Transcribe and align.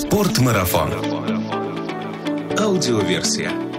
Спортмарафон. 0.00 0.94
Аудиоверсия. 2.58 3.69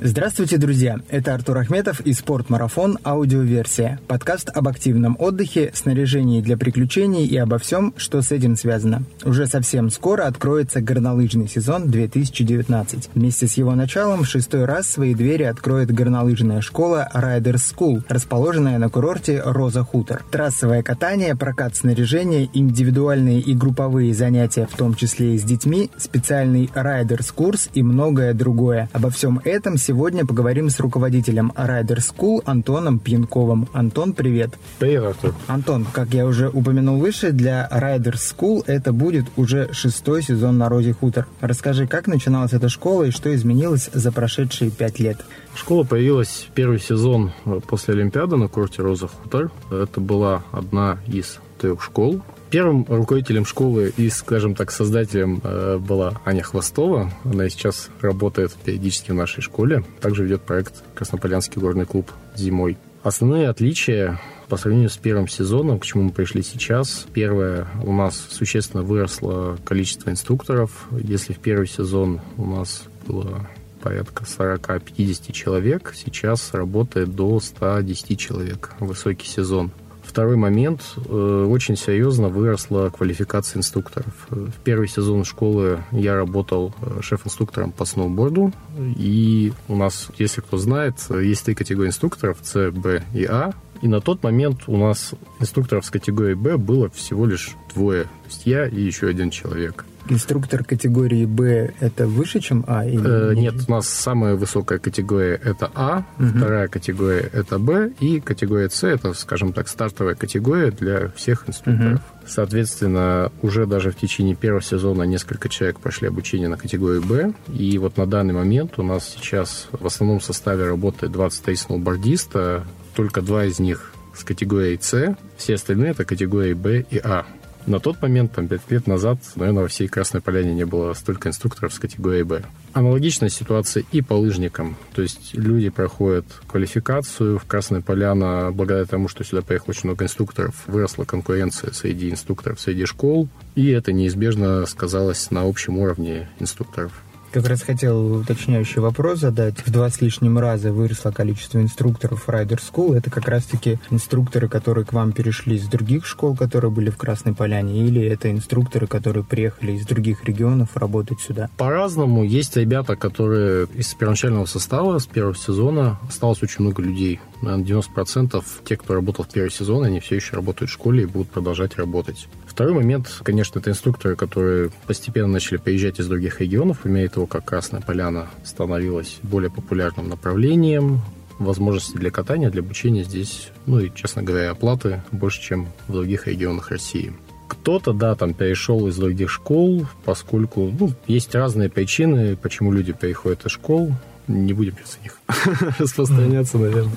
Здравствуйте, 0.00 0.58
друзья! 0.58 1.00
Это 1.08 1.34
Артур 1.34 1.58
Ахметов 1.58 2.00
и 2.02 2.12
«Спортмарафон. 2.12 2.98
Аудиоверсия». 3.02 3.98
Подкаст 4.06 4.48
об 4.54 4.68
активном 4.68 5.16
отдыхе, 5.18 5.72
снаряжении 5.74 6.40
для 6.40 6.56
приключений 6.56 7.26
и 7.26 7.36
обо 7.36 7.58
всем, 7.58 7.92
что 7.96 8.22
с 8.22 8.30
этим 8.30 8.56
связано. 8.56 9.02
Уже 9.24 9.48
совсем 9.48 9.90
скоро 9.90 10.28
откроется 10.28 10.80
горнолыжный 10.80 11.48
сезон 11.48 11.90
2019. 11.90 13.10
Вместе 13.12 13.48
с 13.48 13.54
его 13.54 13.74
началом 13.74 14.22
в 14.22 14.28
шестой 14.28 14.66
раз 14.66 14.86
свои 14.86 15.16
двери 15.16 15.42
откроет 15.42 15.90
горнолыжная 15.90 16.60
школа 16.60 17.08
Riders 17.12 17.74
School, 17.76 18.04
расположенная 18.08 18.78
на 18.78 18.90
курорте 18.90 19.42
Роза 19.44 19.82
Хутор. 19.82 20.24
Трассовое 20.30 20.84
катание, 20.84 21.34
прокат 21.34 21.74
снаряжения, 21.74 22.48
индивидуальные 22.52 23.40
и 23.40 23.52
групповые 23.52 24.14
занятия, 24.14 24.68
в 24.70 24.76
том 24.76 24.94
числе 24.94 25.34
и 25.34 25.38
с 25.38 25.42
детьми, 25.42 25.90
специальный 25.96 26.70
Riders 26.72 27.34
курс 27.34 27.68
и 27.74 27.82
многое 27.82 28.32
другое. 28.32 28.88
Обо 28.92 29.10
всем 29.10 29.40
этом 29.44 29.76
сегодня 29.88 30.26
поговорим 30.26 30.68
с 30.68 30.80
руководителем 30.80 31.50
Rider 31.56 31.96
School 31.96 32.42
Антоном 32.44 32.98
Пьянковым. 32.98 33.68
Антон, 33.72 34.12
привет. 34.12 34.50
Привет, 34.78 35.02
Артур. 35.02 35.34
Антон, 35.46 35.86
как 35.90 36.12
я 36.12 36.26
уже 36.26 36.50
упомянул 36.50 36.98
выше, 36.98 37.32
для 37.32 37.66
Rider 37.72 38.12
School 38.12 38.62
это 38.66 38.92
будет 38.92 39.24
уже 39.38 39.72
шестой 39.72 40.22
сезон 40.22 40.58
на 40.58 40.68
Розе 40.68 40.92
Хутор. 40.92 41.26
Расскажи, 41.40 41.86
как 41.86 42.06
начиналась 42.06 42.52
эта 42.52 42.68
школа 42.68 43.04
и 43.04 43.10
что 43.10 43.34
изменилось 43.34 43.88
за 43.90 44.12
прошедшие 44.12 44.70
пять 44.70 45.00
лет? 45.00 45.24
Школа 45.54 45.84
появилась 45.84 46.48
первый 46.54 46.80
сезон 46.80 47.32
после 47.66 47.94
Олимпиады 47.94 48.36
на 48.36 48.48
курорте 48.48 48.82
Роза 48.82 49.08
Хутор. 49.08 49.50
Это 49.70 50.02
была 50.02 50.42
одна 50.52 50.98
из 51.06 51.38
трех 51.58 51.82
школ, 51.82 52.20
Первым 52.50 52.86
руководителем 52.88 53.44
школы 53.44 53.92
и, 53.96 54.08
скажем 54.08 54.54
так, 54.54 54.70
создателем 54.70 55.40
э, 55.44 55.76
была 55.76 56.20
Аня 56.24 56.42
Хвостова. 56.42 57.12
Она 57.24 57.48
сейчас 57.50 57.90
работает 58.00 58.54
периодически 58.64 59.10
в 59.10 59.14
нашей 59.14 59.42
школе. 59.42 59.84
Также 60.00 60.24
ведет 60.24 60.42
проект 60.42 60.82
«Краснополянский 60.94 61.60
горный 61.60 61.84
клуб 61.84 62.10
зимой». 62.34 62.78
Основные 63.02 63.50
отличия 63.50 64.18
по 64.48 64.56
сравнению 64.56 64.88
с 64.88 64.96
первым 64.96 65.28
сезоном, 65.28 65.78
к 65.78 65.84
чему 65.84 66.04
мы 66.04 66.10
пришли 66.10 66.42
сейчас. 66.42 67.06
Первое, 67.12 67.68
у 67.84 67.92
нас 67.92 68.26
существенно 68.30 68.82
выросло 68.82 69.58
количество 69.64 70.08
инструкторов. 70.08 70.88
Если 70.90 71.34
в 71.34 71.38
первый 71.38 71.68
сезон 71.68 72.20
у 72.38 72.46
нас 72.46 72.84
было 73.06 73.46
порядка 73.82 74.24
40-50 74.24 75.32
человек, 75.32 75.92
сейчас 75.94 76.54
работает 76.54 77.14
до 77.14 77.40
110 77.40 78.18
человек. 78.18 78.74
Высокий 78.80 79.26
сезон. 79.26 79.70
Второй 80.08 80.36
момент. 80.36 80.80
Э, 81.06 81.46
очень 81.48 81.76
серьезно 81.76 82.28
выросла 82.28 82.88
квалификация 82.88 83.58
инструкторов. 83.58 84.26
В 84.30 84.52
первый 84.64 84.88
сезон 84.88 85.24
школы 85.24 85.80
я 85.92 86.16
работал 86.16 86.74
э, 86.80 87.00
шеф-инструктором 87.02 87.72
по 87.72 87.84
сноуборду. 87.84 88.50
И 88.78 89.52
у 89.68 89.76
нас, 89.76 90.08
если 90.16 90.40
кто 90.40 90.56
знает, 90.56 90.94
есть 91.10 91.44
три 91.44 91.54
категории 91.54 91.88
инструкторов, 91.88 92.38
С, 92.42 92.70
Б 92.70 93.04
и 93.12 93.26
А. 93.26 93.52
И 93.82 93.86
на 93.86 94.00
тот 94.00 94.22
момент 94.22 94.62
у 94.66 94.78
нас 94.78 95.12
инструкторов 95.40 95.84
с 95.84 95.90
категории 95.90 96.34
Б 96.34 96.56
было 96.56 96.88
всего 96.88 97.26
лишь 97.26 97.54
двое. 97.74 98.04
То 98.04 98.28
есть 98.28 98.46
я 98.46 98.66
и 98.66 98.80
еще 98.80 99.08
один 99.08 99.28
человек. 99.28 99.84
Инструктор 100.10 100.64
категории 100.64 101.24
Б 101.24 101.72
это 101.80 102.06
выше, 102.06 102.40
чем 102.40 102.64
А? 102.66 102.84
Или 102.84 103.32
э, 103.32 103.34
нет, 103.34 103.54
у 103.66 103.70
нас 103.70 103.88
самая 103.88 104.34
высокая 104.34 104.78
категория 104.78 105.40
это 105.42 105.70
А, 105.74 106.04
угу. 106.18 106.28
вторая 106.28 106.68
категория 106.68 107.28
это 107.32 107.58
Б, 107.58 107.92
и 108.00 108.20
категория 108.20 108.70
С 108.70 108.84
это, 108.84 109.12
скажем 109.14 109.52
так, 109.52 109.68
стартовая 109.68 110.14
категория 110.14 110.70
для 110.70 111.08
всех 111.10 111.48
инструкторов. 111.48 111.94
Угу. 111.94 112.02
Соответственно, 112.26 113.32
уже 113.42 113.66
даже 113.66 113.90
в 113.90 113.96
течение 113.96 114.34
первого 114.34 114.62
сезона 114.62 115.04
несколько 115.04 115.48
человек 115.48 115.80
прошли 115.80 116.08
обучение 116.08 116.48
на 116.48 116.56
категории 116.56 117.00
Б. 117.00 117.32
И 117.48 117.78
вот 117.78 117.96
на 117.96 118.06
данный 118.06 118.34
момент 118.34 118.78
у 118.78 118.82
нас 118.82 119.08
сейчас 119.08 119.68
в 119.72 119.86
основном 119.86 120.20
составе 120.20 120.66
работает 120.66 121.12
23 121.12 121.56
сноубордиста, 121.56 122.64
только 122.94 123.22
два 123.22 123.44
из 123.44 123.58
них 123.58 123.92
с 124.14 124.24
категорией 124.24 124.78
С, 124.80 125.16
все 125.36 125.54
остальные 125.54 125.92
это 125.92 126.04
категории 126.04 126.54
Б 126.54 126.84
и 126.90 126.98
А. 126.98 127.24
На 127.68 127.80
тот 127.80 128.00
момент, 128.00 128.32
там, 128.32 128.48
пять 128.48 128.62
лет 128.70 128.86
назад, 128.86 129.18
наверное, 129.36 129.64
во 129.64 129.68
всей 129.68 129.88
Красной 129.88 130.22
Поляне 130.22 130.54
не 130.54 130.64
было 130.64 130.94
столько 130.94 131.28
инструкторов 131.28 131.74
с 131.74 131.78
категории 131.78 132.22
«Б». 132.22 132.42
Аналогичная 132.72 133.28
ситуация 133.28 133.84
и 133.92 134.00
по 134.00 134.14
лыжникам. 134.14 134.76
То 134.94 135.02
есть 135.02 135.34
люди 135.34 135.68
проходят 135.68 136.24
квалификацию 136.46 137.38
в 137.38 137.44
Красной 137.44 137.82
Поляна 137.82 138.50
благодаря 138.52 138.86
тому, 138.86 139.08
что 139.08 139.22
сюда 139.22 139.42
поехало 139.42 139.70
очень 139.70 139.82
много 139.84 140.06
инструкторов. 140.06 140.54
Выросла 140.66 141.04
конкуренция 141.04 141.72
среди 141.72 142.10
инструкторов, 142.10 142.58
среди 142.58 142.86
школ. 142.86 143.28
И 143.54 143.68
это 143.68 143.92
неизбежно 143.92 144.64
сказалось 144.64 145.30
на 145.30 145.42
общем 145.42 145.76
уровне 145.76 146.30
инструкторов. 146.40 146.92
Как 147.30 147.46
раз 147.46 147.60
хотел 147.62 148.20
уточняющий 148.20 148.80
вопрос 148.80 149.18
задать. 149.18 149.58
В 149.66 149.70
два 149.70 149.90
с 149.90 150.00
лишним 150.00 150.38
раза 150.38 150.72
выросло 150.72 151.10
количество 151.10 151.60
инструкторов 151.60 152.26
Rider 152.26 152.58
School. 152.58 152.96
Это 152.96 153.10
как 153.10 153.28
раз-таки 153.28 153.78
инструкторы, 153.90 154.48
которые 154.48 154.86
к 154.86 154.94
вам 154.94 155.12
перешли 155.12 155.56
из 155.56 155.66
других 155.66 156.06
школ, 156.06 156.34
которые 156.34 156.70
были 156.70 156.88
в 156.88 156.96
Красной 156.96 157.34
Поляне, 157.34 157.86
или 157.86 158.02
это 158.02 158.30
инструкторы, 158.30 158.86
которые 158.86 159.24
приехали 159.24 159.72
из 159.72 159.84
других 159.84 160.24
регионов 160.24 160.74
работать 160.74 161.20
сюда? 161.20 161.50
По-разному. 161.58 162.24
Есть 162.24 162.56
ребята, 162.56 162.96
которые 162.96 163.66
из 163.74 163.92
первоначального 163.92 164.46
состава, 164.46 164.98
с 164.98 165.06
первого 165.06 165.36
сезона, 165.36 165.98
осталось 166.08 166.42
очень 166.42 166.64
много 166.64 166.82
людей. 166.82 167.20
Наверное, 167.42 167.82
90% 167.82 168.42
тех, 168.64 168.78
кто 168.80 168.94
работал 168.94 169.26
в 169.26 169.28
первый 169.28 169.50
сезон, 169.50 169.84
они 169.84 170.00
все 170.00 170.16
еще 170.16 170.34
работают 170.34 170.70
в 170.70 170.74
школе 170.74 171.02
и 171.02 171.06
будут 171.06 171.28
продолжать 171.28 171.76
работать. 171.76 172.26
Второй 172.58 172.74
момент, 172.74 173.20
конечно, 173.22 173.60
это 173.60 173.70
инструкторы, 173.70 174.16
которые 174.16 174.70
постепенно 174.88 175.28
начали 175.28 175.58
приезжать 175.58 176.00
из 176.00 176.08
других 176.08 176.40
регионов, 176.40 176.80
по 176.80 176.88
мере 176.88 177.08
того, 177.08 177.28
как 177.28 177.44
Красная 177.44 177.80
Поляна 177.80 178.26
становилась 178.42 179.20
более 179.22 179.48
популярным 179.48 180.08
направлением, 180.08 181.00
возможности 181.38 181.96
для 181.96 182.10
катания, 182.10 182.50
для 182.50 182.62
обучения 182.62 183.04
здесь, 183.04 183.50
ну 183.66 183.78
и, 183.78 183.92
честно 183.94 184.24
говоря, 184.24 184.50
оплаты 184.50 185.04
больше, 185.12 185.40
чем 185.40 185.68
в 185.86 185.92
других 185.92 186.26
регионах 186.26 186.72
России. 186.72 187.12
Кто-то, 187.46 187.92
да, 187.92 188.16
там 188.16 188.34
перешел 188.34 188.88
из 188.88 188.96
других 188.96 189.30
школ, 189.30 189.86
поскольку, 190.04 190.74
ну, 190.80 190.90
есть 191.06 191.36
разные 191.36 191.70
причины, 191.70 192.34
почему 192.34 192.72
люди 192.72 192.92
переходят 192.92 193.46
из 193.46 193.52
школ. 193.52 193.92
Не 194.26 194.52
будем 194.52 194.74
без 194.74 194.98
них 195.00 195.20
распространяться, 195.78 196.58
наверное. 196.58 196.96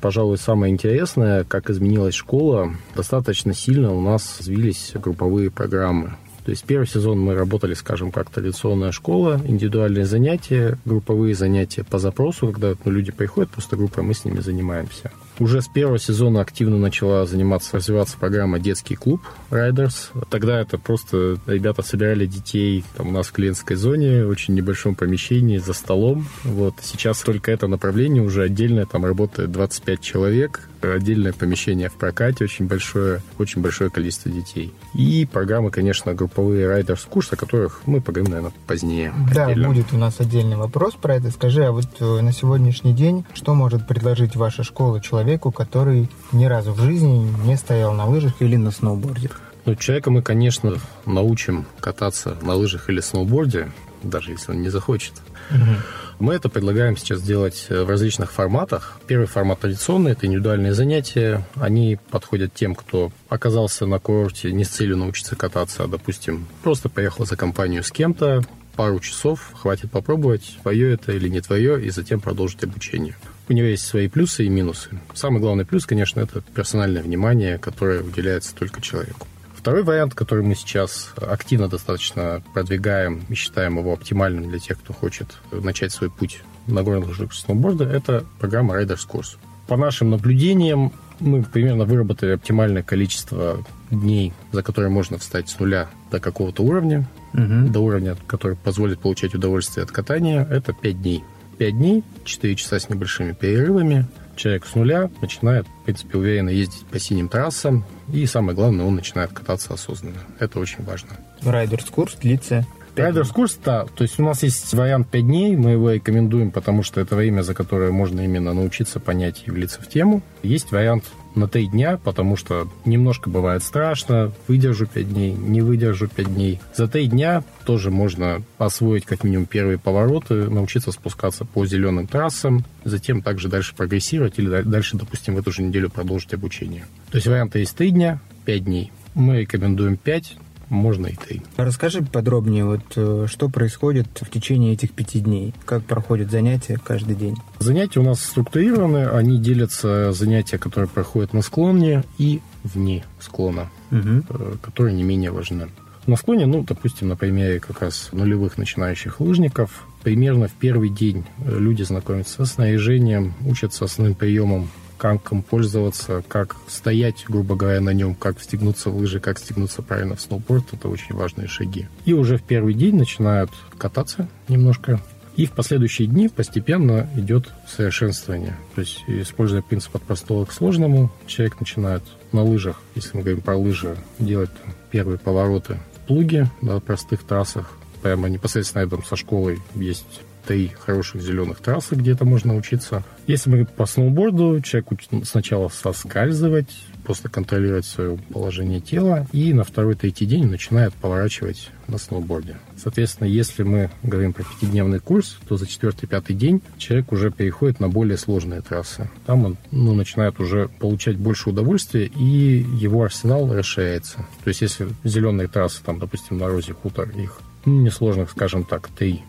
Пожалуй, 0.00 0.38
самое 0.38 0.72
интересное, 0.72 1.44
как 1.44 1.70
изменилась 1.70 2.14
школа, 2.14 2.72
достаточно 2.94 3.52
сильно 3.52 3.92
у 3.92 4.00
нас 4.00 4.38
развились 4.38 4.92
групповые 4.94 5.50
программы. 5.50 6.14
То 6.44 6.52
есть 6.52 6.64
первый 6.64 6.86
сезон 6.86 7.20
мы 7.20 7.34
работали, 7.34 7.74
скажем, 7.74 8.10
как 8.10 8.30
традиционная 8.30 8.90
школа, 8.90 9.38
индивидуальные 9.44 10.06
занятия, 10.06 10.78
групповые 10.86 11.34
занятия 11.34 11.84
по 11.84 11.98
запросу, 11.98 12.50
когда 12.50 12.74
ну, 12.84 12.90
люди 12.90 13.12
приходят, 13.12 13.50
просто 13.50 13.76
группой 13.76 14.02
мы 14.02 14.14
с 14.14 14.24
ними 14.24 14.40
занимаемся. 14.40 15.10
Уже 15.38 15.62
с 15.62 15.68
первого 15.68 15.98
сезона 15.98 16.40
активно 16.40 16.78
начала 16.78 17.24
заниматься, 17.24 17.76
развиваться 17.76 18.16
программа 18.18 18.58
«Детский 18.58 18.96
клуб 18.96 19.22
Riders». 19.50 20.10
Тогда 20.30 20.60
это 20.60 20.78
просто 20.78 21.38
ребята 21.46 21.82
собирали 21.82 22.26
детей 22.26 22.84
там, 22.96 23.08
у 23.08 23.12
нас 23.12 23.28
в 23.28 23.32
клиентской 23.32 23.76
зоне, 23.76 24.24
в 24.24 24.30
очень 24.30 24.54
небольшом 24.54 24.96
помещении, 24.96 25.58
за 25.58 25.74
столом. 25.74 26.26
Вот. 26.42 26.74
Сейчас 26.82 27.20
только 27.20 27.52
это 27.52 27.68
направление 27.68 28.22
уже 28.22 28.42
отдельное, 28.42 28.86
там 28.86 29.04
работает 29.04 29.52
25 29.52 30.00
человек, 30.00 30.68
отдельное 30.82 31.32
помещение 31.32 31.88
в 31.88 31.94
прокате, 31.94 32.44
очень 32.44 32.66
большое, 32.66 33.20
очень 33.38 33.62
большое 33.62 33.90
количество 33.90 34.30
детей. 34.30 34.72
И 34.94 35.26
программы, 35.30 35.70
конечно, 35.70 36.14
групповые 36.14 36.66
Riders 36.66 37.06
курс, 37.08 37.32
о 37.32 37.36
которых 37.36 37.82
мы 37.86 38.00
поговорим, 38.00 38.32
наверное, 38.32 38.52
позднее. 38.66 39.12
Да, 39.34 39.46
отдельно. 39.46 39.68
будет 39.68 39.92
у 39.92 39.96
нас 39.96 40.20
отдельный 40.20 40.56
вопрос 40.56 40.94
про 40.94 41.16
это. 41.16 41.30
Скажи, 41.30 41.64
а 41.64 41.72
вот 41.72 41.86
э, 42.00 42.20
на 42.20 42.32
сегодняшний 42.32 42.92
день 42.92 43.24
что 43.34 43.54
может 43.54 43.86
предложить 43.86 44.36
ваша 44.36 44.62
школа 44.62 45.00
человеку, 45.00 45.50
который 45.50 46.08
ни 46.32 46.44
разу 46.44 46.72
в 46.72 46.80
жизни 46.80 47.30
не 47.44 47.56
стоял 47.56 47.92
на 47.94 48.06
лыжах 48.06 48.34
или 48.40 48.56
на 48.56 48.70
сноуборде? 48.70 49.30
Ну, 49.64 49.74
человека 49.74 50.10
мы, 50.10 50.22
конечно, 50.22 50.76
научим 51.04 51.66
кататься 51.80 52.36
на 52.42 52.54
лыжах 52.54 52.88
или 52.88 53.00
сноуборде, 53.00 53.70
даже 54.02 54.32
если 54.32 54.52
он 54.52 54.62
не 54.62 54.68
захочет. 54.68 55.12
Угу. 55.50 55.76
Мы 56.20 56.34
это 56.34 56.48
предлагаем 56.48 56.96
сейчас 56.96 57.22
делать 57.22 57.66
в 57.68 57.88
различных 57.88 58.32
форматах. 58.32 59.00
Первый 59.06 59.26
формат 59.26 59.60
традиционный– 59.60 60.10
это 60.12 60.26
индивидуальные 60.26 60.74
занятия. 60.74 61.46
Они 61.54 61.98
подходят 62.10 62.52
тем, 62.54 62.74
кто 62.74 63.12
оказался 63.28 63.86
на 63.86 64.00
курорте 64.00 64.50
не 64.50 64.64
с 64.64 64.68
целью 64.68 64.96
научиться 64.96 65.36
кататься, 65.36 65.84
а, 65.84 65.88
допустим, 65.88 66.46
просто 66.62 66.88
поехал 66.88 67.24
за 67.24 67.36
компанию 67.36 67.84
с 67.84 67.92
кем-то, 67.92 68.42
пару 68.78 69.00
часов, 69.00 69.50
хватит 69.54 69.90
попробовать, 69.90 70.56
твое 70.62 70.94
это 70.94 71.12
или 71.12 71.28
не 71.28 71.40
твое, 71.40 71.84
и 71.84 71.90
затем 71.90 72.20
продолжить 72.20 72.62
обучение. 72.62 73.16
У 73.48 73.52
него 73.52 73.66
есть 73.66 73.84
свои 73.84 74.08
плюсы 74.08 74.44
и 74.44 74.48
минусы. 74.48 74.90
Самый 75.14 75.40
главный 75.40 75.64
плюс, 75.64 75.86
конечно, 75.86 76.20
это 76.20 76.42
персональное 76.54 77.02
внимание, 77.02 77.58
которое 77.58 78.02
уделяется 78.02 78.54
только 78.54 78.80
человеку. 78.80 79.26
Второй 79.68 79.82
вариант, 79.82 80.14
который 80.14 80.42
мы 80.42 80.54
сейчас 80.54 81.12
активно 81.20 81.68
достаточно 81.68 82.42
продвигаем 82.54 83.20
и 83.28 83.34
считаем 83.34 83.76
его 83.76 83.92
оптимальным 83.92 84.48
для 84.48 84.58
тех, 84.58 84.78
кто 84.78 84.94
хочет 84.94 85.36
начать 85.52 85.92
свой 85.92 86.08
путь 86.08 86.40
на 86.66 86.82
горных 86.82 87.10
лыжах 87.10 87.34
сноуборда, 87.34 87.84
это 87.84 88.24
программа 88.40 88.80
Riders 88.80 89.06
Course. 89.06 89.36
по 89.66 89.76
нашим 89.76 90.08
наблюдениям, 90.08 90.90
мы 91.20 91.42
примерно 91.42 91.84
выработали 91.84 92.30
оптимальное 92.30 92.82
количество 92.82 93.62
дней, 93.90 94.32
за 94.52 94.62
которые 94.62 94.88
можно 94.88 95.18
встать 95.18 95.50
с 95.50 95.58
нуля 95.60 95.90
до 96.10 96.18
какого-то 96.18 96.62
уровня, 96.62 97.06
угу. 97.34 97.68
до 97.68 97.80
уровня, 97.80 98.16
который 98.26 98.56
позволит 98.56 99.00
получать 99.00 99.34
удовольствие 99.34 99.84
от 99.84 99.90
катания, 99.90 100.48
это 100.50 100.72
5 100.72 101.02
дней. 101.02 101.22
5 101.58 101.76
дней, 101.76 102.04
4 102.24 102.54
часа 102.56 102.80
с 102.80 102.88
небольшими 102.88 103.32
перерывами. 103.32 104.06
Человек 104.38 104.66
с 104.66 104.74
нуля 104.76 105.10
начинает, 105.20 105.66
в 105.66 105.84
принципе, 105.84 106.16
уверенно 106.16 106.48
ездить 106.48 106.86
по 106.86 107.00
синим 107.00 107.28
трассам. 107.28 107.84
И 108.12 108.24
самое 108.24 108.54
главное, 108.54 108.86
он 108.86 108.94
начинает 108.94 109.32
кататься 109.32 109.74
осознанно. 109.74 110.20
Это 110.38 110.60
очень 110.60 110.84
важно. 110.84 111.10
Райдерс 111.42 111.86
курс 111.86 112.14
длится 112.14 112.64
Райдерс 112.94 113.30
курс, 113.30 113.58
да. 113.64 113.86
То 113.96 114.02
есть 114.02 114.18
у 114.18 114.24
нас 114.24 114.42
есть 114.42 114.72
вариант 114.74 115.08
5 115.08 115.22
дней, 115.22 115.56
мы 115.56 115.70
его 115.70 115.92
рекомендуем, 115.92 116.50
потому 116.50 116.82
что 116.82 117.00
это 117.00 117.16
время, 117.16 117.42
за 117.42 117.54
которое 117.54 117.92
можно 117.92 118.20
именно 118.20 118.52
научиться 118.52 119.00
понять 119.00 119.44
и 119.46 119.50
влиться 119.50 119.80
в 119.80 119.88
тему. 119.88 120.22
Есть 120.42 120.72
вариант 120.72 121.04
на 121.38 121.48
3 121.48 121.68
дня, 121.68 121.98
потому 122.02 122.36
что 122.36 122.68
немножко 122.84 123.30
бывает 123.30 123.62
страшно, 123.62 124.32
выдержу 124.46 124.86
5 124.86 125.12
дней, 125.12 125.32
не 125.32 125.60
выдержу 125.60 126.08
5 126.08 126.34
дней. 126.34 126.60
За 126.74 126.88
3 126.88 127.06
дня 127.06 127.42
тоже 127.64 127.90
можно 127.90 128.42
освоить 128.58 129.04
как 129.04 129.24
минимум 129.24 129.46
первые 129.46 129.78
повороты, 129.78 130.48
научиться 130.50 130.92
спускаться 130.92 131.44
по 131.44 131.66
зеленым 131.66 132.06
трассам, 132.06 132.64
затем 132.84 133.22
также 133.22 133.48
дальше 133.48 133.74
прогрессировать 133.74 134.38
или 134.38 134.62
дальше, 134.62 134.96
допустим, 134.96 135.34
в 135.34 135.38
эту 135.38 135.52
же 135.52 135.62
неделю 135.62 135.90
продолжить 135.90 136.34
обучение. 136.34 136.84
То 137.10 137.16
есть 137.16 137.26
варианты 137.26 137.60
есть 137.60 137.76
3 137.76 137.90
дня, 137.90 138.20
5 138.44 138.64
дней. 138.64 138.92
Мы 139.14 139.40
рекомендуем 139.40 139.96
5, 139.96 140.36
можно 140.68 141.06
и 141.06 141.14
три. 141.14 141.42
Расскажи 141.56 142.02
подробнее, 142.02 142.64
вот 142.64 142.82
э, 142.96 143.26
что 143.28 143.48
происходит 143.48 144.06
в 144.20 144.30
течение 144.30 144.72
этих 144.72 144.92
пяти 144.92 145.20
дней, 145.20 145.54
как 145.64 145.84
проходят 145.84 146.30
занятия 146.30 146.78
каждый 146.82 147.16
день? 147.16 147.36
Занятия 147.58 148.00
у 148.00 148.04
нас 148.04 148.22
структурированы, 148.22 149.08
они 149.08 149.38
делятся 149.38 150.12
занятия, 150.12 150.58
которые 150.58 150.88
проходят 150.88 151.32
на 151.32 151.42
склоне 151.42 152.04
и 152.18 152.40
вне 152.64 153.04
склона, 153.20 153.70
угу. 153.90 154.22
которые 154.62 154.94
не 154.94 155.02
менее 155.02 155.30
важны. 155.30 155.68
На 156.06 156.16
склоне, 156.16 156.46
ну, 156.46 156.62
допустим, 156.62 157.08
на 157.08 157.16
примере 157.16 157.60
как 157.60 157.82
раз 157.82 158.08
нулевых 158.12 158.56
начинающих 158.56 159.20
лыжников, 159.20 159.86
примерно 160.02 160.48
в 160.48 160.52
первый 160.52 160.88
день 160.88 161.24
э, 161.38 161.58
люди 161.58 161.82
знакомятся 161.82 162.44
с 162.44 162.52
снаряжением, 162.52 163.34
учатся 163.44 163.84
основным 163.84 164.14
приемам 164.14 164.70
как 164.98 165.32
им 165.32 165.42
пользоваться, 165.42 166.22
как 166.28 166.56
стоять, 166.66 167.24
грубо 167.28 167.54
говоря, 167.54 167.80
на 167.80 167.90
нем, 167.90 168.14
как 168.14 168.40
стегнуться 168.42 168.90
в 168.90 168.96
лыжи, 168.96 169.20
как 169.20 169.38
стегнуться 169.38 169.80
правильно 169.80 170.16
в 170.16 170.20
сноуборд. 170.20 170.64
Это 170.72 170.88
очень 170.88 171.14
важные 171.14 171.48
шаги. 171.48 171.86
И 172.04 172.12
уже 172.12 172.36
в 172.36 172.42
первый 172.42 172.74
день 172.74 172.96
начинают 172.96 173.50
кататься 173.78 174.28
немножко. 174.48 175.00
И 175.36 175.46
в 175.46 175.52
последующие 175.52 176.08
дни 176.08 176.28
постепенно 176.28 177.08
идет 177.14 177.48
совершенствование. 177.68 178.56
То 178.74 178.80
есть, 178.80 179.04
используя 179.06 179.62
принцип 179.62 179.94
от 179.94 180.02
простого 180.02 180.44
к 180.44 180.52
сложному, 180.52 181.12
человек 181.28 181.60
начинает 181.60 182.02
на 182.32 182.42
лыжах, 182.42 182.80
если 182.96 183.16
мы 183.16 183.22
говорим 183.22 183.40
про 183.40 183.56
лыжи, 183.56 183.96
делать 184.18 184.50
первые 184.90 185.16
повороты 185.16 185.78
в 185.94 186.08
плуге 186.08 186.50
на 186.60 186.80
простых 186.80 187.22
трассах. 187.22 187.70
Прямо 188.02 188.28
непосредственно 188.28 188.82
рядом 188.82 189.04
со 189.04 189.14
школой 189.14 189.60
есть 189.76 190.22
три 190.48 190.68
хороших 190.68 191.20
зеленых 191.20 191.58
трассы, 191.58 191.94
где 191.94 192.12
это 192.12 192.24
можно 192.24 192.56
учиться. 192.56 193.04
Если 193.26 193.50
мы 193.50 193.66
по 193.66 193.84
сноуборду, 193.84 194.62
человек 194.62 194.92
учит 194.92 195.10
сначала 195.24 195.68
соскальзывать, 195.68 196.74
просто 197.04 197.28
контролировать 197.28 197.84
свое 197.84 198.18
положение 198.32 198.80
тела, 198.80 199.26
и 199.32 199.52
на 199.52 199.62
второй-третий 199.62 200.24
день 200.24 200.46
начинает 200.46 200.94
поворачивать 200.94 201.68
на 201.86 201.98
сноуборде. 201.98 202.56
Соответственно, 202.78 203.28
если 203.28 203.62
мы 203.62 203.90
говорим 204.02 204.32
про 204.32 204.42
пятидневный 204.42 205.00
курс, 205.00 205.36
то 205.46 205.58
за 205.58 205.66
четвертый-пятый 205.66 206.34
день 206.34 206.62
человек 206.78 207.12
уже 207.12 207.30
переходит 207.30 207.78
на 207.78 207.90
более 207.90 208.16
сложные 208.16 208.62
трассы. 208.62 209.10
Там 209.26 209.44
он 209.44 209.56
ну, 209.70 209.92
начинает 209.92 210.40
уже 210.40 210.68
получать 210.68 211.18
больше 211.18 211.50
удовольствия, 211.50 212.06
и 212.06 212.64
его 212.80 213.02
арсенал 213.02 213.52
расширяется. 213.52 214.26
То 214.44 214.48
есть, 214.48 214.62
если 214.62 214.88
зеленые 215.04 215.48
трассы, 215.48 215.82
там, 215.84 215.98
допустим, 215.98 216.38
на 216.38 216.48
Розе 216.48 216.72
Хутор, 216.72 217.10
их 217.10 217.38
ну, 217.66 217.82
несложных, 217.82 218.30
скажем 218.30 218.64
так, 218.64 218.88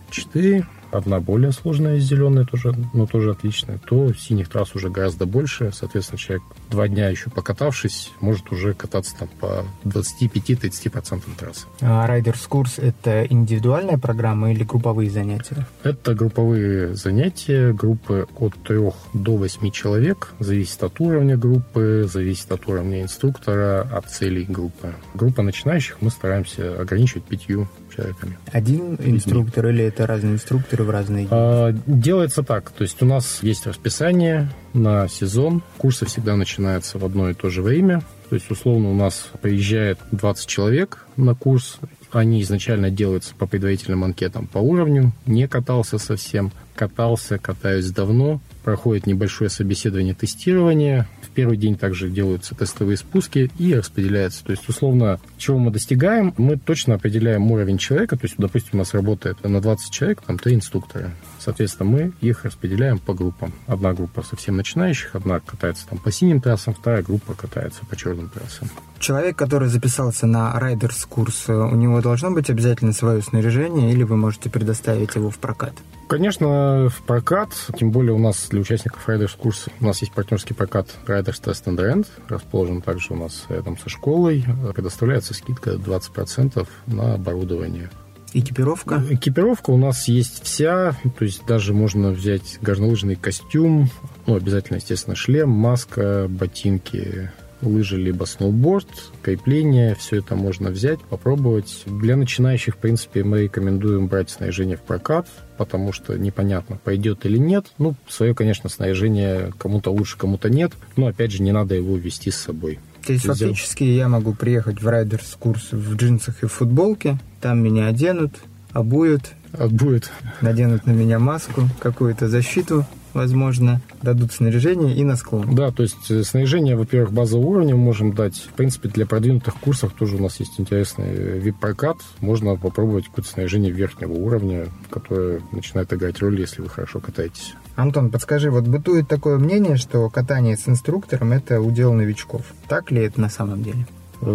3-4, 0.09 0.65
одна 0.91 1.19
более 1.19 1.51
сложная 1.51 1.99
зеленая 1.99 2.45
тоже, 2.45 2.73
но 2.93 3.05
тоже 3.05 3.31
отличная, 3.31 3.79
то 3.79 4.13
синих 4.13 4.49
трасс 4.49 4.75
уже 4.75 4.89
гораздо 4.89 5.25
больше. 5.25 5.71
Соответственно, 5.73 6.17
человек 6.17 6.43
два 6.69 6.87
дня 6.87 7.09
еще 7.09 7.29
покатавшись, 7.29 8.11
может 8.19 8.51
уже 8.51 8.73
кататься 8.73 9.15
там 9.17 9.29
по 9.39 9.65
25-30% 9.85 11.21
трассы. 11.37 11.67
А 11.81 12.07
Райдерс 12.07 12.45
курс– 12.47 12.75
это 12.79 13.25
индивидуальная 13.25 13.97
программа 13.97 14.51
или 14.51 14.63
групповые 14.63 15.09
занятия? 15.09 15.67
Это 15.83 16.15
групповые 16.15 16.95
занятия, 16.95 17.73
группы 17.73 18.27
от 18.37 18.53
3 18.63 18.79
до 19.13 19.37
8 19.37 19.71
человек. 19.71 20.33
Зависит 20.39 20.81
от 20.83 20.99
уровня 20.99 21.37
группы, 21.37 22.07
зависит 22.11 22.51
от 22.51 22.67
уровня 22.67 23.01
инструктора, 23.01 23.81
от 23.81 24.09
целей 24.09 24.45
группы. 24.45 24.93
Группа 25.13 25.41
начинающих 25.41 25.97
мы 26.01 26.09
стараемся 26.09 26.81
ограничивать 26.81 27.25
пятью 27.25 27.67
человеками. 27.95 28.37
Один 28.51 28.95
инструктор 28.95 29.67
или 29.67 29.83
это 29.83 29.98
разные 30.05 30.33
инструкторы 30.33 30.83
в 30.83 30.89
разные 30.89 31.25
дни? 31.25 31.29
А, 31.31 31.73
делается 31.85 32.43
так. 32.43 32.71
То 32.71 32.83
есть 32.83 33.01
у 33.01 33.05
нас 33.05 33.39
есть 33.41 33.67
расписание 33.67 34.49
на 34.73 35.07
сезон. 35.07 35.61
Курсы 35.77 36.05
всегда 36.05 36.35
начинаются 36.35 36.97
в 36.97 37.05
одно 37.05 37.29
и 37.29 37.33
то 37.33 37.49
же 37.49 37.61
время. 37.61 38.01
То 38.29 38.35
есть, 38.35 38.49
условно, 38.51 38.91
у 38.91 38.93
нас 38.93 39.29
приезжает 39.41 39.97
20 40.11 40.47
человек 40.47 41.07
на 41.17 41.33
курс. 41.33 41.79
Они 42.11 42.41
изначально 42.41 42.89
делаются 42.91 43.33
по 43.35 43.47
предварительным 43.47 44.03
анкетам 44.03 44.47
по 44.47 44.59
уровню. 44.59 45.11
Не 45.25 45.47
катался 45.47 45.97
совсем. 45.97 46.51
Катался, 46.79 47.37
катаюсь 47.37 47.91
давно. 47.91 48.39
Проходит 48.63 49.05
небольшое 49.05 49.49
собеседование, 49.49 50.13
тестирование 50.13 51.07
первый 51.39 51.55
день 51.55 51.77
также 51.77 52.09
делаются 52.09 52.53
тестовые 52.53 52.97
спуски 52.97 53.49
и 53.57 53.73
распределяется. 53.73 54.43
То 54.43 54.51
есть, 54.51 54.67
условно, 54.67 55.21
чего 55.37 55.57
мы 55.57 55.71
достигаем, 55.71 56.33
мы 56.37 56.57
точно 56.57 56.95
определяем 56.95 57.49
уровень 57.49 57.77
человека. 57.77 58.17
То 58.17 58.25
есть, 58.25 58.35
допустим, 58.37 58.71
у 58.73 58.77
нас 58.77 58.93
работает 58.93 59.41
на 59.45 59.61
20 59.61 59.89
человек, 59.89 60.21
там 60.21 60.37
три 60.37 60.55
инструктора. 60.55 61.11
Соответственно, 61.39 61.89
мы 61.89 62.11
их 62.19 62.43
распределяем 62.43 62.99
по 62.99 63.13
группам. 63.13 63.53
Одна 63.67 63.93
группа 63.93 64.21
совсем 64.21 64.57
начинающих, 64.57 65.15
одна 65.15 65.39
катается 65.39 65.87
там 65.87 65.97
по 65.97 66.11
синим 66.11 66.41
трассам, 66.41 66.73
вторая 66.73 67.03
группа 67.03 67.33
катается 67.33 67.85
по 67.85 67.95
черным 67.95 68.27
трассам. 68.27 68.69
Человек, 68.99 69.37
который 69.37 69.69
записался 69.69 70.27
на 70.27 70.59
райдерс 70.59 71.05
курс, 71.05 71.47
у 71.47 71.75
него 71.75 72.01
должно 72.01 72.31
быть 72.31 72.49
обязательно 72.49 72.91
свое 72.91 73.21
снаряжение 73.21 73.93
или 73.93 74.03
вы 74.03 74.17
можете 74.17 74.49
предоставить 74.49 75.15
его 75.15 75.29
в 75.29 75.37
прокат? 75.37 75.73
Конечно, 76.09 76.89
в 76.89 77.03
прокат, 77.03 77.53
тем 77.77 77.91
более 77.91 78.13
у 78.13 78.17
нас 78.17 78.47
для 78.49 78.61
участников 78.61 79.07
Riders 79.07 79.37
курса, 79.37 79.69
у 79.79 79.85
нас 79.85 80.01
есть 80.01 80.11
партнерский 80.11 80.55
прокат 80.55 80.87
Riders 81.05 81.39
Test 81.39 81.65
and 81.65 81.77
Rent, 81.77 82.07
расположен 82.27 82.81
также 82.81 83.13
у 83.13 83.15
нас 83.15 83.45
рядом 83.47 83.77
со 83.77 83.89
школой, 83.89 84.43
предоставляется 84.73 85.35
скидка 85.35 85.73
20% 85.73 86.67
на 86.87 87.13
оборудование. 87.13 87.91
Экипировка? 88.33 89.03
Экипировка 89.07 89.69
у 89.69 89.77
нас 89.77 90.07
есть 90.07 90.43
вся, 90.43 90.95
то 91.17 91.25
есть 91.25 91.45
даже 91.45 91.75
можно 91.75 92.09
взять 92.09 92.57
горнолыжный 92.61 93.15
костюм, 93.15 93.91
ну, 94.25 94.35
обязательно, 94.35 94.77
естественно, 94.77 95.15
шлем, 95.15 95.49
маска, 95.49 96.25
ботинки, 96.27 97.31
лыжи 97.61 97.97
либо 97.97 98.25
сноуборд, 98.25 98.87
крепление, 99.21 99.95
все 99.95 100.17
это 100.17 100.35
можно 100.35 100.69
взять, 100.69 100.99
попробовать. 101.01 101.83
Для 101.85 102.15
начинающих, 102.15 102.75
в 102.75 102.77
принципе, 102.77 103.23
мы 103.23 103.43
рекомендуем 103.43 104.07
брать 104.07 104.29
снаряжение 104.29 104.77
в 104.77 104.81
прокат, 104.81 105.27
потому 105.57 105.91
что 105.91 106.17
непонятно, 106.17 106.77
пойдет 106.83 107.25
или 107.25 107.37
нет. 107.37 107.67
Ну, 107.77 107.95
свое, 108.07 108.33
конечно, 108.33 108.69
снаряжение 108.69 109.51
кому-то 109.57 109.91
лучше, 109.91 110.17
кому-то 110.17 110.49
нет, 110.49 110.71
но, 110.95 111.07
опять 111.07 111.31
же, 111.31 111.41
не 111.41 111.51
надо 111.51 111.75
его 111.75 111.97
вести 111.97 112.31
с 112.31 112.37
собой. 112.37 112.79
То 113.05 113.13
есть, 113.13 113.25
фактически, 113.25 113.83
я 113.83 114.07
могу 114.07 114.33
приехать 114.33 114.81
в 114.81 114.87
райдерс 114.87 115.35
курс 115.39 115.69
в 115.71 115.95
джинсах 115.95 116.43
и 116.43 116.47
в 116.47 116.51
футболке, 116.51 117.17
там 117.41 117.63
меня 117.63 117.87
оденут, 117.87 118.33
обуют, 118.71 119.33
Отбует. 119.57 120.11
Наденут 120.41 120.85
на 120.85 120.91
меня 120.91 121.19
маску, 121.19 121.63
какую-то 121.79 122.27
защиту, 122.27 122.85
возможно, 123.13 123.81
дадут 124.01 124.31
снаряжение 124.31 124.95
и 124.95 125.03
на 125.03 125.15
склон. 125.15 125.55
Да, 125.55 125.71
то 125.71 125.83
есть 125.83 126.09
э, 126.09 126.23
снаряжение, 126.23 126.75
во-первых, 126.75 127.11
базового 127.11 127.47
уровня 127.47 127.75
можем 127.75 128.13
дать. 128.13 128.35
В 128.37 128.53
принципе, 128.53 128.89
для 128.89 129.05
продвинутых 129.05 129.55
курсов 129.55 129.93
тоже 129.93 130.17
у 130.17 130.21
нас 130.21 130.39
есть 130.39 130.59
интересный 130.59 131.39
вип-прокат. 131.39 131.97
Можно 132.19 132.55
попробовать 132.55 133.05
какое-то 133.05 133.29
снаряжение 133.29 133.71
верхнего 133.71 134.13
уровня, 134.13 134.67
которое 134.89 135.41
начинает 135.51 135.91
играть 135.93 136.19
роль, 136.19 136.39
если 136.39 136.61
вы 136.61 136.69
хорошо 136.69 136.99
катаетесь. 136.99 137.53
Антон, 137.75 138.09
подскажи, 138.09 138.51
вот 138.51 138.67
бытует 138.67 139.07
такое 139.07 139.37
мнение, 139.37 139.77
что 139.77 140.09
катание 140.09 140.57
с 140.57 140.67
инструктором– 140.67 141.31
это 141.33 141.61
удел 141.61 141.93
новичков. 141.93 142.41
Так 142.67 142.91
ли 142.91 143.01
это 143.01 143.21
на 143.21 143.29
самом 143.29 143.63
деле? 143.63 143.87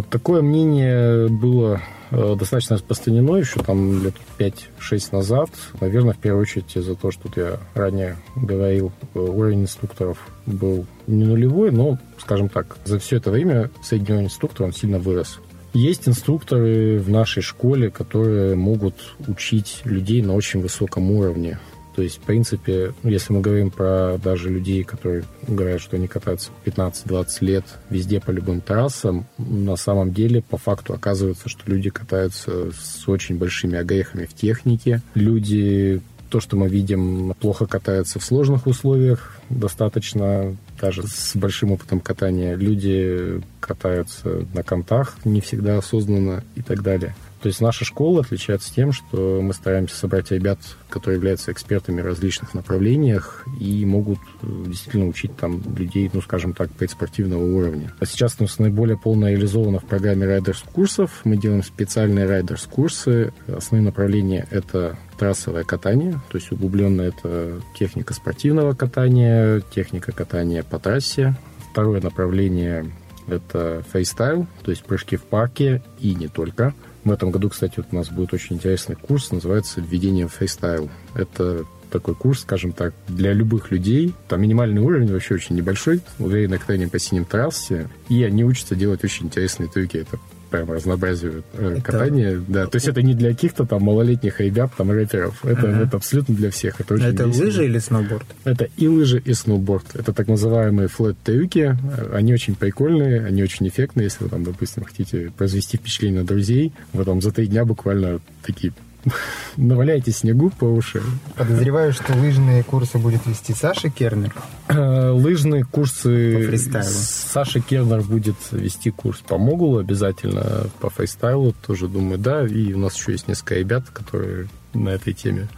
Такое 0.08 0.40
мнение 0.40 1.28
было 1.28 1.82
э, 2.10 2.36
достаточно 2.38 2.76
распространено 2.76 3.36
еще 3.36 3.60
там 3.60 4.02
лет 4.02 4.14
5-6 4.38 5.08
назад. 5.12 5.50
Наверное, 5.80 6.14
в 6.14 6.18
первую 6.18 6.42
очередь 6.42 6.74
из-за 6.74 6.94
того, 6.94 7.10
что 7.10 7.28
я 7.36 7.60
ранее 7.74 8.16
говорил, 8.34 8.92
э, 9.14 9.18
уровень 9.18 9.62
инструкторов 9.62 10.18
был 10.46 10.86
не 11.06 11.24
нулевой, 11.24 11.70
но, 11.70 11.98
скажем 12.18 12.48
так, 12.48 12.76
за 12.84 12.98
все 12.98 13.16
это 13.16 13.30
время 13.30 13.70
средний 13.82 14.14
уровень 14.14 14.26
инструктора 14.26 14.66
он 14.66 14.72
сильно 14.72 14.98
вырос. 14.98 15.38
Есть 15.74 16.08
инструкторы 16.08 16.98
в 17.00 17.10
нашей 17.10 17.42
школе, 17.42 17.90
которые 17.90 18.54
могут 18.54 18.94
учить 19.26 19.80
людей 19.84 20.22
на 20.22 20.34
очень 20.34 20.60
высоком 20.60 21.10
уровне. 21.10 21.58
То 21.94 22.02
есть, 22.02 22.16
в 22.16 22.20
принципе, 22.20 22.92
если 23.04 23.32
мы 23.32 23.40
говорим 23.40 23.70
про 23.70 24.18
даже 24.18 24.50
людей, 24.50 24.82
которые 24.82 25.24
говорят, 25.46 25.80
что 25.80 25.96
они 25.96 26.08
катаются 26.08 26.50
15-20 26.64 27.26
лет 27.40 27.64
везде 27.88 28.20
по 28.20 28.30
любым 28.30 28.60
трассам, 28.60 29.26
на 29.38 29.76
самом 29.76 30.12
деле, 30.12 30.42
по 30.42 30.58
факту 30.58 30.92
оказывается, 30.94 31.48
что 31.48 31.62
люди 31.70 31.90
катаются 31.90 32.72
с 32.72 33.08
очень 33.08 33.36
большими 33.36 33.78
огрехами 33.78 34.24
в 34.24 34.34
технике. 34.34 35.02
Люди 35.14 36.00
то, 36.30 36.40
что 36.40 36.56
мы 36.56 36.68
видим, 36.68 37.32
плохо 37.38 37.66
катаются 37.66 38.18
в 38.18 38.24
сложных 38.24 38.66
условиях, 38.66 39.38
достаточно 39.50 40.56
даже 40.80 41.04
с 41.06 41.36
большим 41.36 41.70
опытом 41.70 42.00
катания. 42.00 42.56
Люди 42.56 43.40
катаются 43.60 44.44
на 44.52 44.64
кантах 44.64 45.16
не 45.24 45.40
всегда 45.40 45.78
осознанно 45.78 46.42
и 46.56 46.62
так 46.62 46.82
далее. 46.82 47.14
То 47.44 47.48
есть 47.48 47.60
наша 47.60 47.84
школа 47.84 48.22
отличается 48.22 48.72
тем, 48.72 48.90
что 48.90 49.42
мы 49.42 49.52
стараемся 49.52 49.94
собрать 49.94 50.30
ребят, 50.30 50.58
которые 50.88 51.18
являются 51.18 51.52
экспертами 51.52 52.00
в 52.00 52.06
различных 52.06 52.54
направлениях 52.54 53.44
и 53.60 53.84
могут 53.84 54.18
э, 54.40 54.46
действительно 54.68 55.08
учить 55.08 55.36
там 55.36 55.60
людей, 55.76 56.08
ну, 56.10 56.22
скажем 56.22 56.54
так, 56.54 56.70
предспортивного 56.70 57.44
уровня. 57.44 57.92
А 58.00 58.06
сейчас 58.06 58.36
у 58.38 58.44
нас 58.44 58.58
наиболее 58.58 58.96
полно 58.96 59.28
реализовано 59.28 59.78
в 59.78 59.84
программе 59.84 60.24
riders 60.24 60.64
курсов. 60.72 61.20
Мы 61.24 61.36
делаем 61.36 61.62
специальные 61.62 62.24
riders 62.24 62.62
курсы. 62.62 63.34
Основные 63.46 63.84
направления— 63.84 64.48
это 64.50 64.96
трассовое 65.18 65.64
катание, 65.64 66.12
то 66.30 66.38
есть 66.38 66.50
углубленное 66.50 67.08
это 67.08 67.60
техника 67.78 68.14
спортивного 68.14 68.72
катания, 68.72 69.60
техника 69.60 70.12
катания 70.12 70.62
по 70.62 70.78
трассе. 70.78 71.36
Второе 71.72 72.00
направление— 72.00 72.90
это 73.26 73.84
фристайл, 73.92 74.46
то 74.62 74.70
есть 74.70 74.82
прыжки 74.84 75.16
в 75.16 75.24
парке 75.24 75.82
и 76.00 76.14
не 76.14 76.28
только— 76.28 76.72
в 77.04 77.10
этом 77.12 77.30
году, 77.30 77.50
кстати, 77.50 77.74
вот 77.76 77.86
у 77.92 77.96
нас 77.96 78.08
будет 78.08 78.32
очень 78.32 78.56
интересный 78.56 78.96
курс, 78.96 79.30
называется 79.30 79.80
«Введение 79.80 80.26
в 80.26 80.32
фристайл». 80.32 80.90
Это 81.14 81.64
такой 81.90 82.14
курс, 82.14 82.40
скажем 82.40 82.72
так, 82.72 82.92
для 83.06 83.32
любых 83.32 83.70
людей. 83.70 84.14
Там 84.26 84.42
минимальный 84.42 84.80
уровень 84.80 85.12
вообще 85.12 85.34
очень 85.34 85.54
небольшой, 85.54 86.00
уверенное 86.18 86.58
катание 86.58 86.88
по 86.88 86.98
синим 86.98 87.24
трассе, 87.24 87.88
и 88.08 88.24
они 88.24 88.44
учатся 88.44 88.74
делать 88.74 89.04
очень 89.04 89.26
интересные 89.26 89.68
трюки. 89.68 89.98
Это 89.98 90.18
прям 90.54 90.70
разнообразие 90.70 91.42
э, 91.54 91.78
катания. 91.82 92.40
Да, 92.46 92.66
то 92.66 92.76
есть 92.76 92.86
это 92.86 93.02
не 93.02 93.14
для 93.14 93.30
каких-то 93.30 93.66
там 93.66 93.82
малолетних 93.82 94.40
ребят, 94.40 94.70
там 94.76 94.90
рэперов. 94.92 95.44
Это, 95.44 95.68
ага. 95.68 95.82
это 95.82 95.96
абсолютно 95.96 96.34
для 96.36 96.50
всех. 96.50 96.80
Это, 96.80 96.94
очень 96.94 97.06
это 97.06 97.24
весело. 97.24 97.44
лыжи 97.44 97.64
или 97.64 97.78
сноуборд? 97.78 98.26
Это 98.44 98.68
и 98.76 98.86
лыжи, 98.86 99.20
и 99.24 99.34
сноуборд. 99.34 99.86
Это 99.94 100.12
так 100.12 100.28
называемые 100.28 100.86
флэт-трюки. 100.86 101.76
Они 102.12 102.32
очень 102.32 102.54
прикольные, 102.54 103.26
они 103.26 103.42
очень 103.42 103.66
эффектные. 103.66 104.04
Если 104.04 104.22
вы 104.22 104.30
там, 104.30 104.44
допустим, 104.44 104.84
хотите 104.84 105.32
произвести 105.36 105.76
впечатление 105.76 106.20
на 106.20 106.26
друзей, 106.26 106.72
вы 106.92 107.04
там 107.04 107.20
за 107.20 107.32
три 107.32 107.48
дня 107.48 107.64
буквально 107.64 108.20
такие 108.44 108.72
наваляйте 109.56 110.12
снегу 110.12 110.50
по 110.50 110.64
уши. 110.64 111.02
Подозреваю, 111.36 111.92
что 111.92 112.12
лыжные 112.14 112.62
курсы 112.62 112.98
будет 112.98 113.26
вести 113.26 113.54
Саша 113.54 113.90
Кернер. 113.90 114.34
Э, 114.68 115.10
лыжные 115.10 115.64
курсы... 115.64 116.34
По 116.34 116.50
фристайлу. 116.50 116.88
Саша 116.88 117.60
Кернер 117.60 118.02
будет 118.02 118.36
вести 118.52 118.90
курс 118.90 119.20
по 119.20 119.38
могулу 119.38 119.78
обязательно, 119.78 120.66
по 120.80 120.90
фристайлу 120.90 121.54
тоже, 121.66 121.88
думаю, 121.88 122.18
да. 122.18 122.46
И 122.46 122.72
у 122.72 122.78
нас 122.78 122.96
еще 122.96 123.12
есть 123.12 123.28
несколько 123.28 123.56
ребят, 123.56 123.84
которые 123.92 124.48
на 124.72 124.90
этой 124.90 125.12
теме. 125.12 125.48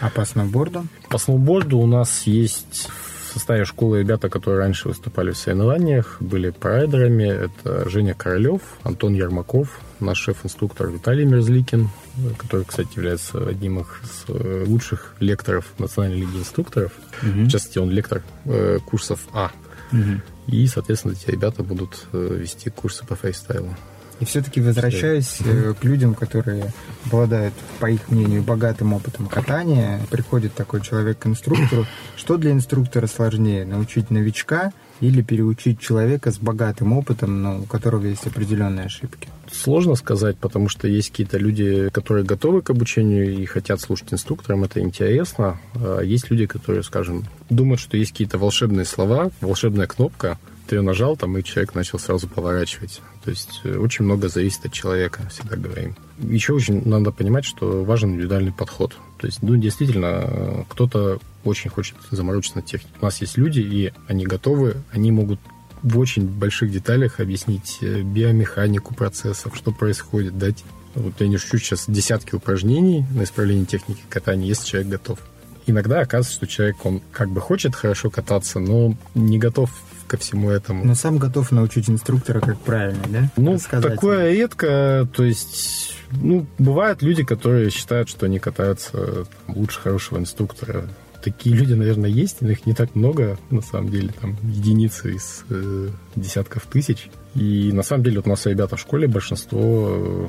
А 0.00 0.10
по 0.10 0.24
сноуборду? 0.24 0.86
По 1.08 1.18
сноуборду 1.18 1.78
у 1.78 1.86
нас 1.86 2.22
есть 2.22 2.88
в 3.28 3.32
составе 3.32 3.64
школы 3.64 4.00
ребята, 4.00 4.28
которые 4.28 4.58
раньше 4.58 4.88
выступали 4.88 5.32
в 5.32 5.36
соревнованиях, 5.36 6.16
были 6.20 6.50
прайдерами. 6.50 7.24
Это 7.24 7.88
Женя 7.88 8.14
Королев, 8.14 8.62
Антон 8.82 9.14
Ермаков, 9.14 9.80
наш 10.00 10.18
шеф-инструктор 10.18 10.88
Виталий 10.88 11.24
Мерзликин, 11.24 11.90
который, 12.38 12.64
кстати, 12.64 12.88
является 12.96 13.46
одним 13.46 13.80
из 13.80 13.86
э, 14.28 14.64
лучших 14.66 15.14
лекторов 15.20 15.66
Национальной 15.78 16.20
лиги 16.20 16.38
инструкторов. 16.38 16.92
Угу. 17.22 17.42
В 17.42 17.48
частности, 17.50 17.78
он 17.78 17.90
лектор 17.90 18.22
э, 18.44 18.78
курсов 18.84 19.20
А. 19.32 19.50
Угу. 19.92 20.20
И, 20.48 20.66
соответственно, 20.66 21.12
эти 21.12 21.30
ребята 21.30 21.62
будут 21.62 22.06
э, 22.12 22.38
вести 22.40 22.70
курсы 22.70 23.04
по 23.06 23.14
фейстайлу. 23.14 23.76
И 24.20 24.24
все-таки 24.24 24.60
возвращаясь 24.60 25.38
э, 25.44 25.74
к 25.78 25.84
людям, 25.84 26.14
которые 26.14 26.72
обладают, 27.06 27.54
по 27.78 27.86
их 27.86 28.08
мнению, 28.08 28.42
богатым 28.42 28.92
опытом 28.92 29.26
катания, 29.28 30.00
приходит 30.10 30.54
такой 30.54 30.80
человек 30.80 31.20
к 31.20 31.26
инструктору. 31.26 31.86
Что 32.16 32.36
для 32.36 32.50
инструктора 32.50 33.06
сложнее, 33.06 33.64
научить 33.64 34.10
новичка 34.10 34.72
или 35.00 35.22
переучить 35.22 35.78
человека 35.78 36.32
с 36.32 36.38
богатым 36.38 36.92
опытом, 36.92 37.42
но 37.42 37.60
у 37.60 37.62
которого 37.62 38.06
есть 38.06 38.26
определенные 38.26 38.86
ошибки? 38.86 39.28
Сложно 39.52 39.94
сказать, 39.94 40.36
потому 40.36 40.68
что 40.68 40.88
есть 40.88 41.10
какие-то 41.10 41.38
люди, 41.38 41.88
которые 41.90 42.24
готовы 42.24 42.62
к 42.62 42.70
обучению 42.70 43.38
и 43.38 43.44
хотят 43.46 43.80
слушать 43.80 44.12
инструкторам, 44.12 44.64
это 44.64 44.80
интересно. 44.80 45.60
А 45.74 46.00
есть 46.00 46.30
люди, 46.30 46.46
которые, 46.46 46.82
скажем, 46.82 47.24
думают, 47.48 47.80
что 47.80 47.96
есть 47.96 48.10
какие-то 48.10 48.38
волшебные 48.38 48.84
слова, 48.84 49.30
волшебная 49.40 49.86
кнопка, 49.86 50.38
ты 50.68 50.76
ее 50.76 50.82
нажал, 50.82 51.16
там, 51.16 51.36
и 51.38 51.42
человек 51.42 51.74
начал 51.74 51.98
сразу 51.98 52.28
поворачивать. 52.28 53.00
То 53.24 53.30
есть 53.30 53.60
э, 53.64 53.76
очень 53.76 54.04
много 54.04 54.28
зависит 54.28 54.66
от 54.66 54.72
человека, 54.72 55.22
всегда 55.30 55.56
говорим. 55.56 55.96
Еще 56.18 56.52
очень 56.52 56.86
надо 56.86 57.10
понимать, 57.10 57.46
что 57.46 57.84
важен 57.84 58.14
индивидуальный 58.14 58.52
подход. 58.52 58.94
То 59.18 59.26
есть, 59.26 59.42
ну, 59.42 59.56
действительно, 59.56 60.66
кто-то 60.68 61.20
очень 61.44 61.70
хочет 61.70 61.96
заморочиться 62.10 62.58
на 62.58 62.62
технике. 62.62 62.94
У 63.00 63.04
нас 63.04 63.20
есть 63.20 63.38
люди, 63.38 63.60
и 63.60 63.92
они 64.06 64.26
готовы, 64.26 64.76
они 64.92 65.10
могут 65.10 65.40
в 65.82 65.98
очень 65.98 66.26
больших 66.26 66.70
деталях 66.70 67.18
объяснить 67.18 67.78
э, 67.80 68.02
биомеханику 68.02 68.94
процессов, 68.94 69.56
что 69.56 69.72
происходит, 69.72 70.36
дать, 70.36 70.64
вот 70.94 71.14
я 71.18 71.28
не 71.28 71.38
шучу 71.38 71.58
сейчас, 71.58 71.84
десятки 71.88 72.34
упражнений 72.34 73.06
на 73.14 73.24
исправление 73.24 73.64
техники 73.64 74.02
катания, 74.10 74.46
если 74.46 74.66
человек 74.66 74.90
готов. 74.90 75.18
Иногда 75.66 76.00
оказывается, 76.00 76.34
что 76.34 76.46
человек, 76.46 76.84
он 76.84 77.00
как 77.12 77.30
бы 77.30 77.40
хочет 77.40 77.74
хорошо 77.74 78.10
кататься, 78.10 78.58
но 78.58 78.94
не 79.14 79.38
готов 79.38 79.70
ко 80.08 80.16
всему 80.16 80.50
этому. 80.50 80.84
Но 80.84 80.94
сам 80.94 81.18
готов 81.18 81.52
научить 81.52 81.88
инструктора, 81.88 82.40
как 82.40 82.58
правильно, 82.60 83.02
да? 83.08 83.30
Ну, 83.36 83.54
Рассказать 83.54 83.94
такое 83.94 84.30
ему. 84.30 84.38
редко, 84.38 85.08
то 85.12 85.22
есть, 85.22 85.94
ну, 86.10 86.46
бывают 86.58 87.02
люди, 87.02 87.22
которые 87.22 87.70
считают, 87.70 88.08
что 88.08 88.26
они 88.26 88.38
катаются 88.38 89.26
там, 89.46 89.56
лучше 89.56 89.80
хорошего 89.80 90.18
инструктора. 90.18 90.88
Такие 91.22 91.54
люди, 91.54 91.74
наверное, 91.74 92.10
есть, 92.10 92.40
но 92.40 92.50
их 92.50 92.64
не 92.66 92.74
так 92.74 92.94
много, 92.94 93.38
на 93.50 93.60
самом 93.60 93.90
деле, 93.90 94.12
там, 94.20 94.36
единицы 94.42 95.14
из 95.14 95.44
э, 95.50 95.88
десятков 96.16 96.66
тысяч. 96.66 97.10
И 97.34 97.70
на 97.72 97.82
самом 97.82 98.04
деле 98.04 98.16
вот 98.16 98.26
у 98.26 98.30
нас 98.30 98.46
ребята 98.46 98.76
в 98.76 98.80
школе, 98.80 99.06
большинство 99.06 99.90
э, 99.90 100.28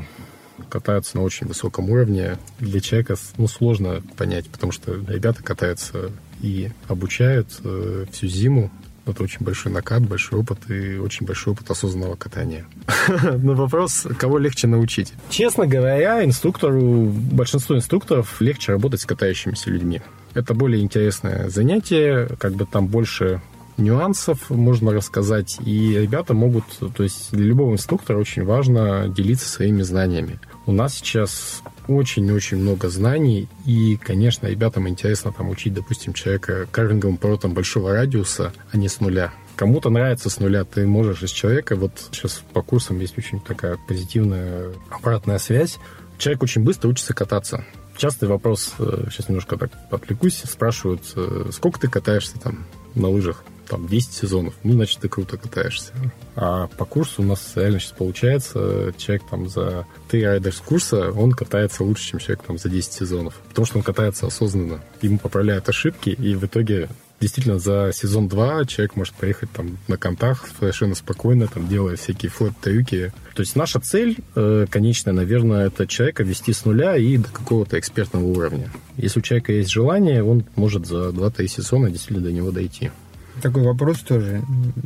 катаются 0.68 1.18
на 1.18 1.24
очень 1.24 1.48
высоком 1.48 1.90
уровне. 1.90 2.38
Для 2.60 2.80
человека 2.82 3.16
ну, 3.38 3.48
сложно 3.48 4.02
понять, 4.18 4.50
потому 4.50 4.72
что 4.72 4.94
ребята 5.08 5.44
катаются 5.44 6.12
и 6.42 6.72
обучают 6.88 7.48
э, 7.64 8.06
всю 8.12 8.28
зиму 8.28 8.72
это 9.12 9.24
очень 9.24 9.46
большой 9.46 9.72
накат, 9.72 10.02
большой 10.02 10.40
опыт 10.40 10.70
и 10.70 10.98
очень 10.98 11.26
большой 11.26 11.54
опыт 11.54 11.70
осознанного 11.70 12.16
катания. 12.16 12.66
На 13.08 13.54
вопрос, 13.54 14.08
кого 14.18 14.38
легче 14.38 14.68
научить? 14.68 15.14
Честно 15.30 15.68
говоря, 15.68 16.24
инструктору, 16.24 17.06
большинству 17.06 17.76
инструкторов 17.76 18.42
легче 18.42 18.74
работать 18.74 19.02
с 19.02 19.06
катающимися 19.06 19.70
людьми. 19.70 20.02
Это 20.34 20.54
более 20.54 20.82
интересное 20.82 21.50
занятие, 21.50 22.30
как 22.40 22.54
бы 22.54 22.66
там 22.66 22.88
больше 22.88 23.42
нюансов 23.80 24.50
можно 24.50 24.92
рассказать, 24.92 25.58
и 25.66 25.98
ребята 25.98 26.34
могут, 26.34 26.66
то 26.96 27.04
есть 27.04 27.32
для 27.32 27.46
любого 27.46 27.74
инструктора 27.74 28.18
очень 28.18 28.44
важно 28.44 29.08
делиться 29.08 29.48
своими 29.48 29.82
знаниями. 29.82 30.40
У 30.66 30.72
нас 30.72 30.96
сейчас 30.96 31.64
очень-очень 31.90 32.58
много 32.58 32.90
знаний, 32.90 33.48
и, 33.66 33.98
конечно, 33.98 34.48
ребятам 34.48 34.88
интересно 34.88 35.32
там 35.32 35.50
учить, 35.50 35.74
допустим, 35.74 36.14
человека 36.14 36.68
карвинговым 36.72 37.18
поворотом 37.18 37.54
большого 37.54 37.94
радиуса, 37.94 38.54
а 38.72 38.78
не 38.78 38.88
с 38.88 39.00
нуля. 39.00 39.34
Кому-то 39.56 39.90
нравится 39.90 40.30
с 40.30 40.40
нуля, 40.40 40.64
ты 40.64 40.88
можешь 40.88 41.24
из 41.24 41.32
человека, 41.32 41.76
вот 41.76 41.92
сейчас 42.12 42.42
по 42.54 42.62
курсам 42.62 43.00
есть 43.00 43.18
очень 43.18 43.42
такая 43.42 43.78
позитивная 43.88 44.72
обратная 44.90 45.38
связь, 45.40 45.80
человек 46.18 46.44
очень 46.44 46.64
быстро 46.64 46.90
учится 46.90 47.14
кататься. 47.14 47.66
Частый 47.98 48.30
вопрос, 48.30 48.74
э, 48.80 49.08
сейчас 49.12 49.28
немножко 49.28 49.58
так 49.58 49.72
отвлекусь, 49.92 50.42
спрашивают, 50.46 51.02
э, 51.16 51.50
сколько 51.52 51.80
ты 51.80 51.90
катаешься 51.90 52.40
там 52.40 52.66
на 52.96 53.10
лыжах? 53.10 53.44
Там 53.70 53.88
10 53.88 54.14
сезонов, 54.14 54.54
ну, 54.64 54.74
значит, 54.74 55.00
ты 55.00 55.08
круто 55.08 55.38
катаешься. 55.38 55.94
А 56.36 56.68
по 56.68 56.86
курсу 56.86 57.22
у 57.22 57.26
нас 57.26 57.54
реально 57.56 57.80
сейчас 57.80 57.94
получается, 57.94 58.94
человек 58.98 59.24
там 59.30 59.48
за 59.48 59.86
3 60.10 60.26
райдерс 60.26 60.58
курса, 60.58 61.12
он 61.12 61.32
катается 61.32 61.84
лучше, 61.84 62.10
чем 62.10 62.20
человек 62.20 62.44
там 62.44 62.58
за 62.58 62.70
10 62.70 62.92
сезонов. 62.92 63.36
Потому 63.50 63.66
что 63.66 63.78
он 63.78 63.84
катается 63.84 64.28
осознанно. 64.28 64.82
Ему 65.02 65.20
поправляют 65.20 65.70
ошибки, 65.70 66.10
и 66.10 66.36
в 66.36 66.46
итоге 66.46 66.90
действительно 67.20 67.60
за 67.60 67.92
сезон 67.94 68.28
2 68.28 68.66
человек 68.66 68.96
может 68.96 69.14
приехать 69.14 69.52
там 69.52 69.78
на 69.88 69.98
контах 69.98 70.48
совершенно 70.60 70.96
спокойно, 70.96 71.48
там 71.48 71.68
делая 71.68 71.96
всякие 71.96 72.32
флэт-трюки. 72.32 73.12
То 73.36 73.42
есть 73.42 73.56
наша 73.56 73.80
цель 73.80 74.18
э, 74.36 74.66
конечная, 74.70 75.14
наверное, 75.14 75.68
это 75.68 75.88
человека 75.88 76.24
вести 76.24 76.54
с 76.54 76.66
нуля 76.66 76.98
и 76.98 77.18
до 77.18 77.30
какого-то 77.30 77.80
экспертного 77.80 78.26
уровня. 78.26 78.72
Если 78.98 79.20
у 79.20 79.24
человека 79.24 79.54
есть 79.54 79.70
желание, 79.70 80.24
он 80.24 80.46
может 80.56 80.86
за 80.86 81.10
2-3 81.10 81.48
сезона 81.48 81.90
действительно 81.90 82.22
до 82.22 82.32
него 82.32 82.52
дойти. 82.52 82.92
Такой 83.42 83.64
вопрос 83.64 84.00
тоже, 84.00 84.42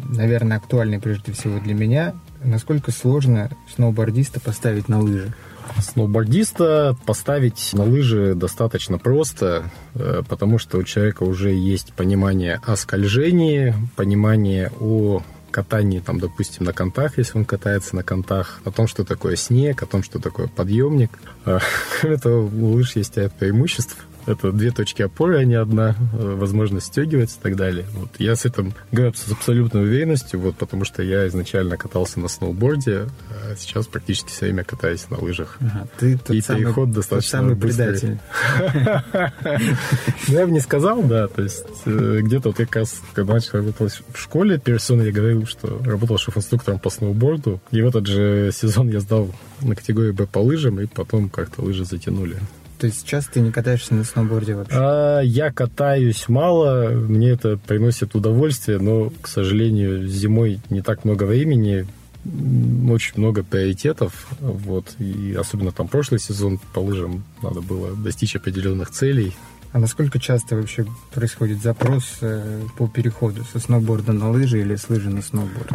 наверное, 0.09 0.57
актуальный 0.57 0.99
прежде 0.99 1.31
всего 1.31 1.59
для 1.59 1.73
меня. 1.73 2.13
Насколько 2.43 2.91
сложно 2.91 3.49
сноубордиста 3.73 4.39
поставить 4.39 4.89
на 4.89 4.99
лыжи? 4.99 5.33
Сноубордиста 5.79 6.95
поставить 7.05 7.71
на 7.73 7.83
лыжи 7.83 8.35
достаточно 8.35 8.99
просто, 8.99 9.71
э, 9.95 10.21
потому 10.27 10.59
что 10.59 10.77
у 10.77 10.83
человека 10.83 11.23
уже 11.23 11.51
есть 11.51 11.93
понимание 11.93 12.59
о 12.65 12.75
скольжении, 12.75 13.73
понимание 13.95 14.71
о 14.79 15.23
катании, 15.51 15.99
там, 15.99 16.19
допустим, 16.19 16.65
на 16.65 16.73
контах, 16.73 17.17
если 17.17 17.37
он 17.37 17.45
катается 17.45 17.95
на 17.95 18.03
контах, 18.03 18.59
о 18.65 18.71
том, 18.71 18.87
что 18.87 19.05
такое 19.05 19.35
снег, 19.35 19.83
о 19.83 19.85
том, 19.85 20.03
что 20.03 20.19
такое 20.19 20.47
подъемник. 20.47 21.11
Кроме 22.01 22.17
того, 22.17 22.45
у 22.45 22.73
лыж 22.73 22.95
есть 22.95 23.15
ряд 23.17 23.33
преимуществ. 23.33 23.95
Это 24.25 24.51
две 24.51 24.71
точки 24.71 25.01
опоры, 25.01 25.37
а 25.37 25.43
не 25.43 25.55
одна, 25.55 25.95
э, 26.13 26.35
возможность 26.35 26.87
стегивать 26.87 27.31
и 27.31 27.39
так 27.41 27.55
далее. 27.55 27.85
Вот 27.93 28.09
я 28.19 28.35
с 28.35 28.45
этим 28.45 28.73
говорю 28.91 29.13
с 29.13 29.31
абсолютной 29.31 29.83
уверенностью, 29.83 30.39
вот, 30.39 30.55
потому 30.55 30.85
что 30.85 31.03
я 31.03 31.27
изначально 31.27 31.77
катался 31.77 32.19
на 32.19 32.27
сноуборде, 32.27 33.07
а 33.29 33.55
сейчас 33.57 33.87
практически 33.87 34.29
все 34.29 34.45
время 34.45 34.63
катаюсь 34.63 35.09
на 35.09 35.19
лыжах. 35.19 35.57
Ага, 35.59 35.87
ты 35.99 36.17
тот 36.17 36.35
и 36.35 36.41
самый, 36.41 36.59
переход 36.61 36.91
достаточно 36.91 37.39
тот 37.39 37.47
самый 37.47 37.55
предатель. 37.55 38.19
Ну, 40.27 40.33
я 40.33 40.45
бы 40.45 40.51
не 40.51 40.61
сказал, 40.61 41.03
да, 41.03 41.27
то 41.27 41.41
есть 41.41 41.65
э, 41.85 42.19
где-то 42.21 42.49
вот 42.49 42.57
как 42.57 42.75
раз, 42.75 43.01
когда 43.13 43.33
начал 43.33 43.57
работать 43.57 44.01
в 44.13 44.17
школе, 44.17 44.59
первый 44.63 45.05
я 45.05 45.11
говорил, 45.11 45.45
что 45.45 45.81
работал 45.83 46.17
шеф-инструктором 46.17 46.79
по 46.79 46.89
сноуборду, 46.89 47.61
и 47.71 47.81
в 47.81 47.87
этот 47.87 48.07
же 48.07 48.51
сезон 48.53 48.89
я 48.89 48.99
сдал 48.99 49.33
на 49.61 49.75
категорию 49.75 50.13
Б 50.13 50.27
по 50.27 50.39
лыжам, 50.39 50.79
и 50.79 50.85
потом 50.85 51.29
как-то 51.29 51.61
лыжи 51.61 51.85
затянули. 51.85 52.37
То 52.83 52.87
есть 52.87 52.99
сейчас 52.99 53.27
ты 53.27 53.39
не 53.39 53.49
катаешься 53.49 53.93
на 53.93 54.03
сноуборде 54.03 54.55
вообще? 54.55 54.75
А, 54.77 55.21
я 55.21 55.53
катаюсь 55.53 56.27
мало, 56.27 56.89
мне 56.89 57.29
это 57.29 57.55
приносит 57.55 58.13
удовольствие, 58.13 58.77
но, 58.77 59.09
к 59.21 59.29
сожалению, 59.29 60.05
зимой 60.05 60.59
не 60.69 60.81
так 60.81 61.05
много 61.05 61.23
времени, 61.23 61.87
очень 62.25 63.13
много 63.15 63.41
приоритетов, 63.41 64.27
вот, 64.41 64.95
и 64.99 65.33
особенно 65.39 65.71
там 65.71 65.87
прошлый 65.87 66.19
сезон 66.19 66.59
по 66.73 66.79
лыжам 66.79 67.23
надо 67.41 67.61
было 67.61 67.95
достичь 67.95 68.35
определенных 68.35 68.91
целей. 68.91 69.33
А 69.71 69.79
насколько 69.79 70.19
часто 70.19 70.57
вообще 70.57 70.85
происходит 71.13 71.63
запрос 71.63 72.17
э, 72.19 72.63
по 72.77 72.89
переходу 72.89 73.45
со 73.45 73.59
сноуборда 73.59 74.11
на 74.11 74.29
лыжи 74.29 74.59
или 74.59 74.75
с 74.75 74.89
лыжи 74.89 75.09
на 75.09 75.21
сноуборд? 75.21 75.71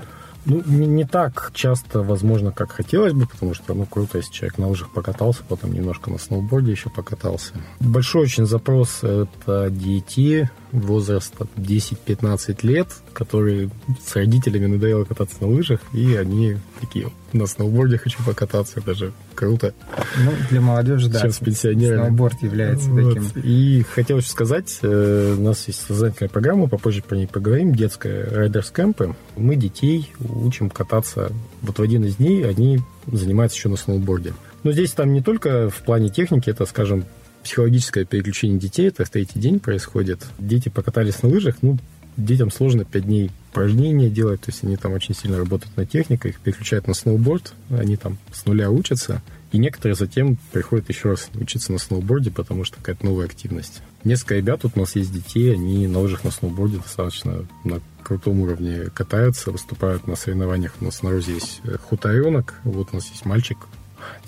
Ну, 0.49 0.63
не, 0.65 0.87
не 0.87 1.05
так 1.05 1.51
часто, 1.55 2.03
возможно, 2.03 2.53
как 2.53 2.73
хотелось 2.73 3.13
бы, 3.13 3.27
потому 3.27 3.53
что, 3.53 3.75
ну, 3.75 3.85
круто, 3.85 4.17
если 4.17 4.33
человек 4.33 4.57
на 4.57 4.69
лыжах 4.69 4.89
покатался, 4.91 5.43
потом 5.47 5.73
немножко 5.73 6.11
на 6.11 6.19
сноуборде 6.19 6.73
еще 6.73 6.89
покатался. 6.89 7.53
Большой 7.81 8.23
очень 8.23 8.47
запрос– 8.47 9.01
это 9.03 9.69
дети, 9.71 10.51
возраста 10.73 11.47
10-15 11.57 12.59
лет, 12.63 12.89
которые 13.13 13.71
с 14.05 14.15
родителями 14.15 14.67
надоело 14.67 15.05
кататься 15.05 15.37
на 15.41 15.49
лыжах, 15.49 15.81
и 15.93 16.15
они 16.15 16.57
такие, 16.81 17.11
на 17.33 17.47
сноуборде 17.47 17.99
хочу 17.99 18.23
покататься, 18.25 18.81
даже 18.81 19.13
круто. 19.35 19.75
Ну, 20.17 20.33
для 20.51 20.61
молодежи, 20.61 21.09
да. 21.09 21.21
Чем 21.21 21.33
с 21.33 21.39
пенсионерами. 21.39 22.07
Сноуборд 22.07 22.43
является 22.43 22.91
вот. 22.91 23.15
таким. 23.15 23.43
И 23.43 23.83
хотелось 23.83 24.27
сказать, 24.27 24.79
э, 24.83 25.35
у 25.39 25.41
нас 25.41 25.67
есть 25.69 25.85
создательная 25.87 26.31
программа, 26.31 26.69
попозже 26.69 27.03
про 27.03 27.17
ней 27.17 27.27
поговорим, 27.27 27.75
детская 27.75 28.27
Riders 28.27 28.73
Camp. 28.75 29.15
Мы 29.37 29.57
детей 29.57 30.13
учим 30.21 30.71
кататься. 30.71 31.33
Вот 31.63 31.79
в 31.79 31.83
один 31.83 32.05
из 32.05 32.17
дней 32.17 32.47
они 32.47 32.81
занимаются 33.07 33.59
еще 33.59 33.69
на 33.69 33.77
сноуборде. 33.77 34.35
Но 34.65 34.73
здесь 34.73 34.93
там 34.93 35.13
не 35.13 35.23
только 35.23 35.71
в 35.71 35.83
плане 35.83 36.09
техники, 36.09 36.51
это, 36.51 36.67
скажем, 36.67 37.05
психологическое 37.43 38.05
переключение 38.05 38.59
детей, 38.59 38.89
это 38.89 39.05
третий 39.05 39.39
день 39.39 39.61
происходит. 39.61 40.27
Дети 40.39 40.69
покатались 40.69 41.23
на 41.23 41.29
лыжах, 41.29 41.57
ну, 41.63 41.79
детям 42.17 42.51
сложно 42.51 42.85
5 42.85 43.05
дней 43.05 43.31
упражнения 43.51 44.11
делать, 44.11 44.41
то 44.43 44.51
есть 44.51 44.65
они 44.65 44.77
там 44.77 44.93
очень 44.93 45.15
сильно 45.15 45.39
работают 45.39 45.77
на 45.77 45.87
технике, 45.87 46.31
их 46.31 46.41
переключают 46.41 46.87
на 46.87 46.95
сноуборд, 46.95 47.55
они 47.71 47.97
там 47.97 48.19
с 48.33 48.45
нуля 48.45 48.71
учатся, 48.71 49.23
и 49.53 49.59
некоторые 49.59 49.95
затем 49.95 50.37
приходят 50.53 50.89
еще 50.89 51.11
раз 51.11 51.31
учиться 51.35 51.73
на 51.73 51.79
сноуборде, 51.79 52.31
потому 52.31 52.65
что 52.65 52.77
какая-то 52.77 53.07
новая 53.07 53.27
активность. 53.27 53.81
Несколько 54.05 54.35
ребят, 54.35 54.61
тут 54.61 54.73
у 54.77 54.81
нас 54.81 54.95
есть 54.97 55.13
детей, 55.13 55.55
они 55.55 55.87
на 55.87 56.01
лыжах 56.01 56.25
на 56.25 56.31
сноуборде 56.31 56.77
достаточно 56.79 57.47
на 57.65 57.81
крутом 58.03 58.41
уровне 58.41 58.91
катаются, 58.95 59.51
выступают 59.51 60.07
на 60.07 60.17
соревнованиях. 60.17 60.75
У 60.81 60.85
нас 60.85 61.03
на 61.03 61.11
Розе 61.11 61.35
есть 61.35 61.63
хуторенок, 61.89 62.55
вот 62.65 62.89
у 62.93 62.97
нас 62.97 63.09
есть 63.09 63.25
мальчик, 63.25 63.59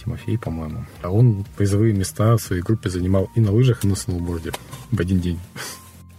Тимофей, 0.03 0.39
по-моему. 0.39 0.85
А 1.03 1.11
он 1.11 1.45
призовые 1.57 1.95
места 1.95 2.37
в 2.37 2.43
своей 2.43 2.63
группе 2.63 2.91
занимал 2.91 3.31
и 3.35 3.41
на 3.41 3.53
лыжах, 3.53 3.85
и 3.85 3.89
на 3.89 3.97
сноуборде 3.97 4.53
в 4.91 5.01
один 5.01 5.21
день. 5.21 5.39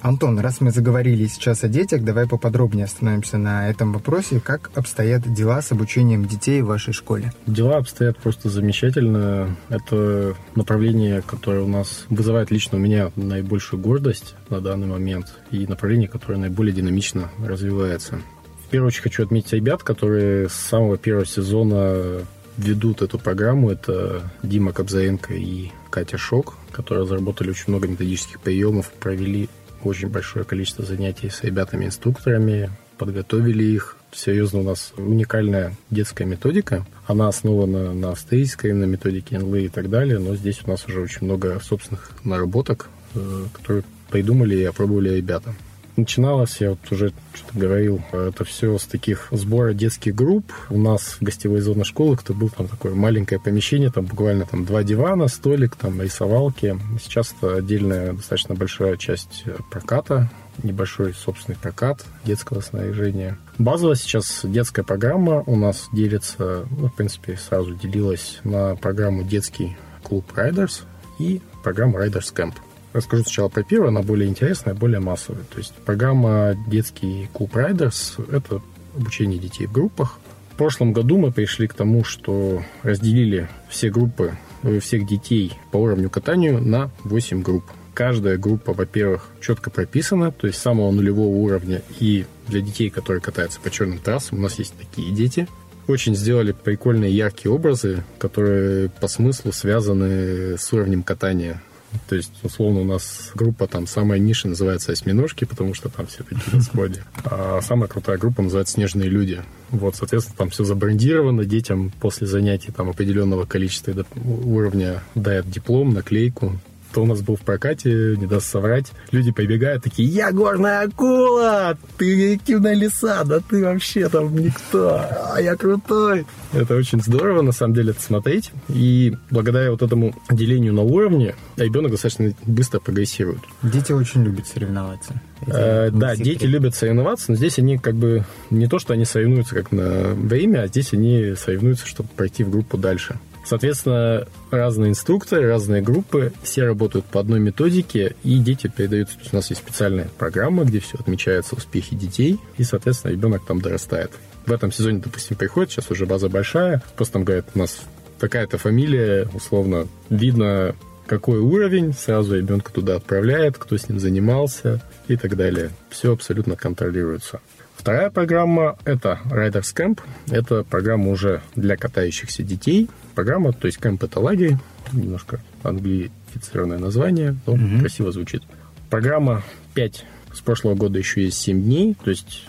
Антон, 0.01 0.39
раз 0.39 0.61
мы 0.61 0.71
заговорили 0.71 1.27
сейчас 1.27 1.63
о 1.63 1.67
детях, 1.67 2.03
давай 2.03 2.27
поподробнее 2.27 2.85
остановимся 2.85 3.37
на 3.37 3.69
этом 3.69 3.93
вопросе. 3.93 4.39
Как 4.39 4.71
обстоят 4.73 5.31
дела 5.31 5.61
с 5.61 5.71
обучением 5.71 6.25
детей 6.25 6.63
в 6.63 6.67
вашей 6.67 6.91
школе? 6.91 7.31
Дела 7.45 7.77
обстоят 7.77 8.17
просто 8.17 8.49
замечательно. 8.49 9.55
Это 9.69 10.35
направление, 10.55 11.21
которое 11.21 11.61
у 11.61 11.67
нас 11.67 12.05
вызывает 12.09 12.49
лично 12.49 12.79
у 12.79 12.81
меня 12.81 13.11
наибольшую 13.15 13.79
гордость 13.79 14.33
на 14.49 14.59
данный 14.59 14.87
момент 14.87 15.35
и 15.51 15.67
направление, 15.67 16.07
которое 16.07 16.37
наиболее 16.37 16.73
динамично 16.73 17.29
развивается. 17.45 18.19
В 18.65 18.69
первую 18.71 18.87
очередь 18.87 19.03
хочу 19.03 19.23
отметить 19.23 19.53
ребят, 19.53 19.83
которые 19.83 20.49
с 20.49 20.53
самого 20.53 20.97
первого 20.97 21.27
сезона 21.27 22.25
ведут 22.63 23.02
эту 23.02 23.19
программу. 23.19 23.71
Это 23.71 24.24
Дима 24.43 24.74
Кобзаенко 24.74 25.34
и 25.34 25.71
Катя 25.89 26.17
Шок, 26.17 26.56
которые 26.71 27.04
разработали 27.04 27.50
очень 27.50 27.65
много 27.67 27.88
методических 27.88 28.39
приемов, 28.39 28.91
провели 28.91 29.50
очень 29.84 30.10
большое 30.10 30.45
количество 30.45 30.86
занятий 30.86 31.30
с 31.30 31.43
ребятами-инструкторами, 31.43 32.71
подготовили 32.97 33.63
их. 33.63 33.97
Серьезно, 34.13 34.60
у 34.60 34.63
нас 34.63 34.93
уникальная 34.97 35.76
детская 35.89 36.26
методика. 36.26 36.86
Она 37.08 37.30
основана 37.30 37.93
на 37.93 38.12
австрийской, 38.12 38.74
на 38.74 38.84
методике 38.84 39.39
НЛ 39.39 39.56
и 39.56 39.69
так 39.69 39.89
далее, 39.89 40.19
но 40.19 40.36
здесь 40.36 40.62
у 40.65 40.69
нас 40.69 40.86
уже 40.86 41.00
очень 41.02 41.26
много 41.26 41.60
собственных 41.62 42.12
наработок, 42.24 42.89
э, 43.15 43.45
которые 43.54 43.84
придумали 44.10 44.56
и 44.56 44.63
опробовали 44.65 45.15
ребята. 45.15 45.56
Начиналось, 46.01 46.57
я 46.59 46.71
вот 46.71 46.79
уже 46.89 47.13
что-то 47.35 47.59
говорил, 47.59 48.01
это 48.11 48.43
все 48.43 48.75
с 48.79 48.85
таких 48.85 49.27
сбора 49.29 49.75
детских 49.75 50.15
групп. 50.15 50.51
У 50.71 50.79
нас 50.79 51.17
в 51.19 51.21
гостевой 51.21 51.61
зоне 51.61 51.83
школы, 51.83 52.17
кто 52.17 52.33
был 52.33 52.49
там 52.49 52.67
такое 52.67 52.95
маленькое 52.95 53.39
помещение, 53.39 53.91
там 53.91 54.05
буквально 54.05 54.47
там 54.47 54.65
два 54.65 54.81
дивана, 54.81 55.27
столик, 55.27 55.75
там 55.75 56.01
рисовалки. 56.01 56.75
Сейчас 57.03 57.35
это 57.37 57.57
отдельная 57.57 58.13
достаточно 58.13 58.55
большая 58.55 58.97
часть 58.97 59.43
проката, 59.69 60.27
небольшой 60.63 61.13
собственный 61.13 61.55
прокат 61.55 62.03
детского 62.25 62.61
снаряжения. 62.61 63.37
Базово 63.59 63.95
сейчас 63.95 64.41
детская 64.43 64.81
программа 64.81 65.43
у 65.45 65.55
нас 65.55 65.87
делится, 65.93 66.65
ну, 66.79 66.87
в 66.87 66.95
принципе, 66.95 67.37
сразу 67.37 67.75
делилась 67.75 68.39
на 68.43 68.75
программу 68.75 69.21
детский 69.21 69.77
клуб 70.01 70.25
Riders 70.35 70.81
и 71.19 71.43
программу 71.61 71.99
Riders 71.99 72.33
Camp. 72.33 72.55
Расскажу 72.93 73.23
сначала 73.23 73.47
про 73.47 73.63
первую, 73.63 73.89
она 73.89 74.01
более 74.01 74.30
интересная, 74.30 74.73
более 74.73 74.99
массовая. 74.99 75.43
То 75.43 75.60
есть 75.60 75.73
программа 75.86 76.56
«Детский 76.67 77.30
клуб 77.32 77.56
Райдерс»— 77.56 78.17
это 78.32 78.62
обучение 78.95 79.39
детей 79.39 79.65
в 79.65 79.71
группах. 79.71 80.19
В 80.51 80.56
прошлом 80.58 80.91
году 80.91 81.17
мы 81.17 81.32
пришли 81.32 81.67
к 81.67 81.73
тому, 81.73 82.04
что 82.04 82.62
разделили 82.84 83.47
все 83.69 83.89
группы, 83.89 84.34
э, 84.63 84.80
всех 84.80 85.08
детей 85.08 85.54
по 85.71 85.77
уровню 85.77 86.10
катанию 86.10 86.62
на 86.62 86.91
8 87.06 87.41
групп. 87.41 87.63
Каждая 87.93 88.38
группа, 88.38 88.73
во-первых, 88.73 89.30
четко 89.39 89.69
прописана, 89.69 90.32
то 90.32 90.47
есть 90.47 90.60
самого 90.60 90.91
нулевого 90.91 91.36
уровня. 91.36 91.82
И 91.99 92.25
для 92.47 92.62
детей, 92.62 92.89
которые 92.89 93.21
катаются 93.21 93.60
по 93.62 93.69
черным 93.69 93.99
трассам, 93.99 94.39
у 94.39 94.41
нас 94.41 94.60
есть 94.60 94.73
такие 94.77 95.13
дети. 95.13 95.47
Очень 95.88 96.15
сделали 96.15 96.51
прикольные 96.51 97.12
яркие 97.12 97.54
образы, 97.54 98.04
которые 98.19 98.89
по 98.89 99.08
смыслу 99.08 99.51
связаны 99.51 100.58
с 100.58 100.71
уровнем 100.71 101.04
катания 101.04 101.62
то 102.08 102.15
есть, 102.15 102.32
условно, 102.43 102.82
у 102.82 102.86
нас 102.86 103.32
группа 103.36 103.67
там 103.67 103.88
самая 103.88 104.19
ниша 104.19 104.47
называется 104.47 104.91
«Осьминожки», 104.91 105.45
потому 105.45 105.73
что 105.73 105.89
там 105.89 106.08
все 106.08 106.23
такие 106.23 106.56
на 106.56 106.62
сходе. 106.62 107.04
А 107.25 107.60
самая 107.62 107.88
крутая 107.88 108.17
группа 108.17 108.41
называется 108.41 108.75
«Снежные 108.75 109.10
люди». 109.10 109.41
Вот, 109.69 109.95
соответственно, 109.95 110.38
там 110.38 110.49
все 110.49 110.63
забрендировано, 110.63 111.45
детям 111.45 111.91
после 112.01 112.27
занятий 112.27 112.71
там 112.71 112.89
определенного 112.89 113.45
количества 113.45 114.06
уровня 114.45 115.01
дают 115.15 115.49
диплом, 115.49 115.93
наклейку, 115.93 116.60
кто 116.91 117.04
у 117.04 117.06
нас 117.06 117.21
был 117.21 117.38
в 117.38 117.41
прокате, 117.41 118.17
не 118.17 118.27
даст 118.27 118.47
соврать. 118.47 118.91
Люди 119.12 119.32
прибегают 119.32 119.84
такие, 119.84 120.08
я 120.10 120.32
горная 120.32 120.82
акула, 120.82 121.77
ты 121.97 122.32
реактивная 122.32 122.73
лиса, 122.73 123.23
да 123.23 123.39
ты 123.39 123.63
вообще 123.63 124.10
там 124.10 124.36
никто, 124.36 125.01
а 125.34 125.39
я 125.39 125.56
крутой. 125.56 126.25
Это 126.51 126.75
очень 126.75 127.01
здорово, 127.01 127.41
на 127.43 127.54
самом 127.54 127.75
деле, 127.75 127.91
это 127.91 128.01
смотреть. 128.01 128.51
И 128.67 129.15
благодаря 129.30 129.71
вот 129.71 129.82
этому 129.82 130.13
делению 130.30 130.73
на 130.73 130.82
уровне 130.82 131.36
ребенок 131.56 131.91
достаточно 131.91 132.34
быстро 132.45 132.82
прогрессирует. 132.82 133.39
Дети 133.63 133.93
очень 133.93 134.23
любят 134.23 134.47
соревноваться. 134.47 135.13
Э, 135.47 135.89
да, 135.91 136.17
дети 136.17 136.43
любят 136.43 136.75
соревноваться, 136.75 137.32
но 137.32 137.38
здесь 137.38 137.58
они 137.58 137.77
как 137.77 137.95
бы 137.95 138.25
не 138.49 138.67
то, 138.67 138.80
что 138.80 138.93
они 138.93 139.06
соревнуются 139.06 139.56
как 139.56 139.71
на 139.71 140.13
время, 140.13 140.63
а 140.63 140.67
здесь 140.67 140.91
они 140.91 141.36
соревнуются, 141.38 141.88
чтобы 141.88 142.10
пройти 142.10 142.43
в 142.43 142.49
группу 142.49 142.77
дальше. 142.77 143.17
Соответственно, 143.45 144.27
разные 144.49 144.91
инструкторы, 144.91 145.47
разные 145.47 145.82
группы, 145.82 146.32
все 146.43 146.63
работают 146.65 147.06
по 147.06 147.19
одной 147.19 147.39
методике, 147.39 148.15
и 148.23 148.38
дети 148.38 148.67
передаются. 148.67 149.17
У 149.32 149.36
нас 149.36 149.49
есть 149.49 149.62
специальная 149.62 150.08
программа, 150.17 150.63
где 150.63 150.80
все 150.80 150.97
отмечаются 150.97 151.56
успехи 151.56 151.95
детей, 151.95 152.39
и, 152.58 152.63
соответственно, 152.63 153.12
ребенок 153.12 153.45
там 153.45 153.62
дорастает. 153.62 154.12
В 154.45 154.51
этом 154.51 154.71
сезоне, 154.71 154.99
допустим, 154.99 155.38
приходит, 155.38 155.71
сейчас 155.71 155.91
уже 155.91 156.06
база 156.06 156.30
большая, 156.30 156.82
просто 156.95 157.13
там 157.13 157.23
говорят, 157.23 157.47
у 157.54 157.60
нас 157.60 157.82
такая-то 158.19 158.58
фамилия, 158.58 159.27
условно, 159.34 159.88
видно, 160.10 160.75
какой 161.08 161.39
уровень, 161.39 161.93
сразу 161.93 162.38
ребенка 162.38 162.71
туда 162.71 162.95
отправляет, 162.95 163.58
кто 163.58 163.75
с 163.75 163.89
ним 163.89 163.99
занимался 163.99 164.82
и 165.08 165.17
так 165.17 165.36
далее. 165.36 165.71
Все 165.89 166.13
абсолютно 166.13 166.56
контролируется. 166.56 167.41
Вторая 167.82 168.12
программа– 168.12 168.78
это 168.86 169.20
Riders 169.26 169.76
Camp. 169.76 170.02
Это 170.30 170.63
программа 170.63 171.10
уже 171.10 171.41
для 171.56 171.76
катающихся 171.76 172.44
детей. 172.44 172.88
Программа, 173.15 173.54
то 173.54 173.65
есть 173.65 173.80
кэмп– 173.80 174.04
это 174.06 174.20
лагерь, 174.20 174.58
немножко 174.94 175.41
англифицированное 175.63 176.78
название, 176.78 177.36
но 177.48 177.54
угу. 177.54 177.80
красиво 177.80 178.12
звучит. 178.12 178.44
Программа 178.91 179.41
5. 179.74 180.06
С 180.32 180.41
прошлого 180.41 180.76
года 180.76 181.00
еще 181.00 181.24
есть 181.24 181.41
7 181.41 181.63
дней, 181.63 181.98
то 182.04 182.12
есть 182.12 182.46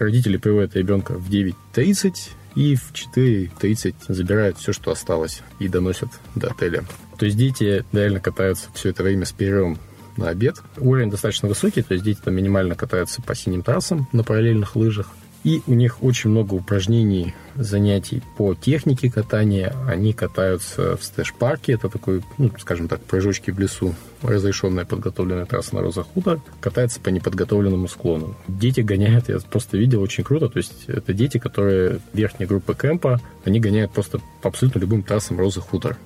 родители 0.00 0.36
приводят 0.36 0.74
ребенка 0.74 1.12
в 1.12 1.30
9.30 1.30 2.14
и 2.56 2.74
в 2.74 2.92
4.30 2.92 3.94
забирают 4.08 4.58
все, 4.58 4.72
что 4.72 4.90
осталось, 4.90 5.42
и 5.60 5.68
доносят 5.68 6.08
до 6.34 6.48
отеля. 6.48 6.82
То 7.20 7.26
есть 7.26 7.38
дети 7.38 7.84
реально 7.92 8.18
катаются 8.18 8.68
все 8.74 8.88
это 8.88 9.04
время 9.04 9.26
с 9.26 9.32
перерывом 9.32 9.78
на 10.16 10.28
обед. 10.28 10.62
Уровень 10.78 11.10
достаточно 11.10 11.48
высокий, 11.48 11.82
то 11.82 11.94
есть 11.94 12.04
дети 12.04 12.20
там 12.24 12.34
минимально 12.34 12.74
катаются 12.74 13.22
по 13.22 13.34
синим 13.34 13.62
трассам 13.62 14.08
на 14.12 14.24
параллельных 14.24 14.76
лыжах. 14.76 15.08
И 15.44 15.60
у 15.66 15.74
них 15.74 16.04
очень 16.04 16.30
много 16.30 16.54
упражнений, 16.54 17.34
занятий 17.56 18.22
по 18.36 18.54
технике 18.54 19.10
катания. 19.10 19.74
Они 19.88 20.12
катаются 20.12 20.96
в 20.96 21.02
Stash-парке. 21.02 21.72
Это 21.72 21.88
такой, 21.88 22.22
ну, 22.38 22.52
скажем 22.60 22.86
так, 22.86 23.00
прыжочки 23.02 23.50
в 23.50 23.58
лесу. 23.58 23.92
Разрешенная 24.22 24.84
подготовленная 24.84 25.46
трасса 25.46 25.74
на 25.74 25.80
Роза 25.80 26.04
Хутор. 26.04 26.40
Катается 26.60 27.00
по 27.00 27.08
неподготовленному 27.08 27.88
склону. 27.88 28.36
Дети 28.46 28.82
гоняют, 28.82 29.28
я 29.28 29.40
просто 29.40 29.76
видел, 29.76 30.00
очень 30.00 30.22
круто. 30.22 30.48
То 30.48 30.58
есть 30.58 30.84
это 30.86 31.12
дети, 31.12 31.38
которые 31.38 31.98
верхней 32.12 32.46
группы 32.46 32.76
кемпа, 32.80 33.20
они 33.44 33.58
гоняют 33.58 33.92
просто 33.92 34.20
по 34.42 34.48
абсолютно 34.48 34.78
любым 34.78 35.02
трассам 35.02 35.40
Роза 35.40 35.60
Хутор. 35.60 35.96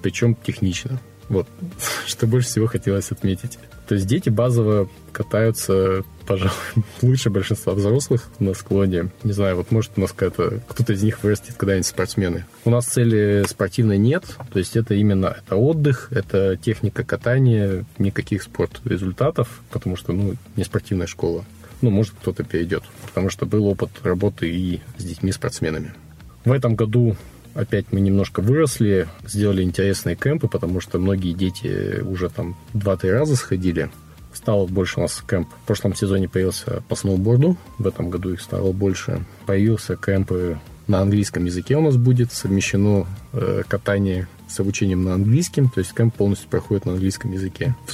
Причем 0.00 0.34
технично. 0.34 0.98
Вот, 1.28 1.48
что 2.06 2.26
больше 2.26 2.48
всего 2.48 2.66
хотелось 2.66 3.10
отметить. 3.10 3.58
То 3.88 3.94
есть 3.94 4.06
дети 4.06 4.30
базово 4.30 4.88
катаются, 5.12 6.02
пожалуй, 6.26 6.54
лучше 7.02 7.30
большинства 7.30 7.72
взрослых 7.72 8.28
на 8.38 8.52
склоне. 8.54 9.10
Не 9.22 9.32
знаю, 9.32 9.56
вот 9.56 9.70
может 9.70 9.92
у 9.96 10.00
нас 10.00 10.12
какая-то, 10.12 10.60
кто-то 10.68 10.92
из 10.92 11.02
них 11.02 11.22
вырастет 11.22 11.54
когда-нибудь 11.56 11.86
спортсмены. 11.86 12.46
У 12.64 12.70
нас 12.70 12.86
цели 12.86 13.44
спортивной 13.48 13.98
нет, 13.98 14.24
то 14.52 14.58
есть 14.58 14.76
это 14.76 14.94
именно 14.94 15.36
это 15.38 15.56
отдых, 15.56 16.08
это 16.10 16.56
техника 16.56 17.04
катания, 17.04 17.84
никаких 17.98 18.42
спорт 18.42 18.80
результатов, 18.84 19.60
потому 19.70 19.96
что, 19.96 20.12
ну, 20.12 20.34
не 20.56 20.64
спортивная 20.64 21.06
школа. 21.06 21.44
Ну, 21.82 21.90
может, 21.90 22.14
кто-то 22.20 22.42
перейдет, 22.42 22.82
потому 23.06 23.30
что 23.30 23.46
был 23.46 23.66
опыт 23.66 23.90
работы 24.02 24.48
и 24.48 24.80
с 24.98 25.04
детьми-спортсменами. 25.04 25.94
В 26.44 26.52
этом 26.52 26.74
году 26.74 27.16
опять 27.56 27.86
мы 27.92 28.00
немножко 28.00 28.40
выросли, 28.40 29.08
сделали 29.24 29.62
интересные 29.62 30.16
кемпы, 30.16 30.48
потому 30.48 30.80
что 30.80 30.98
многие 30.98 31.32
дети 31.32 32.00
уже 32.00 32.28
там 32.28 32.56
2-3 32.74 33.10
раза 33.10 33.36
сходили. 33.36 33.90
Стало 34.32 34.66
больше 34.66 34.98
у 34.98 35.02
нас 35.02 35.22
кемп. 35.28 35.48
В 35.48 35.66
прошлом 35.66 35.94
сезоне 35.94 36.28
появился 36.28 36.82
по 36.88 36.94
сноуборду, 36.94 37.56
в 37.78 37.86
этом 37.86 38.10
году 38.10 38.32
их 38.32 38.40
стало 38.40 38.72
больше. 38.72 39.24
Появился 39.46 39.96
кемпы 39.96 40.58
на 40.86 41.00
английском 41.00 41.44
языке 41.44 41.76
у 41.76 41.80
нас 41.80 41.96
будет 41.96 42.32
совмещено 42.32 43.06
э, 43.32 43.62
катание 43.66 44.28
с 44.48 44.60
обучением 44.60 45.02
на 45.02 45.14
английском, 45.14 45.68
то 45.68 45.80
есть 45.80 45.92
кемп 45.92 46.14
полностью 46.14 46.48
проходит 46.48 46.86
на 46.86 46.92
английском 46.92 47.32
языке. 47.32 47.74
В 47.86 47.90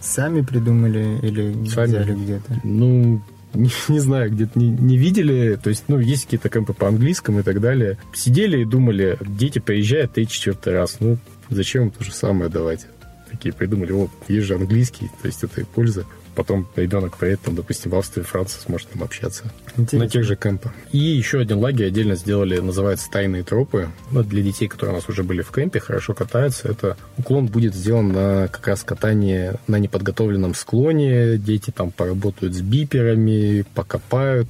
Сами 0.00 0.40
придумали 0.40 1.20
или 1.22 1.52
сами, 1.68 1.86
взяли 1.86 2.14
где-то? 2.14 2.60
Ну, 2.64 3.22
не, 3.56 3.70
не 3.88 4.00
знаю, 4.00 4.30
где-то 4.30 4.58
не, 4.58 4.68
не 4.68 4.96
видели. 4.96 5.58
То 5.62 5.70
есть, 5.70 5.84
ну, 5.88 5.98
есть 5.98 6.24
какие-то 6.24 6.48
кемпы 6.48 6.72
по 6.72 6.88
английскому 6.88 7.40
и 7.40 7.42
так 7.42 7.60
далее. 7.60 7.98
Сидели 8.14 8.60
и 8.60 8.64
думали, 8.64 9.18
дети 9.20 9.58
приезжают 9.58 10.12
третий, 10.12 10.32
четвертый 10.32 10.74
раз. 10.74 10.98
Ну, 11.00 11.18
зачем 11.50 11.84
им 11.84 11.90
то 11.90 12.04
же 12.04 12.12
самое 12.12 12.50
давать? 12.50 12.86
Такие 13.30 13.52
придумали, 13.52 13.92
вот, 13.92 14.10
есть 14.28 14.46
же 14.46 14.54
английский, 14.54 15.10
то 15.20 15.26
есть 15.26 15.42
это 15.42 15.60
и 15.60 15.64
польза 15.64 16.06
потом 16.36 16.68
ребенок 16.76 17.16
приедет, 17.16 17.40
там, 17.40 17.56
допустим, 17.56 17.90
в 17.90 17.96
Австрию, 17.96 18.24
Францию, 18.24 18.62
сможет 18.62 18.88
там 18.90 19.02
общаться. 19.02 19.44
Интересно. 19.76 19.98
На 19.98 20.08
тех 20.08 20.24
же 20.24 20.36
кемпах. 20.36 20.72
И 20.92 20.98
еще 20.98 21.40
один 21.40 21.58
лагерь 21.58 21.88
отдельно 21.88 22.14
сделали, 22.14 22.58
называется 22.58 23.10
«Тайные 23.10 23.42
тропы». 23.42 23.88
Ну, 24.10 24.22
для 24.22 24.42
детей, 24.42 24.68
которые 24.68 24.94
у 24.94 24.96
нас 24.96 25.08
уже 25.08 25.24
были 25.24 25.42
в 25.42 25.50
кемпе, 25.50 25.80
хорошо 25.80 26.14
катаются. 26.14 26.68
Это 26.68 26.96
уклон 27.18 27.46
будет 27.46 27.74
сделан 27.74 28.12
на 28.12 28.48
как 28.48 28.66
раз 28.68 28.84
катание 28.84 29.56
на 29.66 29.76
неподготовленном 29.76 30.54
склоне. 30.54 31.38
Дети 31.38 31.70
там 31.70 31.90
поработают 31.90 32.54
с 32.54 32.60
биперами, 32.60 33.64
покопают, 33.74 34.48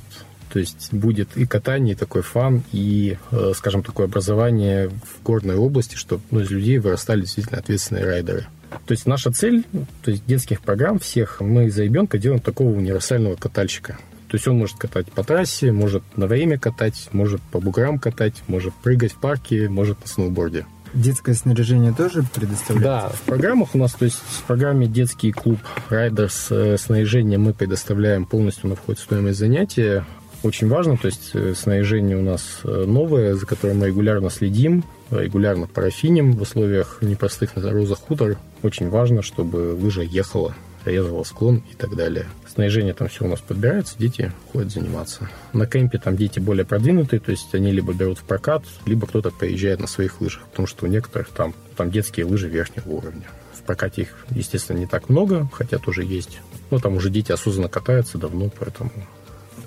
то 0.57 0.61
есть 0.61 0.93
будет 0.93 1.37
и 1.37 1.45
катание, 1.45 1.95
и 1.95 1.97
такой 1.99 2.23
фан, 2.23 2.63
и, 2.73 3.19
э, 3.31 3.53
скажем, 3.55 3.83
такое 3.83 4.07
образование 4.07 4.89
в 4.89 5.23
горной 5.23 5.57
области, 5.57 5.97
чтобы 5.97 6.23
ну, 6.31 6.41
из 6.41 6.51
людей 6.51 6.79
вырастали 6.79 7.21
действительно 7.21 7.59
ответственные 7.59 8.05
райдеры. 8.05 8.47
То 8.87 8.93
есть 8.93 9.07
наша 9.07 9.31
цель, 9.31 9.65
то 10.03 10.11
есть 10.11 10.25
детских 10.27 10.61
программ 10.61 10.99
всех, 10.99 11.41
мы 11.41 11.71
за 11.71 11.85
ребенка 11.85 12.19
делаем 12.19 12.41
такого 12.41 12.69
универсального 12.69 13.37
катальщика. 13.37 13.99
То 14.29 14.37
есть 14.37 14.49
он 14.49 14.59
может 14.59 14.77
катать 14.77 15.11
по 15.13 15.23
трассе, 15.23 15.71
может 15.73 16.03
на 16.17 16.27
время 16.27 16.59
катать, 16.59 17.09
может 17.13 17.41
по 17.53 17.61
буграм 17.61 17.99
катать, 17.99 18.43
может 18.49 18.75
прыгать 18.75 19.13
в 19.13 19.21
парке, 19.21 19.69
может 19.69 20.01
на 20.01 20.07
сноуборде. 20.09 20.67
Детское 20.95 21.35
снаряжение 21.35 21.93
тоже 21.93 22.25
предоставляется? 22.35 22.81
Да, 22.81 23.09
в 23.09 23.21
программах 23.23 23.75
у 23.75 23.79
нас, 23.79 23.93
то 23.93 24.05
есть 24.05 24.17
в 24.17 24.43
программе 24.45 24.87
детский 24.87 25.31
клуб 25.31 25.59
Riders 25.91 26.47
э, 26.51 26.79
снаряжение 26.79 27.39
мы 27.39 27.53
предоставляем 27.53 28.25
полностью 28.25 28.69
на 28.69 28.77
вход 28.77 28.99
в 28.99 29.03
стоимость 29.03 29.39
занятия. 29.39 30.05
Очень 30.43 30.69
важно, 30.69 30.97
то 30.97 31.07
есть 31.07 31.31
э, 31.35 31.55
снаряжение 31.55 32.17
у 32.17 32.23
нас 32.23 32.61
э, 32.65 32.85
новое, 32.87 33.35
за 33.35 33.47
которым 33.47 33.79
мы 33.79 33.89
регулярно 33.89 34.31
следим, 34.31 34.85
регулярно 35.11 35.67
парафиним 35.67 36.33
в 36.33 36.43
условиях 36.43 36.99
непростых 37.01 37.57
на 37.57 37.63
дорозах 37.63 37.99
хутор. 37.99 38.39
Очень 38.63 38.89
важно, 38.89 39.23
чтобы 39.23 39.75
лыжа 39.75 40.03
ехала, 40.03 40.55
резала 40.85 41.25
склон 41.25 41.63
и 41.71 41.75
так 41.75 41.95
далее. 41.97 42.27
Снаряжение 42.49 42.95
там 42.95 43.09
все 43.09 43.25
у 43.25 43.29
нас 43.29 43.41
подбирается, 43.41 43.97
дети 43.99 44.33
ходят 44.53 44.73
заниматься. 44.73 45.29
На 45.53 45.67
кемпе 45.67 45.99
там 45.99 46.17
дети 46.17 46.39
более 46.39 46.65
продвинутые, 46.65 47.21
то 47.21 47.31
есть 47.31 47.55
они 47.55 47.71
либо 47.73 47.93
берут 47.93 48.19
в 48.19 48.23
прокат, 48.23 48.65
либо 48.87 49.07
кто-то 49.07 49.31
приезжает 49.31 49.81
на 49.81 49.87
своих 49.87 50.21
лыжах, 50.21 50.45
потому 50.51 50.67
что 50.67 50.87
у 50.87 50.89
некоторых 50.89 51.29
там, 51.29 51.55
там 51.77 51.91
детские 51.91 52.27
лыжи 52.27 52.49
верхнего 52.49 52.89
уровня. 52.89 53.27
В 53.53 53.63
прокате 53.63 54.03
их, 54.03 54.27
естественно, 54.31 54.79
не 54.79 54.87
так 54.87 55.09
много, 55.09 55.49
хотя 55.53 55.79
тоже 55.79 56.05
есть. 56.05 56.41
Но 56.71 56.79
там 56.79 56.97
уже 56.97 57.11
дети 57.11 57.33
осознанно 57.33 57.69
катаются 57.69 58.17
давно, 58.17 58.51
поэтому 58.59 58.91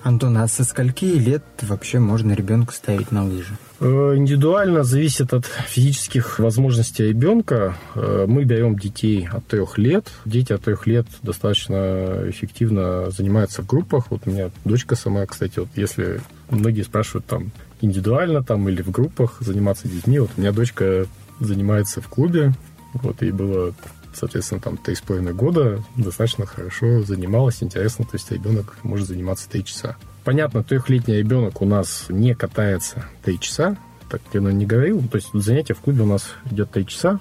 Антон, 0.04 0.38
а 0.38 0.48
со 0.48 0.64
скольки 0.64 1.06
лет 1.06 1.44
вообще 1.62 2.00
можно 2.00 2.32
ребенку 2.34 2.74
ставить 2.74 3.12
на 3.12 3.26
лыжи? 3.26 3.58
Э, 3.80 4.14
индивидуально 4.16 4.84
зависит 4.84 5.34
от 5.34 5.46
физических 5.46 6.40
возможностей 6.40 7.08
ребенка. 7.08 7.76
Э, 7.96 8.26
мы 8.28 8.44
берем 8.44 8.78
детей 8.78 9.28
от 9.32 9.46
трех 9.48 9.78
лет. 9.78 10.08
Дети 10.26 10.54
от 10.54 10.64
трех 10.64 10.88
лет 10.88 11.06
достаточно 11.22 12.24
эффективно 12.30 13.10
занимаются 13.12 13.62
в 13.62 13.68
группах. 13.68 14.06
Вот 14.10 14.22
у 14.26 14.30
меня 14.30 14.52
дочка 14.66 14.96
сама, 14.96 15.26
кстати, 15.26 15.60
вот 15.60 15.70
если 15.76 16.22
многие 16.50 16.84
спрашивают 16.84 17.26
там 17.26 17.52
индивидуально 17.82 18.44
там 18.44 18.68
или 18.68 18.82
в 18.82 18.92
группах 18.92 19.38
заниматься 19.40 19.88
детьми, 19.88 20.20
вот 20.20 20.32
у 20.36 20.42
меня 20.42 20.52
дочка 20.52 21.06
занимается 21.40 22.02
в 22.02 22.08
клубе. 22.08 22.54
Вот 22.94 23.22
ей 23.22 23.32
было 23.32 23.74
соответственно, 24.14 24.62
там 24.62 24.78
три 24.78 24.96
с 24.96 25.02
половиной 25.02 25.34
года 25.34 25.84
достаточно 25.96 26.46
хорошо 26.46 27.02
занималась, 27.04 27.62
интересно, 27.62 28.06
то 28.06 28.12
есть 28.14 28.32
ребенок 28.32 28.78
может 28.84 29.08
заниматься 29.08 29.50
три 29.50 29.64
часа. 29.64 29.96
Понятно, 30.24 30.64
трехлетний 30.64 31.18
ребенок 31.18 31.62
у 31.62 31.66
нас 31.66 32.06
не 32.10 32.36
катается 32.36 33.06
три 33.24 33.40
часа, 33.40 33.78
так 34.10 34.22
я 34.34 34.42
не 34.42 34.66
говорил, 34.66 35.02
то 35.08 35.18
есть 35.18 35.30
занятие 35.34 35.74
в 35.74 35.80
клубе 35.80 36.04
у 36.04 36.08
нас 36.08 36.34
идет 36.52 36.72
три 36.72 36.86
часа 36.86 37.20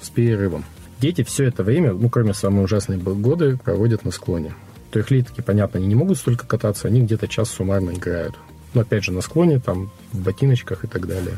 с 0.00 0.10
перерывом. 0.10 0.64
Дети 1.00 1.22
все 1.24 1.44
это 1.44 1.62
время, 1.62 1.92
ну, 1.92 2.08
кроме 2.08 2.32
самой 2.32 2.64
ужасной 2.64 2.96
годы, 2.96 3.58
проводят 3.58 4.04
на 4.04 4.10
склоне. 4.10 4.54
Трехлетки, 4.90 5.42
понятно, 5.42 5.78
они 5.78 5.88
не 5.88 5.94
могут 5.94 6.16
столько 6.18 6.46
кататься, 6.46 6.88
они 6.88 7.02
где-то 7.02 7.28
час 7.28 7.50
суммарно 7.50 7.90
играют. 7.90 8.34
Но 8.72 8.80
опять 8.82 9.04
же 9.04 9.12
на 9.12 9.20
склоне, 9.20 9.58
там, 9.58 9.90
в 10.12 10.20
ботиночках 10.20 10.84
и 10.84 10.86
так 10.86 11.06
далее. 11.06 11.36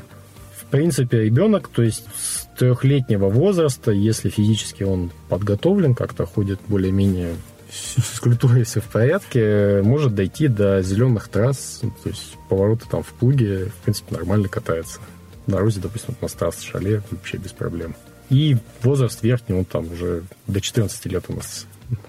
Принципе, 0.71 1.25
ребенок, 1.25 1.69
то 1.69 1.83
есть 1.83 2.05
с 2.17 2.47
трехлетнего 2.59 3.29
возраста, 3.29 3.91
если 3.91 4.29
физически 4.29 4.83
он 4.83 5.11
подготовлен, 5.29 5.95
как-то 5.95 6.27
ходит 6.27 6.61
более-менее 6.69 7.37
с 7.71 8.21
культурой 8.21 8.65
все 8.65 8.81
в 8.81 8.85
порядке, 8.85 9.83
может 9.83 10.15
дойти 10.15 10.49
до 10.49 10.83
зеленых 10.83 11.29
трасс, 11.29 11.81
ну, 11.83 11.93
то 12.03 12.09
есть 12.09 12.37
повороты 12.49 12.87
там 12.91 13.03
в 13.03 13.13
плуге, 13.13 13.67
в 13.67 13.85
принципе, 13.85 14.15
нормально 14.15 14.49
катается. 14.49 15.01
На 15.47 15.59
Рузе, 15.59 15.81
допустим, 15.81 16.15
на 16.21 16.29
Стас 16.29 16.61
шале 16.61 17.03
вообще 17.11 17.39
без 17.39 17.53
проблем. 17.53 17.95
И 18.31 18.57
возраст 18.83 19.23
верхний, 19.23 19.55
он 19.55 19.65
там 19.65 19.91
уже 19.91 20.23
до 20.47 20.61
14 20.61 21.07
лет 21.07 21.25
у 21.29 21.35
нас 21.35 21.67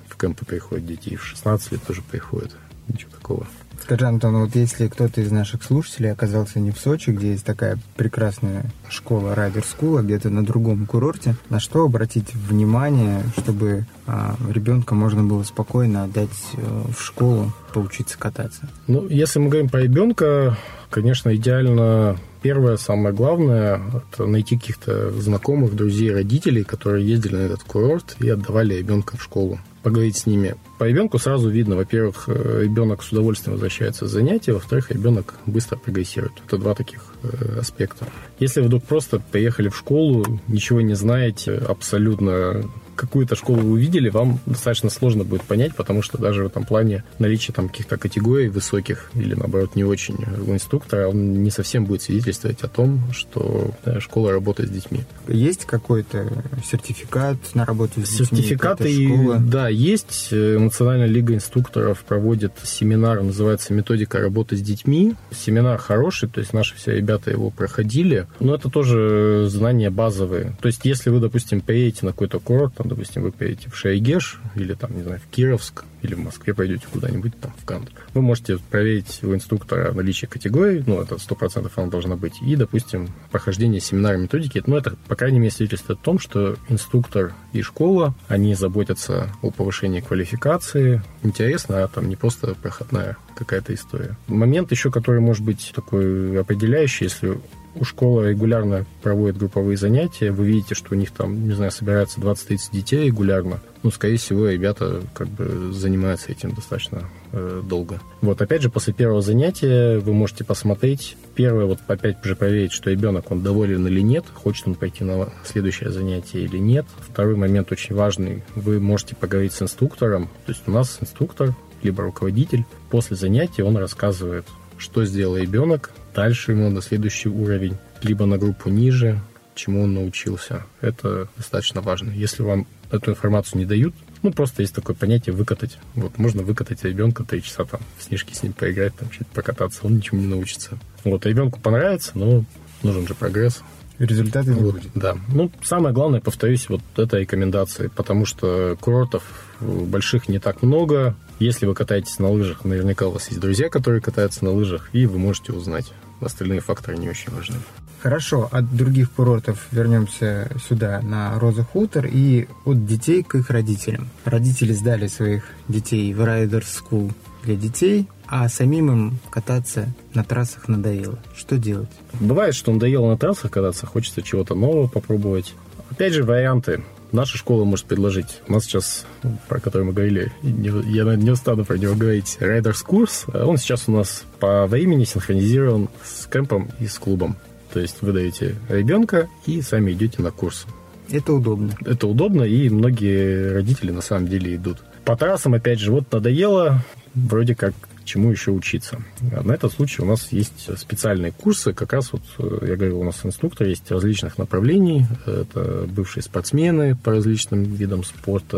в 0.08 0.18
кемпы 0.18 0.46
приходят 0.46 0.86
дети, 0.86 1.10
и 1.10 1.16
в 1.16 1.26
16 1.26 1.74
лет 1.74 1.84
тоже 1.84 2.02
приходят. 2.02 2.52
Ничего 2.88 3.12
такого. 3.12 3.48
Скажи, 3.82 4.06
Антон, 4.06 4.38
вот 4.38 4.56
если 4.56 4.88
кто-то 4.88 5.22
из 5.22 5.32
наших 5.32 5.64
слушателей 5.64 6.12
оказался 6.12 6.60
не 6.60 6.72
в 6.72 6.78
Сочи, 6.78 7.10
где 7.10 7.32
есть 7.32 7.46
такая 7.46 7.80
прекрасная 7.96 8.66
школа 8.90 9.36
Райдер 9.36 9.64
School, 9.64 10.00
а 10.00 10.04
где-то 10.04 10.30
на 10.30 10.46
другом 10.46 10.86
курорте, 10.86 11.36
на 11.50 11.60
что 11.60 11.86
обратить 11.86 12.34
внимание, 12.36 13.24
чтобы 13.38 13.86
а, 14.06 14.36
ребенка 14.50 14.96
можно 14.96 15.24
было 15.24 15.44
спокойно 15.44 16.04
отдать 16.04 16.30
э, 16.54 16.82
в 16.96 17.02
школу, 17.02 17.52
поучиться 17.74 18.18
кататься? 18.18 18.70
Ну, 18.88 19.08
если 19.08 19.40
мы 19.40 19.50
говорим 19.50 19.70
про 19.70 19.82
ребенка, 19.82 20.58
конечно, 20.90 21.36
идеально 21.36 22.18
Первое, 22.42 22.78
самое 22.78 23.14
главное, 23.14 23.82
это 24.14 24.26
найти 24.26 24.58
каких-то 24.58 25.12
знакомых, 25.12 25.76
друзей, 25.76 26.14
родителей, 26.14 26.64
которые 26.64 27.06
ездили 27.06 27.36
на 27.36 27.42
этот 27.42 27.64
курорт 27.64 28.16
и 28.20 28.30
отдавали 28.30 28.76
ребенка 28.76 29.18
в 29.18 29.24
школу. 29.24 29.60
Поговорить 29.84 30.18
с 30.18 30.26
ними. 30.26 30.56
По 30.78 30.86
ребенку 30.86 31.20
сразу 31.20 31.50
видно, 31.50 31.76
во-первых, 31.76 32.26
э, 32.28 32.64
ребенок 32.64 33.02
с 33.04 33.12
удовольствием 33.12 33.54
возвращается 33.54 34.08
с 34.08 34.12
занятия, 34.12 34.54
во-вторых, 34.54 34.92
ребенок 34.92 35.36
быстро 35.46 35.78
прогрессирует. 35.78 36.34
Это 36.46 36.58
два 36.58 36.76
таких 36.76 37.14
э, 37.24 37.60
аспекта. 37.60 38.06
Если 38.40 38.62
вдруг 38.62 38.84
просто 38.84 39.20
приехали 39.20 39.70
в 39.70 39.78
школу, 39.78 40.26
ничего 40.48 40.82
не 40.82 40.96
знаете, 40.96 41.56
абсолютно 41.56 42.64
какую-то 43.00 43.36
школу 43.36 43.62
вы 43.62 43.72
увидели, 43.72 44.10
вам 44.10 44.40
достаточно 44.46 44.90
сложно 44.90 45.24
будет 45.24 45.44
понять, 45.44 45.74
потому 45.76 46.02
что 46.02 46.18
даже 46.18 46.44
в 46.44 46.48
этом 46.48 46.66
плане 46.66 47.04
наличие 47.18 47.54
там 47.54 47.70
каких-то 47.70 47.98
категорий 47.98 48.50
высоких 48.50 49.10
или, 49.16 49.36
наоборот, 49.36 49.76
не 49.76 49.86
очень 49.86 50.18
у 50.46 50.54
инструктора, 50.54 51.08
он 51.08 51.42
не 51.44 51.50
совсем 51.50 51.86
будет 51.86 52.02
свидетельствовать 52.02 52.62
о 52.62 52.68
том, 52.68 53.12
что 53.14 53.72
да, 53.86 54.02
школа 54.02 54.32
работает 54.32 54.70
с 54.70 54.74
детьми. 54.74 55.02
Есть 55.28 55.66
какой-то 55.66 56.28
сертификат 56.64 57.38
на 57.54 57.66
работу 57.66 58.02
с 58.02 58.10
детьми? 58.10 58.42
Сертификаты, 58.42 59.40
да, 59.40 59.70
есть. 59.70 60.30
Национальная 60.32 61.08
лига 61.08 61.34
инструкторов 61.34 62.04
проводит 62.04 62.54
семинар, 62.64 63.24
называется 63.24 63.74
«Методика 63.74 64.20
работы 64.20 64.58
с 64.58 64.62
детьми». 64.62 65.16
Семинар 65.32 65.78
хороший, 65.78 66.28
то 66.28 66.42
есть 66.42 66.52
наши 66.52 66.76
все 66.76 66.98
ребята 66.98 67.32
его 67.32 67.50
проходили, 67.50 68.28
но 68.42 68.56
это 68.56 68.70
тоже 68.70 69.48
знания 69.48 69.90
базовые. 69.90 70.58
То 70.62 70.68
есть 70.68 70.82
если 70.84 71.10
вы, 71.10 71.20
допустим, 71.20 71.62
приедете 71.62 72.06
на 72.06 72.12
какой-то 72.12 72.40
курорт, 72.40 72.74
там, 72.76 72.89
допустим, 72.90 73.24
вы 73.24 73.32
поедете 73.32 73.70
в 73.70 73.78
Шайгеш 73.78 74.40
или 74.56 74.74
там, 74.74 74.96
не 74.96 75.04
знаю, 75.04 75.20
в 75.20 75.34
Кировск, 75.34 75.86
или 76.02 76.16
в 76.16 76.20
Москве 76.20 76.54
пойдете 76.54 76.86
куда-нибудь 76.92 77.40
там 77.40 77.54
в 77.58 77.66
Кант, 77.66 77.92
вы 78.14 78.22
можете 78.22 78.58
проверить 78.58 79.20
у 79.24 79.34
инструктора 79.34 79.92
наличие 79.92 80.30
категорий, 80.30 80.84
ну, 80.86 81.02
это 81.02 81.16
100% 81.16 81.70
она 81.76 81.88
должна 81.88 82.16
быть, 82.16 82.42
и, 82.42 82.56
допустим, 82.56 83.10
прохождение 83.32 83.82
семинара 83.82 84.18
методики, 84.18 84.64
ну, 84.66 84.78
это, 84.78 84.96
по 85.08 85.16
крайней 85.16 85.40
мере, 85.40 85.52
свидетельствует 85.52 86.00
о 86.00 86.04
том, 86.04 86.20
что 86.20 86.58
инструктор 86.70 87.34
и 87.54 87.62
школа, 87.62 88.14
они 88.28 88.56
заботятся 88.56 89.30
о 89.42 89.52
повышении 89.52 90.00
квалификации, 90.00 91.02
интересно, 91.24 91.84
а 91.84 91.88
там 91.88 92.10
не 92.10 92.16
просто 92.16 92.56
проходная 92.56 93.18
какая-то 93.36 93.74
история. 93.74 94.18
Момент 94.28 94.72
еще, 94.72 94.92
который 94.92 95.22
может 95.22 95.44
быть 95.44 95.72
такой 95.76 96.40
определяющий, 96.40 97.06
если 97.06 97.40
у 97.76 97.84
школы 97.84 98.30
регулярно 98.30 98.86
проводят 99.02 99.38
групповые 99.38 99.78
занятия, 99.78 100.32
вы 100.32 100.48
видите, 100.48 100.76
что 100.76 100.94
у 100.94 100.98
них 100.98 101.12
там, 101.12 101.48
не 101.48 101.54
знаю, 101.54 101.72
собирается 101.72 102.20
20-30 102.20 102.58
детей 102.72 103.06
регулярно, 103.08 103.62
ну, 103.82 103.92
скорее 103.92 104.18
всего, 104.18 104.50
ребята 104.50 105.02
как 105.14 105.28
бы 105.30 105.72
занимаются 105.72 106.32
этим 106.32 106.54
достаточно 106.54 107.04
э, 107.32 107.62
долго. 107.64 108.02
Вот, 108.22 108.42
опять 108.42 108.62
же, 108.62 108.70
после 108.70 108.94
первого 108.94 109.22
занятия 109.22 110.00
вы 110.00 110.14
можете 110.14 110.44
посмотреть, 110.44 111.16
первое, 111.36 111.66
вот 111.66 111.80
опять 111.88 112.24
же 112.24 112.36
проверить, 112.36 112.74
что 112.74 112.90
ребенок, 112.90 113.32
он 113.32 113.42
доволен 113.42 113.88
или 113.88 114.02
нет, 114.02 114.26
хочет 114.34 114.68
он 114.68 114.76
пойти 114.76 115.04
на 115.04 115.30
следующее 115.46 115.92
занятие 115.92 116.42
или 116.42 116.58
нет. 116.58 116.86
Второй 117.08 117.36
момент 117.36 117.72
очень 117.72 117.96
важный, 117.96 118.44
вы 118.56 118.80
можете 118.80 119.16
поговорить 119.16 119.54
с 119.54 119.62
инструктором, 119.62 120.26
то 120.46 120.52
есть 120.52 120.64
у 120.68 120.72
нас 120.72 120.98
инструктор, 121.00 121.56
либо 121.82 122.04
руководитель, 122.04 122.66
после 122.90 123.16
занятия 123.16 123.64
он 123.64 123.78
рассказывает, 123.78 124.46
что 124.78 125.06
сделал 125.06 125.38
ребенок, 125.38 125.92
дальше 126.20 126.52
ему 126.52 126.70
на 126.70 126.82
следующий 126.82 127.30
уровень, 127.30 127.78
либо 128.02 128.26
на 128.26 128.38
группу 128.38 128.70
ниже, 128.70 129.22
чему 129.56 129.84
он 129.84 129.94
научился. 129.94 130.66
Это 130.82 131.30
достаточно 131.38 131.80
важно. 131.80 132.12
Если 132.12 132.44
вам 132.44 132.68
эту 132.92 133.12
информацию 133.12 133.60
не 133.60 133.66
дают, 133.66 133.96
ну, 134.22 134.34
просто 134.34 134.62
есть 134.62 134.76
такое 134.76 134.98
понятие 134.98 135.34
выкатать. 135.34 135.78
Вот, 135.96 136.18
можно 136.18 136.44
выкатать 136.44 136.84
ребенка 136.84 137.24
три 137.24 137.42
часа 137.42 137.64
там, 137.64 137.80
в 137.98 138.04
снежки 138.04 138.34
с 138.34 138.44
ним 138.44 138.52
поиграть, 138.52 138.94
там, 138.96 139.10
чуть 139.10 139.28
покататься, 139.28 139.80
он 139.84 139.96
ничему 139.96 140.20
не 140.20 140.28
научится. 140.28 140.78
Вот, 141.06 141.26
ребенку 141.26 141.62
понравится, 141.62 142.12
но 142.16 142.44
нужен 142.84 143.08
же 143.08 143.16
прогресс. 143.16 143.62
Результаты 143.98 144.52
вот, 144.52 144.74
будет. 144.74 144.92
Да. 144.96 145.18
Ну, 145.30 145.50
самое 145.64 145.94
главное, 145.94 146.20
повторюсь, 146.20 146.68
вот 146.68 146.82
это 146.98 147.18
рекомендации, 147.18 147.88
потому 147.88 148.26
что 148.26 148.78
курортов 148.82 149.24
больших 149.62 150.28
не 150.28 150.40
так 150.40 150.64
много. 150.64 151.16
Если 151.40 151.66
вы 151.66 151.76
катаетесь 151.76 152.20
на 152.20 152.30
лыжах, 152.30 152.66
наверняка 152.66 153.08
у 153.08 153.12
вас 153.12 153.30
есть 153.30 153.40
друзья, 153.40 153.70
которые 153.70 154.02
катаются 154.02 154.44
на 154.44 154.52
лыжах, 154.52 154.90
и 154.92 155.06
вы 155.06 155.18
можете 155.18 155.54
узнать. 155.54 155.94
Остальные 156.22 156.60
факторы 156.60 156.98
не 156.98 157.10
очень 157.10 157.34
важны. 157.34 157.58
Хорошо, 158.02 158.48
от 158.52 158.76
других 158.76 159.12
курортов 159.12 159.68
вернемся 159.72 160.50
сюда, 160.68 161.02
на 161.02 161.38
Роза 161.38 161.64
Хутор, 161.64 162.06
и 162.06 162.48
от 162.64 162.86
детей 162.86 163.24
к 163.24 163.36
их 163.36 163.50
родителям. 163.50 164.10
Родители 164.24 164.72
сдали 164.72 165.08
своих 165.08 165.44
детей 165.68 166.14
в 166.14 166.24
Райдер 166.24 166.64
School 166.64 167.12
для 167.44 167.56
детей, 167.56 168.08
а 168.26 168.48
самим 168.48 168.92
им 168.92 169.20
кататься 169.30 169.94
на 170.14 170.24
трассах 170.24 170.70
надоело. 170.70 171.20
Что 171.36 171.58
делать? 171.58 171.90
Бывает, 172.22 172.56
что 172.56 172.72
надоело 172.72 173.10
на 173.10 173.18
трассах 173.18 173.52
кататься, 173.52 173.86
хочется 173.86 174.22
чего-то 174.22 174.56
нового 174.56 174.88
попробовать. 174.88 175.54
Опять 175.90 176.14
же, 176.14 176.24
варианты. 176.24 176.84
Наша 177.12 177.38
школа 177.38 177.64
может 177.64 177.86
предложить. 177.86 178.42
У 178.48 178.54
нас 178.54 178.66
сейчас, 178.66 179.06
про 179.48 179.60
который 179.60 179.84
мы 179.84 179.94
говорили, 179.94 180.32
я 180.44 181.16
не 181.16 181.32
устану 181.32 181.66
про 181.66 181.78
него 181.78 181.96
говорить, 181.96 182.38
Riders 182.40 182.84
курс. 182.86 183.26
Он 183.34 183.58
сейчас 183.58 183.86
у 183.88 183.92
нас 183.92 184.26
по 184.40 184.68
времени 184.68 185.06
синхронизирован 185.06 185.90
с 186.04 186.28
кемпом 186.28 186.70
и 186.80 186.88
с 186.88 187.00
клубом. 187.00 187.36
То 187.74 187.80
есть 187.80 187.98
вы 188.02 188.14
даете 188.14 188.56
ребенка 188.68 189.28
и 189.46 189.62
сами 189.62 189.92
идете 189.92 190.22
на 190.22 190.32
курс. 190.32 190.66
Это 191.10 191.34
удобно. 191.34 191.72
Это 191.86 192.08
удобно, 192.08 192.44
и 192.44 192.70
многие 192.70 193.54
родители 193.54 193.92
на 193.92 194.02
самом 194.02 194.28
деле 194.28 194.56
идут. 194.56 194.78
По 195.06 195.16
трассам, 195.16 195.56
опять 195.56 195.80
же, 195.80 195.92
вот 195.92 196.12
надоело, 196.12 196.84
вроде 197.16 197.56
как 197.56 197.74
чему 198.10 198.32
еще 198.32 198.52
учиться. 198.52 199.02
На 199.22 199.54
этот 199.54 199.72
случай 199.72 200.02
у 200.02 200.06
нас 200.06 200.32
есть 200.32 200.78
специальные 200.78 201.32
курсы, 201.32 201.74
как 201.74 201.94
раз 201.94 202.12
вот, 202.12 202.24
я 202.62 202.76
говорил, 202.76 203.00
у 203.00 203.04
нас 203.04 203.20
инструктор 203.24 203.68
есть 203.68 203.90
различных 203.92 204.38
направлений, 204.38 205.06
это 205.26 205.88
бывшие 205.88 206.24
спортсмены 206.24 206.96
по 206.96 207.12
различным 207.12 207.64
видам 207.64 208.04
спорта, 208.04 208.58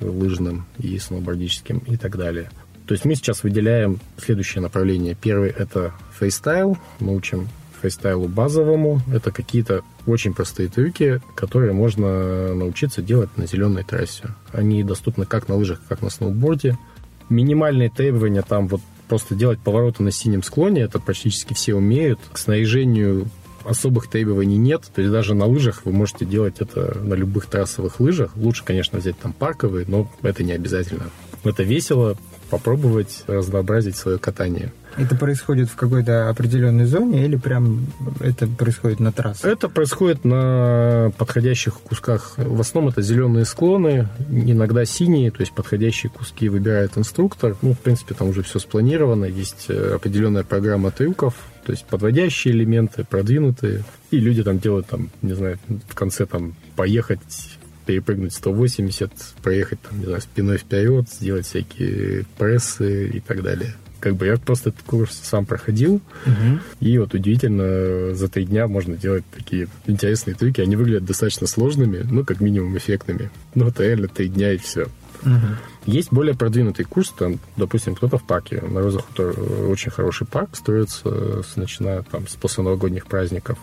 лыжным 0.00 0.64
и 0.78 0.98
сноубордическим 0.98 1.78
и 1.78 1.96
так 1.96 2.16
далее. 2.16 2.50
То 2.86 2.94
есть 2.94 3.04
мы 3.04 3.14
сейчас 3.16 3.42
выделяем 3.42 4.00
следующее 4.16 4.62
направление. 4.62 5.16
Первый– 5.20 5.50
это 5.58 5.92
фристайл, 6.18 6.78
мы 7.00 7.14
учим 7.14 7.48
фристайлу 7.80 8.26
базовому. 8.26 9.00
Это 9.12 9.30
какие-то 9.30 9.82
очень 10.06 10.34
простые 10.34 10.68
трюки, 10.68 11.20
которые 11.34 11.72
можно 11.72 12.54
научиться 12.54 13.02
делать 13.02 13.36
на 13.36 13.46
зеленой 13.46 13.84
трассе. 13.84 14.30
Они 14.52 14.82
доступны 14.82 15.26
как 15.26 15.48
на 15.48 15.56
лыжах, 15.56 15.80
как 15.88 16.02
на 16.02 16.10
сноуборде. 16.10 16.78
Минимальные 17.28 17.90
требования 17.90 18.42
там 18.42 18.68
вот 18.68 18.80
просто 19.08 19.34
делать 19.34 19.58
повороты 19.58 20.02
на 20.02 20.10
синем 20.10 20.42
склоне, 20.42 20.82
это 20.82 20.98
практически 20.98 21.54
все 21.54 21.74
умеют. 21.74 22.20
К 22.32 22.38
снаряжению 22.38 23.28
особых 23.64 24.08
требований 24.08 24.56
нет. 24.56 24.82
То 24.94 25.00
есть 25.00 25.12
даже 25.12 25.34
на 25.34 25.46
лыжах 25.46 25.84
вы 25.84 25.92
можете 25.92 26.24
делать 26.24 26.56
это 26.60 26.98
на 27.02 27.14
любых 27.14 27.46
трассовых 27.46 28.00
лыжах. 28.00 28.36
Лучше, 28.36 28.64
конечно, 28.64 28.98
взять 28.98 29.18
там 29.18 29.32
парковые, 29.32 29.86
но 29.88 30.10
это 30.22 30.42
не 30.42 30.52
обязательно. 30.52 31.10
Это 31.44 31.62
весело, 31.62 32.16
попробовать 32.50 33.24
разнообразить 33.26 33.96
свое 33.96 34.18
катание. 34.18 34.72
Это 34.96 35.14
происходит 35.14 35.68
в 35.68 35.76
какой-то 35.76 36.30
определенной 36.30 36.86
зоне 36.86 37.26
или 37.26 37.36
прям 37.36 37.86
это 38.20 38.46
происходит 38.46 38.98
на 38.98 39.12
трассе? 39.12 39.50
Это 39.50 39.68
происходит 39.68 40.24
на 40.24 41.12
подходящих 41.18 41.74
кусках. 41.74 42.34
В 42.38 42.60
основном 42.60 42.92
это 42.92 43.02
зеленые 43.02 43.44
склоны, 43.44 44.08
иногда 44.30 44.86
синие, 44.86 45.30
то 45.30 45.40
есть 45.40 45.52
подходящие 45.52 46.10
куски 46.10 46.48
выбирает 46.48 46.96
инструктор. 46.96 47.56
Ну, 47.60 47.74
в 47.74 47.78
принципе, 47.78 48.14
там 48.14 48.30
уже 48.30 48.42
все 48.42 48.58
спланировано, 48.58 49.26
есть 49.26 49.66
э, 49.68 49.94
определенная 49.94 50.44
программа 50.44 50.90
трюков, 50.90 51.34
то 51.66 51.72
есть 51.72 51.84
подводящие 51.84 52.54
элементы, 52.54 53.04
продвинутые. 53.04 53.84
И 54.10 54.18
люди 54.18 54.42
там 54.42 54.58
делают, 54.58 54.86
там, 54.86 55.10
не 55.20 55.34
знаю, 55.34 55.58
в 55.88 55.94
конце 55.94 56.24
там 56.24 56.54
поехать 56.74 57.55
перепрыгнуть 57.86 58.34
180, 58.34 59.10
проехать, 59.42 59.80
там, 59.80 59.98
не 59.98 60.06
знаю, 60.06 60.20
спиной 60.20 60.58
вперед, 60.58 61.08
сделать 61.08 61.46
всякие 61.46 62.24
прессы 62.38 63.08
и 63.08 63.20
так 63.20 63.42
далее. 63.42 63.74
Как 64.00 64.14
бы 64.14 64.26
я 64.26 64.36
просто 64.36 64.68
этот 64.68 64.82
курс 64.82 65.18
сам 65.22 65.46
проходил, 65.46 65.94
угу. 66.26 66.60
и 66.80 66.98
вот 66.98 67.14
удивительно, 67.14 68.14
за 68.14 68.28
три 68.28 68.44
дня 68.44 68.68
можно 68.68 68.96
делать 68.96 69.24
такие 69.34 69.68
интересные 69.86 70.34
трюки. 70.34 70.60
Они 70.60 70.76
выглядят 70.76 71.06
достаточно 71.06 71.46
сложными, 71.46 72.06
ну, 72.08 72.24
как 72.24 72.40
минимум 72.40 72.76
эффектными. 72.76 73.30
Ну, 73.54 73.68
это 73.68 73.84
реально 73.84 74.08
три 74.08 74.28
дня 74.28 74.52
и 74.52 74.58
все. 74.58 74.88
Угу. 75.22 75.32
Есть 75.86 76.12
более 76.12 76.34
продвинутый 76.34 76.84
курс, 76.84 77.12
там, 77.16 77.38
допустим, 77.56 77.94
кто-то 77.94 78.18
в 78.18 78.26
парке. 78.26 78.60
На 78.60 78.80
Розах 78.80 79.04
очень 79.68 79.90
хороший 79.90 80.26
парк 80.26 80.50
строится, 80.54 81.42
с, 81.42 81.56
начиная 81.56 82.02
там, 82.02 82.28
с 82.28 82.34
после 82.34 82.64
новогодних 82.64 83.06
праздников. 83.06 83.58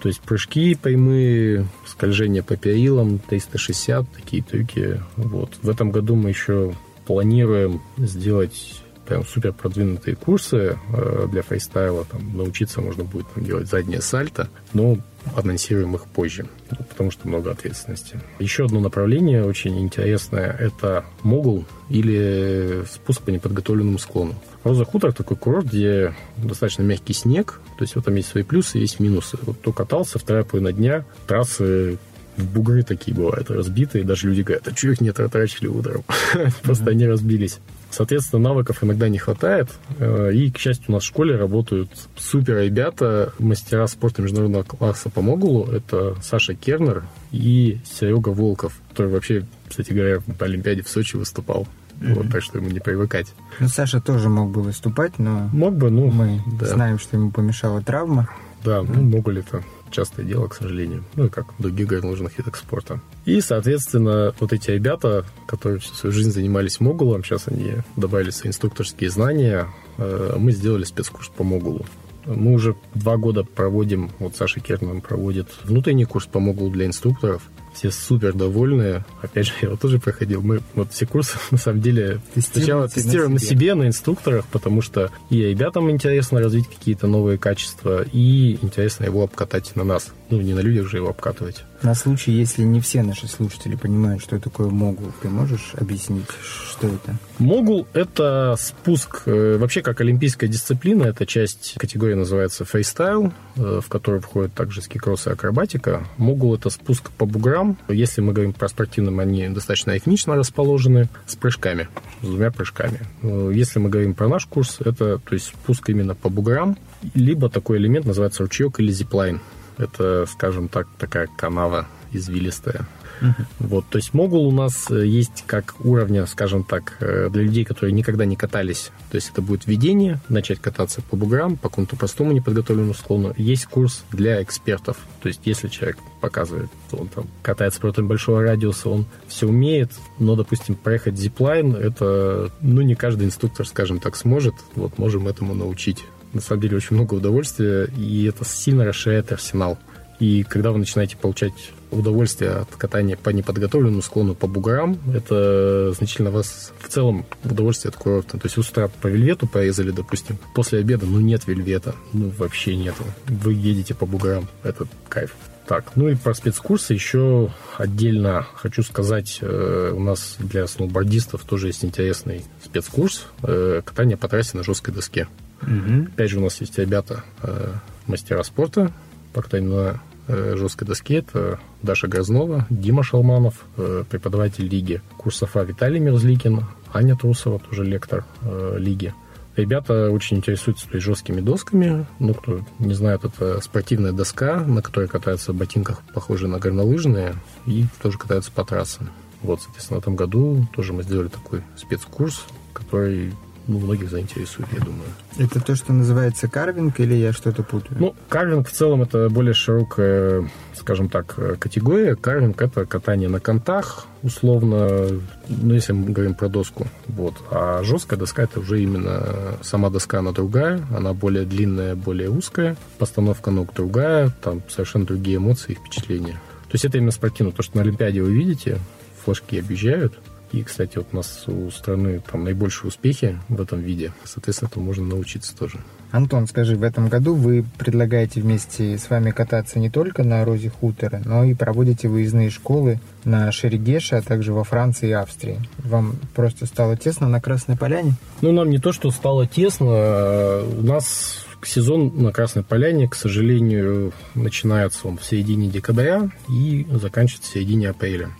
То 0.00 0.08
есть 0.08 0.20
прыжки 0.20 0.74
прямые, 0.74 1.66
скольжение 1.86 2.42
по 2.42 2.56
перилам, 2.56 3.18
360, 3.18 4.06
такие 4.12 4.42
трюки. 4.42 5.00
Вот. 5.16 5.50
В 5.62 5.68
этом 5.68 5.90
году 5.90 6.14
мы 6.14 6.30
еще 6.30 6.74
планируем 7.06 7.80
сделать 7.96 8.82
прям 9.06 9.24
супер 9.24 9.52
продвинутые 9.54 10.16
курсы 10.16 10.78
э, 10.92 11.26
для 11.30 11.42
фристайла. 11.42 12.04
Там 12.04 12.36
научиться 12.36 12.80
можно 12.80 13.04
будет 13.04 13.26
там, 13.34 13.44
делать 13.44 13.68
заднее 13.68 14.02
сальто, 14.02 14.48
но 14.74 14.98
анонсируем 15.36 15.94
их 15.94 16.04
позже, 16.06 16.46
потому 16.88 17.10
что 17.10 17.28
много 17.28 17.50
ответственности. 17.50 18.20
Еще 18.38 18.64
одно 18.64 18.80
направление 18.80 19.44
очень 19.44 19.78
интересное– 19.78 20.50
это 20.58 21.04
могул 21.22 21.64
или 21.88 22.84
спуск 22.90 23.22
по 23.22 23.30
неподготовленному 23.30 23.98
склону. 23.98 24.34
Роза 24.64 24.84
Хутор 24.84 25.12
такой 25.12 25.36
курорт, 25.36 25.66
где 25.66 26.14
достаточно 26.36 26.82
мягкий 26.82 27.12
снег, 27.12 27.60
то 27.78 27.84
есть 27.84 27.96
вот 27.96 28.04
там 28.04 28.14
есть 28.14 28.28
свои 28.28 28.42
плюсы, 28.42 28.78
есть 28.78 29.00
минусы. 29.00 29.38
Вот 29.42 29.56
кто 29.58 29.72
катался, 29.72 30.18
вторая 30.18 30.44
половина 30.44 30.72
дня, 30.72 31.04
трассы 31.26 31.98
бугры 32.36 32.82
такие 32.82 33.16
бывают 33.16 33.50
разбитые, 33.50 34.04
даже 34.04 34.28
люди 34.28 34.42
говорят, 34.42 34.68
а 34.68 34.76
что 34.76 34.90
их 34.90 35.00
не 35.00 35.12
трачили 35.12 35.66
утром? 35.66 36.04
Просто 36.62 36.90
они 36.90 37.06
разбились. 37.06 37.58
Соответственно, 37.90 38.50
навыков 38.50 38.82
иногда 38.82 39.08
не 39.08 39.18
хватает. 39.18 39.70
Э, 39.98 40.32
и, 40.32 40.50
к 40.50 40.58
счастью, 40.58 40.86
у 40.88 40.92
нас 40.92 41.02
в 41.02 41.06
школе 41.06 41.36
работают 41.36 41.90
супер 42.16 42.58
ребята, 42.58 43.32
мастера 43.38 43.86
спорта 43.86 44.22
международного 44.22 44.62
класса 44.62 45.10
по 45.10 45.22
Могулу. 45.22 45.64
Это 45.66 46.16
Саша 46.22 46.54
Кернер 46.54 47.04
и 47.32 47.78
Серега 47.84 48.28
Волков, 48.28 48.74
который 48.90 49.10
вообще, 49.12 49.46
кстати 49.68 49.92
говоря, 49.92 50.20
на 50.26 50.34
Олимпиаде 50.46 50.82
в 50.82 50.88
Сочи 50.88 51.16
выступал. 51.16 51.66
Mm-hmm. 52.00 52.14
Вот, 52.14 52.30
так 52.30 52.42
что 52.42 52.58
ему 52.58 52.68
не 52.68 52.78
привыкать. 52.78 53.34
Ну, 53.58 53.68
Саша 53.68 54.00
тоже 54.00 54.28
мог 54.28 54.50
бы 54.50 54.62
выступать, 54.62 55.18
но 55.18 55.48
мог 55.52 55.74
бы, 55.74 55.90
ну, 55.90 56.10
мы 56.10 56.40
да. 56.60 56.66
знаем, 56.66 56.98
что 56.98 57.16
ему 57.16 57.32
помешала 57.32 57.82
травма. 57.82 58.28
Да, 58.64 58.82
ну, 58.82 59.02
могу 59.02 59.30
ли 59.30 59.40
это 59.40 59.62
частое 59.90 60.24
дело, 60.24 60.48
к 60.48 60.54
сожалению. 60.54 61.04
Ну, 61.14 61.26
и 61.26 61.28
как 61.28 61.58
в 61.58 61.62
других 61.62 61.86
горнолыжных 61.88 62.38
видах 62.38 62.56
спорта. 62.56 63.00
И, 63.24 63.40
соответственно, 63.40 64.34
вот 64.40 64.52
эти 64.52 64.70
ребята, 64.70 65.24
которые 65.46 65.80
всю 65.80 65.94
свою 65.94 66.12
жизнь 66.12 66.30
занимались 66.30 66.80
могулом, 66.80 67.24
сейчас 67.24 67.48
они 67.48 67.76
добавили 67.96 68.30
свои 68.30 68.50
инструкторские 68.50 69.10
знания, 69.10 69.68
э, 69.98 70.36
мы 70.38 70.52
сделали 70.52 70.84
спецкурс 70.84 71.28
по 71.28 71.44
могулу. 71.44 71.84
Мы 72.26 72.52
уже 72.52 72.76
два 72.94 73.16
года 73.16 73.42
проводим, 73.42 74.10
вот 74.18 74.36
Саша 74.36 74.60
Кернман 74.60 75.00
проводит 75.00 75.48
внутренний 75.64 76.04
курс 76.04 76.26
по 76.26 76.40
могулу 76.40 76.70
для 76.70 76.86
инструкторов 76.86 77.42
все 77.78 77.92
супер 77.92 78.32
довольны. 78.32 79.04
Опять 79.22 79.46
же, 79.46 79.52
я 79.62 79.68
его 79.68 79.76
тоже 79.76 79.98
проходил. 79.98 80.42
Мы 80.42 80.60
вот 80.74 80.92
все 80.92 81.06
курсы, 81.06 81.38
на 81.50 81.58
самом 81.58 81.80
деле, 81.80 82.20
сначала 82.36 82.88
тестируем 82.88 83.34
на 83.34 83.38
себе. 83.38 83.50
на 83.50 83.60
себе, 83.60 83.74
на 83.74 83.86
инструкторах, 83.86 84.46
потому 84.46 84.82
что 84.82 85.10
и 85.30 85.42
ребятам 85.42 85.90
интересно 85.90 86.40
развить 86.40 86.68
какие-то 86.68 87.06
новые 87.06 87.38
качества, 87.38 88.04
и 88.12 88.58
интересно 88.62 89.04
его 89.04 89.22
обкатать 89.22 89.76
на 89.76 89.84
нас. 89.84 90.12
Ну, 90.30 90.40
не 90.40 90.54
на 90.54 90.60
людях 90.60 90.88
же 90.88 90.96
его 90.96 91.10
обкатывать. 91.10 91.64
На 91.82 91.94
случай, 91.94 92.32
если 92.32 92.62
не 92.62 92.80
все 92.80 93.02
наши 93.02 93.28
слушатели 93.28 93.76
понимают, 93.76 94.20
что 94.20 94.40
такое 94.40 94.68
могул, 94.68 95.12
ты 95.22 95.28
можешь 95.28 95.74
объяснить, 95.76 96.26
что 96.42 96.88
это? 96.88 97.16
Могул— 97.38 97.86
это 97.92 98.56
спуск, 98.58 99.22
э, 99.26 99.58
вообще 99.58 99.82
как 99.82 100.00
олимпийская 100.00 100.50
дисциплина, 100.50 101.04
это 101.04 101.24
часть 101.24 101.74
категории 101.78 102.14
называется 102.14 102.64
фристайл, 102.64 103.32
э, 103.54 103.80
в 103.80 103.88
которой 103.88 104.20
входит 104.20 104.54
также 104.54 104.82
ски-кросс 104.82 105.28
и 105.28 105.30
акробатика. 105.30 106.02
Могул— 106.16 106.54
это 106.56 106.68
спуск 106.70 107.10
по 107.12 107.26
буграм. 107.26 107.78
Если 107.88 108.22
мы 108.22 108.32
говорим 108.32 108.54
про 108.54 108.68
спортивным, 108.68 109.20
они 109.20 109.48
достаточно 109.48 109.92
ритмично 109.92 110.34
расположены, 110.34 111.08
с 111.26 111.36
прыжками, 111.36 111.88
с 112.22 112.26
двумя 112.26 112.50
прыжками. 112.50 113.00
Э, 113.22 113.52
если 113.54 113.78
мы 113.78 113.88
говорим 113.88 114.14
про 114.14 114.26
наш 114.26 114.46
курс, 114.46 114.78
это 114.80 115.18
то 115.18 115.34
есть 115.34 115.46
спуск 115.46 115.88
именно 115.90 116.16
по 116.16 116.28
буграм, 116.28 116.76
либо 117.14 117.48
такой 117.48 117.78
элемент 117.78 118.04
называется 118.04 118.42
ручеек 118.42 118.80
или 118.80 118.90
зиплайн. 118.90 119.40
Это, 119.78 120.26
скажем 120.26 120.68
так, 120.68 120.86
такая 120.98 121.28
канава 121.36 121.86
извилистая. 122.12 122.86
Uh-huh. 123.20 123.44
Вот, 123.58 123.84
то 123.88 123.98
есть 123.98 124.14
могул 124.14 124.46
у 124.46 124.52
нас 124.52 124.90
э, 124.90 125.04
есть 125.06 125.44
как 125.46 125.74
уровня, 125.84 126.24
скажем 126.26 126.62
так, 126.62 126.96
э, 127.00 127.28
для 127.30 127.42
людей, 127.42 127.64
которые 127.64 127.92
никогда 127.92 128.24
не 128.24 128.36
катались. 128.36 128.90
То 129.10 129.16
есть 129.16 129.30
это 129.30 129.42
будет 129.42 129.66
введение, 129.66 130.20
начать 130.28 130.60
кататься 130.60 131.02
по 131.02 131.16
буграм, 131.16 131.56
по 131.56 131.68
какому-то 131.68 131.96
простому 131.96 132.32
неподготовленному 132.32 132.94
склону. 132.94 133.34
Есть 133.36 133.66
курс 133.66 134.04
для 134.12 134.42
экспертов. 134.42 134.98
То 135.20 135.28
есть 135.28 135.40
если 135.44 135.68
человек 135.68 135.98
показывает, 136.20 136.70
он 136.92 137.08
там 137.08 137.26
катается 137.42 137.80
против 137.80 138.04
большого 138.04 138.42
радиуса, 138.42 138.88
он 138.88 139.06
все 139.26 139.48
умеет, 139.48 139.90
но, 140.18 140.36
допустим, 140.36 140.74
проехать 140.76 141.16
зиплайн, 141.16 141.74
это, 141.74 142.52
ну, 142.60 142.82
не 142.82 142.94
каждый 142.94 143.26
инструктор, 143.26 143.66
скажем 143.66 143.98
так, 143.98 144.16
сможет. 144.16 144.54
Вот 144.74 144.98
можем 144.98 145.26
этому 145.26 145.54
научить 145.54 146.04
на 146.32 146.40
самом 146.40 146.62
деле 146.62 146.76
очень 146.76 146.96
много 146.96 147.14
удовольствия, 147.14 147.88
и 147.96 148.24
это 148.24 148.44
сильно 148.44 148.84
расширяет 148.84 149.32
арсенал. 149.32 149.78
И 150.18 150.42
когда 150.42 150.72
вы 150.72 150.78
начинаете 150.78 151.16
получать 151.16 151.72
удовольствие 151.90 152.50
от 152.50 152.74
катания 152.76 153.16
по 153.16 153.30
неподготовленному 153.30 154.02
склону 154.02 154.34
по 154.34 154.46
бугорам, 154.46 154.98
это 155.14 155.92
значительно 155.92 156.30
вас 156.30 156.72
в 156.80 156.88
целом 156.88 157.24
удовольствие 157.44 157.90
от 157.90 157.96
курорта. 157.96 158.38
То 158.38 158.46
есть 158.46 158.56
с 158.62 158.90
по 159.00 159.06
вельвету 159.06 159.46
порезали, 159.46 159.90
допустим, 159.90 160.38
после 160.54 160.80
обеда, 160.80 161.06
ну 161.06 161.20
нет 161.20 161.46
вельвета, 161.46 161.94
ну 162.12 162.32
вообще 162.36 162.76
нету. 162.76 163.04
Вы 163.26 163.54
едете 163.54 163.94
по 163.94 164.06
бугорам, 164.06 164.48
это 164.64 164.86
кайф. 165.08 165.34
Так, 165.66 165.92
ну 165.96 166.08
и 166.08 166.14
про 166.14 166.32
спецкурсы 166.32 166.94
еще 166.94 167.52
отдельно 167.76 168.46
хочу 168.54 168.82
сказать, 168.82 169.38
э, 169.42 169.92
у 169.94 170.00
нас 170.00 170.36
для 170.38 170.66
сноубордистов 170.66 171.44
тоже 171.44 171.66
есть 171.66 171.84
интересный 171.84 172.42
спецкурс 172.64 173.26
э, 173.42 173.82
катание 173.84 174.16
по 174.16 174.28
трассе 174.28 174.56
на 174.56 174.64
жесткой 174.64 174.94
доске. 174.94 175.28
Угу. 175.62 176.08
Опять 176.14 176.30
же, 176.30 176.38
у 176.38 176.42
нас 176.42 176.60
есть 176.60 176.78
ребята, 176.78 177.24
э, 177.42 177.72
мастера 178.06 178.42
спорта 178.42 178.92
по 179.32 179.42
катанию 179.42 179.70
на 179.70 180.00
э, 180.28 180.56
жесткой 180.56 180.86
доске. 180.86 181.16
Это 181.16 181.58
Даша 181.82 182.08
Грознова, 182.08 182.66
Дима 182.70 183.02
Шалманов, 183.02 183.64
э, 183.76 184.04
преподаватель 184.08 184.66
лиги 184.66 185.02
курсов 185.16 185.56
А 185.56 185.64
Виталий 185.64 186.00
Мерзликин, 186.00 186.64
Аня 186.92 187.16
Трусова, 187.16 187.58
тоже 187.58 187.84
лектор 187.84 188.24
э, 188.42 188.76
лиги. 188.78 189.14
Ребята 189.56 190.12
очень 190.12 190.36
интересуются 190.36 190.86
то 190.86 190.94
есть, 190.94 191.04
жесткими 191.04 191.40
досками. 191.40 192.06
Ну, 192.20 192.32
кто 192.32 192.60
не 192.78 192.94
знает, 192.94 193.24
это 193.24 193.60
спортивная 193.60 194.12
доска, 194.12 194.60
на 194.60 194.82
которой 194.82 195.08
катаются 195.08 195.52
в 195.52 195.56
ботинках, 195.56 196.00
похожие 196.14 196.48
на 196.48 196.60
горнолыжные, 196.60 197.34
и 197.66 197.86
тоже 198.00 198.18
катаются 198.18 198.52
по 198.52 198.64
трассам. 198.64 199.10
Вот, 199.42 199.60
соответственно, 199.60 199.98
в 199.98 200.02
этом 200.02 200.14
году 200.14 200.68
тоже 200.72 200.92
мы 200.92 201.02
сделали 201.02 201.26
такой 201.26 201.62
спецкурс, 201.76 202.44
который 202.72 203.34
ну, 203.68 203.78
многих 203.78 204.10
заинтересует, 204.10 204.68
я 204.72 204.80
думаю. 204.80 205.08
Это 205.38 205.60
то, 205.60 205.76
что 205.76 205.92
называется 205.92 206.48
карвинг, 206.48 206.98
или 207.00 207.14
я 207.14 207.32
что-то 207.32 207.62
путаю? 207.62 207.96
Ну, 208.00 208.14
карвинг 208.28 208.68
в 208.68 208.72
целом 208.72 209.02
это 209.02 209.28
более 209.28 209.54
широкая, 209.54 210.50
скажем 210.74 211.08
так, 211.08 211.38
категория. 211.58 212.16
Карвинг 212.16 212.60
это 212.60 212.86
катание 212.86 213.28
на 213.28 213.40
контах, 213.40 214.06
условно, 214.22 215.20
ну, 215.48 215.74
если 215.74 215.92
мы 215.92 216.10
говорим 216.10 216.34
про 216.34 216.48
доску. 216.48 216.86
Вот. 217.06 217.34
А 217.50 217.82
жесткая 217.84 218.18
доска 218.18 218.42
это 218.42 218.60
уже 218.60 218.82
именно 218.82 219.58
сама 219.62 219.90
доска, 219.90 220.20
она 220.20 220.32
другая, 220.32 220.80
она 220.96 221.12
более 221.12 221.44
длинная, 221.44 221.94
более 221.94 222.30
узкая, 222.30 222.76
постановка 222.98 223.50
ног 223.50 223.74
другая, 223.74 224.32
там 224.42 224.62
совершенно 224.68 225.04
другие 225.04 225.36
эмоции 225.36 225.72
и 225.72 225.74
впечатления. 225.74 226.40
То 226.68 226.74
есть 226.74 226.84
это 226.84 226.98
именно 226.98 227.12
спортивно. 227.12 227.52
То, 227.52 227.62
что 227.62 227.76
на 227.76 227.82
Олимпиаде 227.82 228.22
вы 228.22 228.32
видите, 228.32 228.78
флажки 229.24 229.58
объезжают, 229.58 230.18
и, 230.52 230.62
кстати, 230.62 230.96
вот 230.98 231.08
у 231.12 231.16
нас 231.16 231.44
у 231.46 231.70
страны 231.70 232.22
там 232.30 232.44
наибольшие 232.44 232.88
успехи 232.88 233.38
в 233.48 233.60
этом 233.60 233.80
виде. 233.80 234.12
Соответственно, 234.24 234.68
этому 234.68 234.86
можно 234.86 235.06
научиться 235.06 235.56
тоже. 235.56 235.78
Антон, 236.10 236.46
скажи, 236.46 236.76
в 236.76 236.82
этом 236.82 237.08
году 237.08 237.34
вы 237.34 237.64
предлагаете 237.76 238.40
вместе 238.40 238.96
с 238.96 239.10
вами 239.10 239.30
кататься 239.30 239.78
не 239.78 239.90
только 239.90 240.24
на 240.24 240.44
Розе 240.44 240.70
Хутора, 240.70 241.20
но 241.24 241.44
и 241.44 241.54
проводите 241.54 242.08
выездные 242.08 242.48
школы 242.48 242.98
на 243.24 243.52
Шерегеше, 243.52 244.16
а 244.16 244.22
также 244.22 244.54
во 244.54 244.64
Франции 244.64 245.10
и 245.10 245.12
Австрии. 245.12 245.60
Вам 245.78 246.16
просто 246.34 246.64
стало 246.64 246.96
тесно 246.96 247.28
на 247.28 247.40
Красной 247.42 247.76
Поляне? 247.76 248.14
Ну, 248.40 248.52
нам 248.52 248.70
не 248.70 248.78
то, 248.78 248.92
что 248.92 249.10
стало 249.10 249.46
тесно. 249.46 250.62
У 250.64 250.82
нас 250.82 251.44
сезон 251.62 252.22
на 252.22 252.32
Красной 252.32 252.62
Поляне, 252.62 253.06
к 253.08 253.14
сожалению, 253.14 254.12
начинается 254.34 255.08
он 255.08 255.18
в 255.18 255.24
середине 255.24 255.68
декабря 255.68 256.30
и 256.48 256.86
заканчивается 256.90 257.50
в 257.50 257.54
середине 257.54 257.90
апреля. 257.90 258.30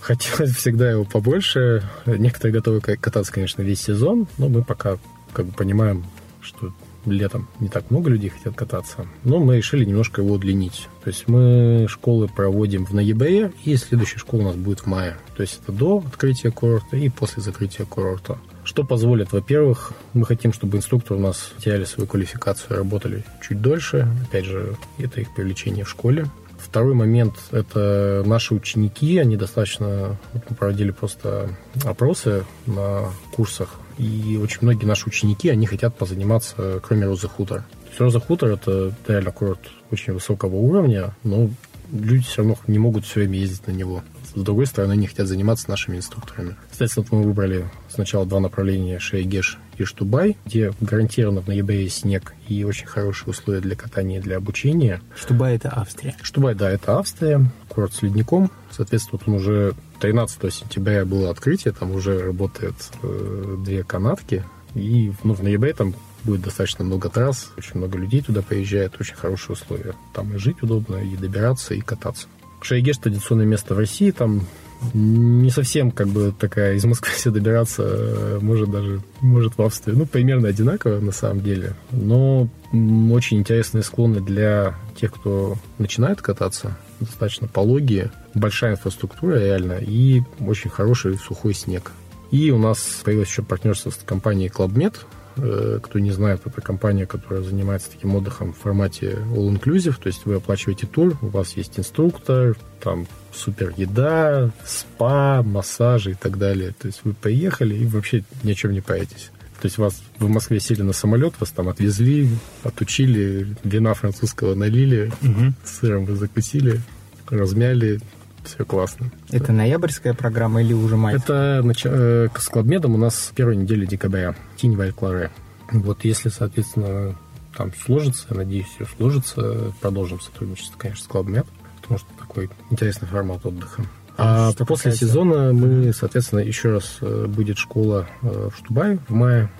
Хотелось 0.00 0.56
всегда 0.56 0.90
его 0.90 1.04
побольше. 1.04 1.88
Некоторые 2.06 2.54
готовы 2.54 2.80
кататься, 2.80 3.32
конечно, 3.32 3.62
весь 3.62 3.82
сезон, 3.82 4.26
но 4.38 4.48
мы 4.48 4.64
пока 4.64 4.98
как 5.32 5.46
бы 5.46 5.52
понимаем, 5.52 6.04
что 6.40 6.72
летом 7.06 7.48
не 7.60 7.68
так 7.68 7.90
много 7.90 8.10
людей 8.10 8.30
хотят 8.30 8.54
кататься. 8.54 9.06
Но 9.24 9.38
мы 9.38 9.56
решили 9.56 9.84
немножко 9.84 10.22
его 10.22 10.34
удлинить. 10.34 10.88
То 11.02 11.08
есть 11.08 11.28
мы 11.28 11.86
школы 11.88 12.28
проводим 12.28 12.84
в 12.84 12.92
ноябре, 12.92 13.52
и 13.64 13.76
следующая 13.76 14.18
школа 14.18 14.40
у 14.40 14.44
нас 14.44 14.56
будет 14.56 14.80
в 14.80 14.86
мае. 14.86 15.16
То 15.36 15.42
есть 15.42 15.60
это 15.62 15.72
до 15.72 16.04
открытия 16.06 16.50
курорта 16.50 16.96
и 16.96 17.08
после 17.08 17.42
закрытия 17.42 17.86
курорта. 17.86 18.38
Что 18.64 18.84
позволит? 18.84 19.32
Во-первых, 19.32 19.92
мы 20.12 20.26
хотим, 20.26 20.52
чтобы 20.52 20.76
инструкторы 20.76 21.18
у 21.18 21.22
нас 21.22 21.52
теряли 21.58 21.84
свою 21.84 22.06
квалификацию, 22.06 22.76
работали 22.76 23.24
чуть 23.46 23.60
дольше. 23.60 24.06
Опять 24.28 24.44
же, 24.44 24.76
это 24.98 25.20
их 25.22 25.34
привлечение 25.34 25.84
в 25.84 25.88
школе. 25.88 26.26
Второй 26.70 26.94
момент– 26.94 27.34
это 27.50 28.22
наши 28.24 28.54
ученики, 28.54 29.18
они 29.18 29.36
достаточно, 29.36 30.16
проводили 30.56 30.92
просто 30.92 31.48
опросы 31.84 32.44
на 32.66 33.06
курсах, 33.34 33.80
и 33.98 34.38
очень 34.40 34.58
многие 34.62 34.84
наши 34.84 35.08
ученики, 35.08 35.48
они 35.48 35.66
хотят 35.66 35.96
позаниматься, 35.96 36.80
кроме 36.80 37.06
Розы 37.06 37.26
Хутор. 37.26 37.62
То 37.62 37.88
есть 37.88 38.00
Роза 38.00 38.20
Хутор– 38.20 38.48
это 38.50 38.94
реально 39.08 39.32
курорт 39.32 39.58
очень 39.90 40.12
высокого 40.12 40.54
уровня, 40.54 41.12
но 41.24 41.50
люди 41.92 42.24
все 42.24 42.38
равно 42.38 42.56
не 42.66 42.78
могут 42.78 43.04
все 43.04 43.20
время 43.20 43.38
ездить 43.38 43.66
на 43.66 43.72
него. 43.72 44.02
с 44.34 44.40
другой 44.40 44.66
стороны, 44.66 44.92
они 44.92 45.06
хотят 45.06 45.26
заниматься 45.26 45.68
нашими 45.68 45.96
инструкторами. 45.96 46.56
Соответственно, 46.70 47.06
мы 47.10 47.22
выбрали 47.22 47.68
сначала 47.88 48.26
два 48.26 48.40
направления 48.40 48.98
Шейгеш 48.98 49.58
и 49.76 49.84
Штубай, 49.84 50.36
где 50.46 50.72
гарантированно 50.80 51.40
в 51.40 51.48
ноябре 51.48 51.88
снег 51.88 52.34
и 52.48 52.64
очень 52.64 52.86
хорошие 52.86 53.30
условия 53.30 53.60
для 53.60 53.74
катания 53.74 54.18
и 54.18 54.22
для 54.22 54.36
обучения. 54.36 55.00
Штубай– 55.16 55.54
это 55.56 55.70
Австрия. 55.70 56.16
Штубай, 56.22 56.54
да, 56.54 56.70
это 56.70 56.98
Австрия, 56.98 57.44
курорт 57.68 57.94
с 57.94 58.02
ледником. 58.02 58.50
Соответственно, 58.70 59.20
вот 59.20 59.32
он 59.32 59.40
уже 59.40 59.74
13 60.00 60.52
сентября 60.52 61.04
было 61.04 61.30
открытие, 61.30 61.72
там 61.72 61.92
уже 61.92 62.18
работает 62.20 62.74
э, 63.02 63.56
две 63.64 63.82
канатки, 63.82 64.44
и 64.74 65.12
ну, 65.24 65.34
в 65.34 65.42
ноябре 65.42 65.72
там 65.72 65.94
будет 66.24 66.42
достаточно 66.42 66.84
много 66.84 67.08
трасс, 67.08 67.50
очень 67.56 67.76
много 67.78 67.98
людей 67.98 68.22
туда 68.22 68.42
приезжает, 68.42 69.00
очень 69.00 69.16
хорошие 69.16 69.54
условия. 69.54 69.94
Там 70.14 70.34
и 70.34 70.38
жить 70.38 70.62
удобно, 70.62 70.96
и 70.96 71.16
добираться, 71.16 71.74
и 71.74 71.80
кататься. 71.80 72.26
Шайгеш 72.62 72.98
традиционное 72.98 73.46
место 73.46 73.74
в 73.74 73.78
России, 73.78 74.10
там 74.10 74.46
не 74.94 75.50
совсем 75.50 75.90
как 75.90 76.08
бы 76.08 76.32
такая 76.38 76.74
из 76.74 76.84
Москвы 76.84 77.10
все 77.14 77.30
добираться, 77.30 77.82
э, 77.84 78.38
может 78.40 78.70
даже, 78.70 79.02
может 79.20 79.58
в 79.58 79.62
Австрии, 79.62 79.94
ну, 79.94 80.06
примерно 80.06 80.48
одинаково 80.48 81.00
на 81.00 81.12
самом 81.12 81.42
деле, 81.42 81.74
но 81.90 82.48
очень 82.72 83.38
интересные 83.38 83.82
склоны 83.82 84.20
для 84.20 84.74
тех, 84.96 85.12
кто 85.12 85.56
начинает 85.78 86.22
кататься, 86.22 86.76
достаточно 87.00 87.48
пологие, 87.48 88.10
большая 88.34 88.72
инфраструктура 88.72 89.38
реально 89.38 89.78
и 89.80 90.22
очень 90.38 90.70
хороший 90.70 91.16
сухой 91.18 91.54
снег. 91.54 91.92
И 92.30 92.50
у 92.52 92.58
нас 92.58 93.00
появилось 93.04 93.28
еще 93.28 93.42
партнерство 93.42 93.90
с 93.90 93.96
компанией 93.96 94.48
ClubMed, 94.48 94.94
кто 95.34 95.98
не 95.98 96.10
знает, 96.10 96.42
это 96.44 96.60
компания, 96.60 97.06
которая 97.06 97.42
занимается 97.42 97.90
таким 97.90 98.14
отдыхом 98.14 98.52
в 98.52 98.58
формате 98.58 99.18
all-inclusive, 99.34 99.96
то 100.00 100.08
есть 100.08 100.26
вы 100.26 100.34
оплачиваете 100.34 100.86
тур, 100.86 101.16
у 101.22 101.28
вас 101.28 101.56
есть 101.56 101.78
инструктор, 101.78 102.56
там 102.82 103.06
супер 103.32 103.72
еда, 103.76 104.50
спа, 104.64 105.42
массажи 105.42 106.12
и 106.12 106.14
так 106.14 106.38
далее. 106.38 106.74
То 106.78 106.86
есть 106.86 107.00
вы 107.04 107.14
поехали 107.14 107.74
и 107.74 107.86
вообще 107.86 108.24
ни 108.42 108.52
о 108.52 108.54
чем 108.54 108.72
не 108.72 108.80
паритесь. 108.80 109.30
То 109.60 109.66
есть 109.66 109.76
вас 109.76 110.02
в 110.18 110.28
Москве 110.28 110.58
сели 110.58 110.80
на 110.82 110.94
самолет, 110.94 111.34
вас 111.38 111.50
там 111.50 111.68
отвезли, 111.68 112.28
отучили, 112.64 113.54
вина 113.62 113.92
французского 113.92 114.54
налили, 114.54 115.12
угу. 115.22 115.52
сыром 115.64 116.06
вы 116.06 116.16
закусили, 116.16 116.80
размяли, 117.28 118.00
все 118.44 118.64
классно. 118.64 119.10
Это 119.30 119.52
ноябрьская 119.52 120.14
программа 120.14 120.62
или 120.62 120.72
уже 120.72 120.96
май? 120.96 121.14
Это 121.14 121.60
нач... 121.62 121.82
э, 121.84 122.28
с 122.36 122.48
Кладмедом 122.48 122.94
у 122.94 122.98
нас 122.98 123.32
первой 123.34 123.56
недели 123.56 123.86
декабря. 123.86 124.34
Тинь 124.56 124.76
Валькларе. 124.76 125.30
Вот 125.72 126.04
если, 126.04 126.28
соответственно, 126.28 127.16
там 127.56 127.72
сложится, 127.74 128.26
я 128.30 128.36
надеюсь, 128.36 128.66
все 128.66 128.86
сложится, 128.96 129.72
продолжим 129.80 130.20
сотрудничество, 130.20 130.78
конечно, 130.78 131.04
с 131.04 131.08
Кладмед, 131.08 131.46
потому 131.80 131.98
что 131.98 132.08
такой 132.18 132.50
интересный 132.70 133.08
формат 133.08 133.44
отдыха. 133.44 133.84
А 134.16 134.50
что 134.52 134.66
после 134.66 134.90
касается... 134.90 135.06
сезона 135.06 135.52
мы, 135.52 135.92
соответственно, 135.92 136.40
еще 136.40 136.72
раз 136.72 136.98
э, 137.00 137.26
будет 137.26 137.58
школа 137.58 138.06
э, 138.22 138.50
в 138.52 138.56
Штубае 138.58 138.98
в 139.08 139.14
мае, 139.14 139.50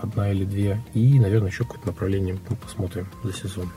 одна 0.00 0.30
или 0.32 0.44
две, 0.44 0.82
и, 0.94 1.18
наверное, 1.18 1.50
еще 1.50 1.64
какое-то 1.64 1.88
направление 1.88 2.38
мы 2.48 2.56
посмотрим 2.56 3.06
за 3.22 3.32
сезон. 3.32 3.70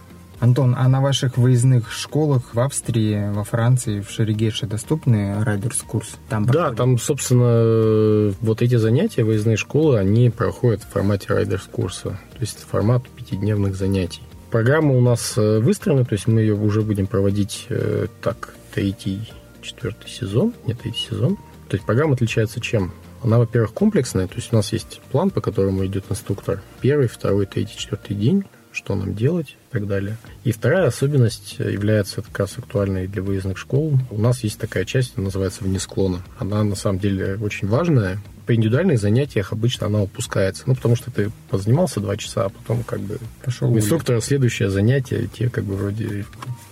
Антон, 0.43 0.75
а 0.77 0.89
на 0.89 0.99
ваших 0.99 1.37
выездных 1.37 1.89
школах 1.93 2.53
в 2.53 2.59
Австрии, 2.59 3.31
во 3.31 3.45
Франции, 3.45 4.01
в 4.01 4.09
Шерегеше 4.09 4.65
доступны 4.65 5.41
riders-курс? 5.41 6.17
Там 6.27 6.45
да, 6.45 6.73
там, 6.73 6.97
собственно, 6.97 8.35
вот 8.41 8.61
эти 8.61 8.75
занятия, 8.75 9.23
выездные 9.23 9.55
школы, 9.55 9.99
они 9.99 10.29
проходят 10.29 10.83
в 10.83 10.89
формате 10.89 11.27
riders-курса. 11.29 12.09
То 12.09 12.39
есть 12.41 12.59
формат 12.69 13.07
пятидневных 13.07 13.77
занятий. 13.77 14.21
Программа 14.51 14.97
у 14.97 14.99
нас 14.99 15.37
э, 15.37 15.59
выстроена, 15.59 16.03
то 16.03 16.11
есть 16.11 16.27
мы 16.27 16.41
ее 16.41 16.55
уже 16.55 16.81
будем 16.81 17.07
проводить 17.07 17.67
э, 17.69 18.07
так, 18.21 18.53
третий, 18.73 19.31
четвертый 19.61 20.09
сезон, 20.09 20.53
не 20.67 20.73
третий 20.73 21.07
сезон. 21.09 21.37
То 21.69 21.77
есть 21.77 21.85
программа 21.85 22.15
отличается 22.15 22.59
чем? 22.59 22.91
Она, 23.23 23.37
во-первых, 23.37 23.71
комплексная, 23.73 24.27
то 24.27 24.35
есть 24.35 24.51
у 24.51 24.57
нас 24.57 24.73
есть 24.73 24.99
план, 25.09 25.29
по 25.29 25.39
которому 25.39 25.85
идет 25.85 26.03
инструктор. 26.09 26.61
Первый, 26.81 27.07
второй, 27.07 27.45
третий, 27.45 27.77
четвертый 27.77 28.17
день 28.17 28.43
что 28.73 28.95
нам 28.95 29.13
делать 29.13 29.55
и 29.69 29.73
так 29.73 29.87
далее. 29.87 30.17
И 30.43 30.51
вторая 30.51 30.87
особенность 30.87 31.59
является 31.59 32.21
как 32.21 32.39
раз 32.39 32.57
актуальной 32.57 33.07
для 33.07 33.21
выездных 33.21 33.57
школ. 33.57 33.97
У 34.09 34.19
нас 34.19 34.43
есть 34.43 34.59
такая 34.59 34.83
часть, 34.83 35.13
она 35.15 35.25
называется 35.25 35.63
вне 35.63 35.79
склона. 35.79 36.23
Она 36.39 36.63
на 36.63 36.75
самом 36.75 36.99
деле 36.99 37.37
очень 37.39 37.67
важная. 37.67 38.19
По 38.45 38.53
индивидуальных 38.53 38.99
занятиях 38.99 39.53
обычно 39.53 39.87
она 39.87 40.01
упускается. 40.01 40.63
Ну, 40.65 40.75
потому 40.75 40.95
что 40.95 41.11
ты 41.11 41.31
позанимался 41.49 42.01
два 42.01 42.17
часа, 42.17 42.45
а 42.45 42.49
потом 42.49 42.83
как 42.83 42.99
бы 42.99 43.19
пошел 43.43 43.71
у 43.71 43.77
инструктора 43.77 44.19
следующее 44.19 44.69
занятие, 44.69 45.29
тебе 45.33 45.49
как 45.49 45.63
бы 45.63 45.75
вроде 45.75 46.25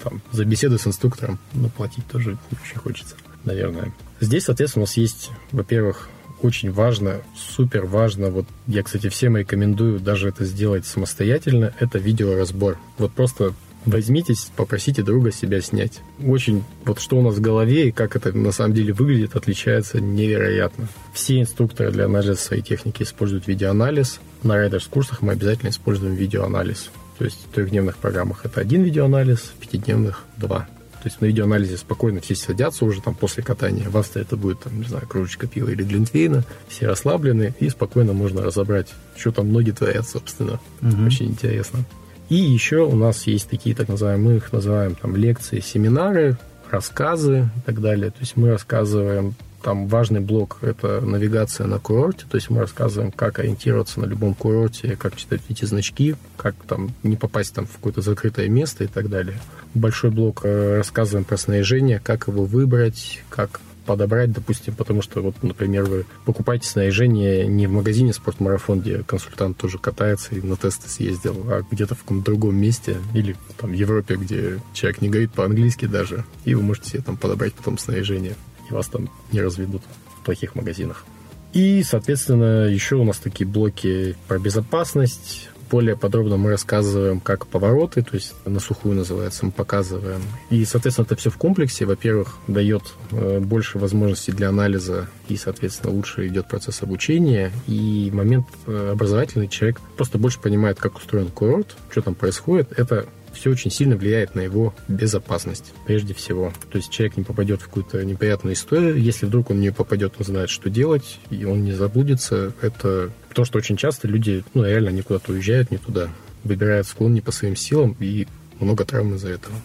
там 0.03 0.21
за 0.31 0.43
беседу 0.43 0.77
с 0.77 0.87
инструктором, 0.87 1.39
ну, 1.53 1.69
платить 1.69 2.05
тоже 2.07 2.37
очень 2.51 2.77
хочется, 2.77 3.15
наверное. 3.45 3.93
Здесь, 4.19 4.43
соответственно, 4.45 4.83
у 4.83 4.85
нас 4.85 4.97
есть, 4.97 5.29
во-первых, 5.51 6.09
очень 6.41 6.71
важно, 6.71 7.21
супер 7.35 7.85
важно, 7.85 8.29
вот 8.29 8.45
я, 8.67 8.83
кстати, 8.83 9.09
всем 9.09 9.37
рекомендую 9.37 9.99
даже 9.99 10.29
это 10.29 10.45
сделать 10.45 10.85
самостоятельно, 10.85 11.73
это 11.79 11.99
видеоразбор. 11.99 12.77
Вот 12.97 13.11
просто 13.11 13.53
возьмитесь, 13.85 14.51
попросите 14.55 15.03
друга 15.03 15.31
себя 15.31 15.61
снять. 15.61 16.01
Очень 16.23 16.63
вот 16.85 16.99
что 16.99 17.17
у 17.17 17.21
нас 17.21 17.35
в 17.35 17.41
голове 17.41 17.87
и 17.87 17.91
как 17.91 18.15
это 18.15 18.35
на 18.35 18.51
самом 18.51 18.73
деле 18.73 18.93
выглядит, 18.93 19.35
отличается 19.35 19.99
невероятно. 19.99 20.87
Все 21.13 21.39
инструкторы 21.39 21.91
для 21.91 22.05
анализа 22.05 22.35
своей 22.35 22.61
техники 22.61 23.03
используют 23.03 23.47
видеоанализ. 23.47 24.19
На 24.43 24.55
райдерс 24.55 24.85
курсах 24.85 25.21
мы 25.21 25.33
обязательно 25.33 25.69
используем 25.69 26.15
видеоанализ. 26.15 26.89
То 27.17 27.25
есть 27.25 27.45
в 27.45 27.53
трехдневных 27.53 27.97
программах 27.97 28.45
это 28.45 28.61
один 28.61 28.83
видеоанализ, 28.83 29.39
в 29.39 29.59
пятидневных 29.59 30.25
два. 30.37 30.67
То 31.01 31.07
есть 31.07 31.19
на 31.19 31.25
видеоанализе 31.25 31.77
спокойно 31.77 32.21
все 32.21 32.35
садятся 32.35 32.85
уже 32.85 33.01
там 33.01 33.15
после 33.15 33.43
катания. 33.43 33.89
В 33.89 33.97
Австрии 33.97 34.21
это 34.21 34.37
будет, 34.37 34.59
там, 34.59 34.79
не 34.79 34.87
знаю, 34.87 35.07
кружечка 35.07 35.47
пива 35.47 35.69
или 35.69 35.83
глинтвейна. 35.83 36.43
Все 36.67 36.87
расслаблены, 36.87 37.55
и 37.59 37.69
спокойно 37.69 38.13
можно 38.13 38.43
разобрать, 38.43 38.93
что 39.15 39.31
там 39.31 39.51
ноги 39.51 39.71
творят, 39.71 40.07
собственно. 40.07 40.59
Угу. 40.81 41.05
Очень 41.07 41.27
интересно. 41.27 41.85
И 42.29 42.35
еще 42.35 42.85
у 42.85 42.95
нас 42.95 43.27
есть 43.27 43.49
такие, 43.49 43.75
так 43.75 43.89
называемые, 43.89 44.33
мы 44.33 44.37
их 44.37 44.53
называем 44.53 44.95
там 44.95 45.15
лекции, 45.15 45.59
семинары, 45.59 46.37
рассказы 46.69 47.49
и 47.57 47.61
так 47.65 47.81
далее. 47.81 48.11
То 48.11 48.19
есть 48.19 48.37
мы 48.37 48.51
рассказываем 48.51 49.35
там 49.61 49.87
важный 49.87 50.19
блок– 50.19 50.59
это 50.61 51.01
навигация 51.01 51.67
на 51.67 51.79
курорте, 51.79 52.25
то 52.29 52.35
есть 52.35 52.49
мы 52.49 52.59
рассказываем, 52.59 53.11
как 53.11 53.39
ориентироваться 53.39 53.99
на 53.99 54.05
любом 54.05 54.33
курорте, 54.33 54.95
как 54.95 55.15
читать 55.15 55.41
эти 55.49 55.65
значки, 55.65 56.15
как 56.37 56.55
там 56.67 56.91
не 57.03 57.15
попасть 57.15 57.53
там 57.53 57.65
в 57.65 57.73
какое-то 57.73 58.01
закрытое 58.01 58.49
место 58.49 58.83
и 58.83 58.87
так 58.87 59.09
далее. 59.09 59.37
Большой 59.73 60.11
блок 60.11 60.41
э, 60.43 60.77
рассказываем 60.77 61.25
про 61.25 61.37
снаряжение, 61.37 61.99
как 61.99 62.27
его 62.27 62.45
выбрать, 62.45 63.23
как 63.29 63.61
подобрать, 63.85 64.31
допустим, 64.31 64.75
потому 64.75 65.01
что, 65.01 65.21
вот, 65.21 65.41
например, 65.41 65.83
вы 65.83 66.05
покупаете 66.25 66.67
снаряжение 66.67 67.47
не 67.47 67.67
в 67.67 67.71
магазине 67.71 68.13
спортмарафон, 68.13 68.81
где 68.81 69.03
консультант 69.03 69.57
тоже 69.57 69.79
катается 69.79 70.35
и 70.35 70.41
на 70.41 70.55
тесты 70.55 70.89
съездил, 70.89 71.45
а 71.47 71.63
где-то 71.69 71.95
в 71.95 71.99
каком-то 71.99 72.25
другом 72.25 72.55
месте 72.55 72.97
или 73.13 73.35
там 73.57 73.71
в 73.71 73.73
Европе, 73.73 74.15
где 74.15 74.59
человек 74.73 75.01
не 75.01 75.09
говорит 75.09 75.31
по-английски 75.31 75.85
даже, 75.85 76.25
и 76.45 76.53
вы 76.53 76.61
можете 76.61 76.91
себе 76.91 77.01
там 77.01 77.17
подобрать 77.17 77.53
потом 77.53 77.77
снаряжение 77.77 78.35
вас 78.71 78.87
там 78.87 79.09
не 79.31 79.41
разведут 79.41 79.81
в 80.19 80.25
плохих 80.25 80.55
магазинах. 80.55 81.05
И, 81.53 81.83
соответственно, 81.83 82.67
еще 82.67 82.95
у 82.95 83.03
нас 83.03 83.17
такие 83.17 83.47
блоки 83.47 84.15
про 84.27 84.39
безопасность. 84.39 85.49
Более 85.69 85.95
подробно 85.95 86.35
мы 86.35 86.49
рассказываем, 86.49 87.21
как 87.21 87.47
повороты, 87.47 88.01
то 88.01 88.15
есть 88.15 88.33
на 88.45 88.59
сухую 88.59 88.95
называется, 88.95 89.45
мы 89.45 89.53
показываем. 89.53 90.21
И, 90.49 90.65
соответственно, 90.65 91.05
это 91.05 91.15
все 91.15 91.29
в 91.29 91.37
комплексе. 91.37 91.85
Во-первых, 91.85 92.39
дает 92.47 92.83
э, 93.11 93.39
больше 93.39 93.79
возможностей 93.79 94.33
для 94.33 94.49
анализа 94.49 95.07
и, 95.29 95.37
соответственно, 95.37 95.93
лучше 95.93 96.27
идет 96.27 96.49
процесс 96.49 96.83
обучения. 96.83 97.53
И 97.67 98.11
момент 98.13 98.47
э, 98.67 98.91
образовательный 98.91 99.47
человек 99.47 99.79
просто 99.95 100.17
больше 100.17 100.41
понимает, 100.41 100.77
как 100.77 100.97
устроен 100.97 101.29
курорт, 101.29 101.77
что 101.89 102.01
там 102.01 102.15
происходит. 102.15 102.73
Это 102.77 103.07
все 103.33 103.51
очень 103.51 103.71
сильно 103.71 103.95
влияет 103.95 104.35
на 104.35 104.41
его 104.41 104.73
безопасность, 104.87 105.73
прежде 105.85 106.13
всего. 106.13 106.51
То 106.71 106.77
есть 106.77 106.89
человек 106.89 107.17
не 107.17 107.23
попадет 107.23 107.61
в 107.61 107.65
какую-то 107.65 108.03
неприятную 108.03 108.55
историю. 108.55 109.01
Если 109.01 109.25
вдруг 109.25 109.49
он 109.49 109.59
не 109.59 109.71
попадет, 109.71 110.15
он 110.19 110.25
знает, 110.25 110.49
что 110.49 110.69
делать, 110.69 111.19
и 111.29 111.45
он 111.45 111.63
не 111.63 111.73
заблудится. 111.73 112.53
Это 112.61 113.11
то, 113.33 113.45
что 113.45 113.57
очень 113.57 113.77
часто 113.77 114.07
люди, 114.07 114.43
ну, 114.53 114.65
реально, 114.65 114.89
они 114.89 115.01
куда-то 115.01 115.31
уезжают 115.31 115.71
не 115.71 115.77
туда, 115.77 116.09
выбирают 116.43 116.87
склон 116.87 117.13
не 117.13 117.21
по 117.21 117.31
своим 117.31 117.55
силам, 117.55 117.95
и 117.99 118.27
много 118.59 118.85
травм 118.85 119.15
из-за 119.15 119.29
этого. 119.29 119.55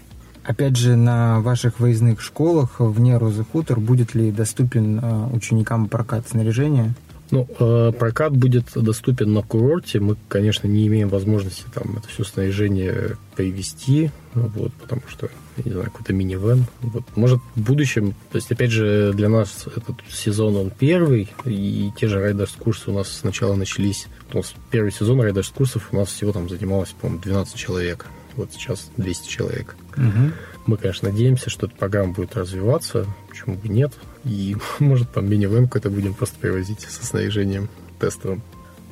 Опять 0.45 0.77
же, 0.77 0.95
на 0.95 1.41
ваших 1.41 1.81
выездных 1.81 2.21
школах 2.21 2.77
вне 2.79 3.17
Розы 3.17 3.45
Хутор 3.45 3.81
будет 3.81 4.15
ли 4.15 4.31
доступен 4.31 5.01
э, 5.03 5.27
ученикам 5.33 5.89
прокат 5.89 6.29
снаряжения? 6.29 6.95
Ну, 7.31 7.49
э, 7.59 7.93
прокат 7.99 8.37
будет 8.37 8.67
доступен 8.75 9.33
на 9.33 9.43
курорте. 9.43 10.01
Мы, 10.01 10.17
конечно, 10.29 10.69
не 10.69 10.87
имеем 10.87 11.09
возможности 11.09 11.65
там 11.75 11.97
это 11.97 12.09
все 12.09 12.25
снаряжение 12.25 13.17
привести, 13.35 14.11
вот, 14.35 14.73
потому 14.75 15.03
что, 15.09 15.29
я 15.57 15.65
не 15.65 15.73
знаю, 15.73 15.91
какой-то 15.91 16.13
минивэн. 16.13 16.67
Вот. 16.83 17.05
Может, 17.17 17.41
в 17.55 17.61
будущем, 17.61 18.15
то 18.31 18.37
есть, 18.37 18.51
опять 18.53 18.71
же, 18.71 19.13
для 19.13 19.29
нас 19.29 19.67
этот 19.67 19.97
сезон, 20.09 20.57
он 20.57 20.71
первый, 20.71 21.29
и 21.45 21.91
те 21.97 22.07
же 22.07 22.21
райдерс-курсы 22.21 22.91
у 22.91 22.95
нас 22.95 23.09
сначала 23.09 23.57
начались. 23.57 24.07
У 24.33 24.37
нас 24.37 24.55
первый 24.71 24.93
сезон 24.93 25.21
райдерс-курсов 25.21 25.89
у 25.93 25.97
нас 25.97 26.09
всего 26.09 26.33
там 26.33 26.49
занималось, 26.49 26.95
по-моему, 27.01 27.23
12 27.23 27.55
человек. 27.57 28.07
Вот 28.37 28.53
сейчас 28.53 28.91
200 28.97 29.29
человек. 29.29 29.77
Угу. 29.97 30.33
Мы, 30.67 30.77
конечно, 30.77 31.11
надеемся, 31.11 31.51
что 31.51 31.67
эта 31.67 31.77
программа 31.77 32.13
будет 32.13 32.37
развиваться, 32.37 33.07
почему 33.29 33.57
бы 33.57 33.69
нет. 33.69 33.93
И, 34.27 34.57
может, 34.79 35.11
там 35.13 35.29
мини-вен 35.31 35.65
какой-то 35.65 35.91
будем 35.91 36.15
просто 36.15 36.37
привозить 36.39 36.81
со 36.81 37.07
снаряжением 37.07 37.69
тестовым. 37.99 38.43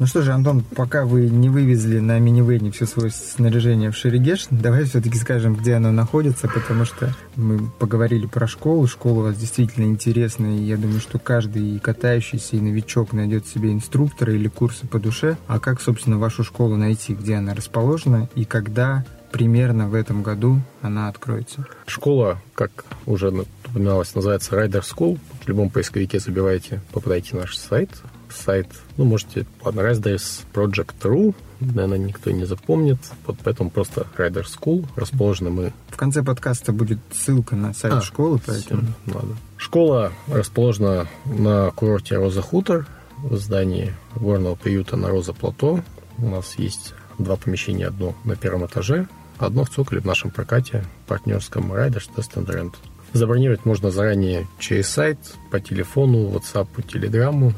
Ну 0.00 0.06
что 0.06 0.22
же, 0.22 0.32
Антон, 0.32 0.64
пока 0.74 1.04
вы 1.04 1.30
не 1.30 1.48
вывезли 1.48 2.00
на 2.00 2.18
минивене 2.18 2.72
все 2.72 2.84
свое 2.84 3.12
снаряжение 3.12 3.92
в 3.92 3.96
Шерегеш, 3.96 4.48
давай 4.50 4.84
все-таки 4.84 5.16
скажем, 5.16 5.54
где 5.54 5.74
оно 5.74 5.92
находится, 5.92 6.48
потому 6.48 6.84
что 6.84 7.14
мы 7.36 7.70
поговорили 7.78 8.26
про 8.26 8.48
школу. 8.48 8.88
Школа 8.88 9.20
у 9.20 9.22
вас 9.22 9.36
действительно 9.36 9.84
интересная, 9.84 10.56
и 10.56 10.62
я 10.62 10.76
думаю, 10.76 10.98
что 10.98 11.20
каждый 11.20 11.76
и 11.76 11.78
катающийся, 11.78 12.56
и 12.56 12.60
новичок 12.60 13.12
найдет 13.12 13.46
себе 13.46 13.72
инструктора 13.72 14.34
или 14.34 14.48
курсы 14.48 14.84
по 14.88 14.98
душе. 14.98 15.36
А 15.46 15.60
как, 15.60 15.80
собственно, 15.80 16.18
вашу 16.18 16.42
школу 16.42 16.74
найти, 16.76 17.14
где 17.14 17.36
она 17.36 17.54
расположена 17.54 18.28
и 18.34 18.44
когда 18.44 19.04
примерно 19.30 19.88
в 19.88 19.94
этом 19.94 20.24
году 20.24 20.60
она 20.82 21.06
откроется? 21.06 21.66
Школа, 21.86 22.42
как 22.54 22.84
уже 23.06 23.30
упоминалось, 23.74 24.14
называется 24.14 24.54
Rider 24.54 24.82
School. 24.82 25.18
В 25.44 25.48
любом 25.48 25.68
поисковике 25.68 26.20
забивайте, 26.20 26.80
попадайте 26.92 27.34
на 27.34 27.40
наш 27.40 27.56
сайт, 27.56 27.90
сайт, 28.30 28.68
ну, 28.96 29.04
можете, 29.04 29.46
ладно, 29.64 29.80
Rise 29.80 30.44
Project.ru, 30.54 31.34
наверное, 31.58 31.98
никто 31.98 32.30
не 32.30 32.44
запомнит, 32.44 32.98
вот 33.26 33.36
поэтому 33.42 33.70
просто 33.70 34.06
Rider 34.16 34.44
School, 34.44 34.86
расположены 34.94 35.50
мы... 35.50 35.72
В 35.88 35.96
конце 35.96 36.22
подкаста 36.22 36.72
будет 36.72 37.00
ссылка 37.12 37.56
на 37.56 37.74
сайт 37.74 37.94
а, 37.94 38.00
школы, 38.00 38.40
поэтому... 38.46 38.82
Все, 38.82 39.14
ладно. 39.14 39.36
Школа 39.56 40.12
расположена 40.28 41.08
на 41.24 41.72
курорте 41.72 42.16
Роза 42.16 42.42
Хутор, 42.42 42.86
в 43.18 43.36
здании 43.36 43.92
горного 44.14 44.54
приюта 44.54 44.96
на 44.96 45.08
Роза 45.08 45.32
Плато. 45.32 45.80
У 46.18 46.28
нас 46.28 46.54
есть 46.58 46.94
два 47.18 47.34
помещения, 47.34 47.88
одно 47.88 48.14
на 48.22 48.36
первом 48.36 48.66
этаже, 48.66 49.08
одно 49.38 49.64
в 49.64 49.70
цоколе 49.70 50.00
в 50.00 50.04
нашем 50.04 50.30
прокате, 50.30 50.84
партнерском 51.08 51.72
Riders 51.72 52.08
Test 52.14 52.34
and 52.36 52.46
Rent. 52.46 52.74
Забронировать 53.14 53.64
можно 53.64 53.90
заранее 53.90 54.46
через 54.58 54.88
сайт, 54.88 55.18
по 55.50 55.60
телефону, 55.60 56.28
WhatsApp, 56.28 56.66
по 56.74 56.82
телеграмму 56.82 57.54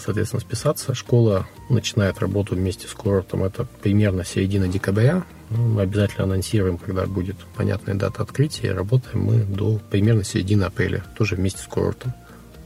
соответственно, 0.00 0.40
списаться. 0.40 0.94
Школа 0.94 1.46
начинает 1.68 2.18
работу 2.18 2.54
вместе 2.54 2.86
с 2.86 2.92
курортом. 2.92 3.44
Это 3.44 3.66
примерно 3.82 4.24
середина 4.24 4.68
декабря. 4.68 5.24
Ну, 5.50 5.66
мы 5.68 5.82
обязательно 5.82 6.24
анонсируем, 6.24 6.78
когда 6.78 7.06
будет 7.06 7.36
понятная 7.56 7.94
дата 7.94 8.22
открытия. 8.22 8.72
Работаем 8.72 9.24
мы 9.24 9.38
до 9.44 9.80
примерно 9.90 10.24
середины 10.24 10.64
апреля, 10.64 11.04
тоже 11.16 11.36
вместе 11.36 11.62
с 11.62 11.66
курортом. 11.66 12.12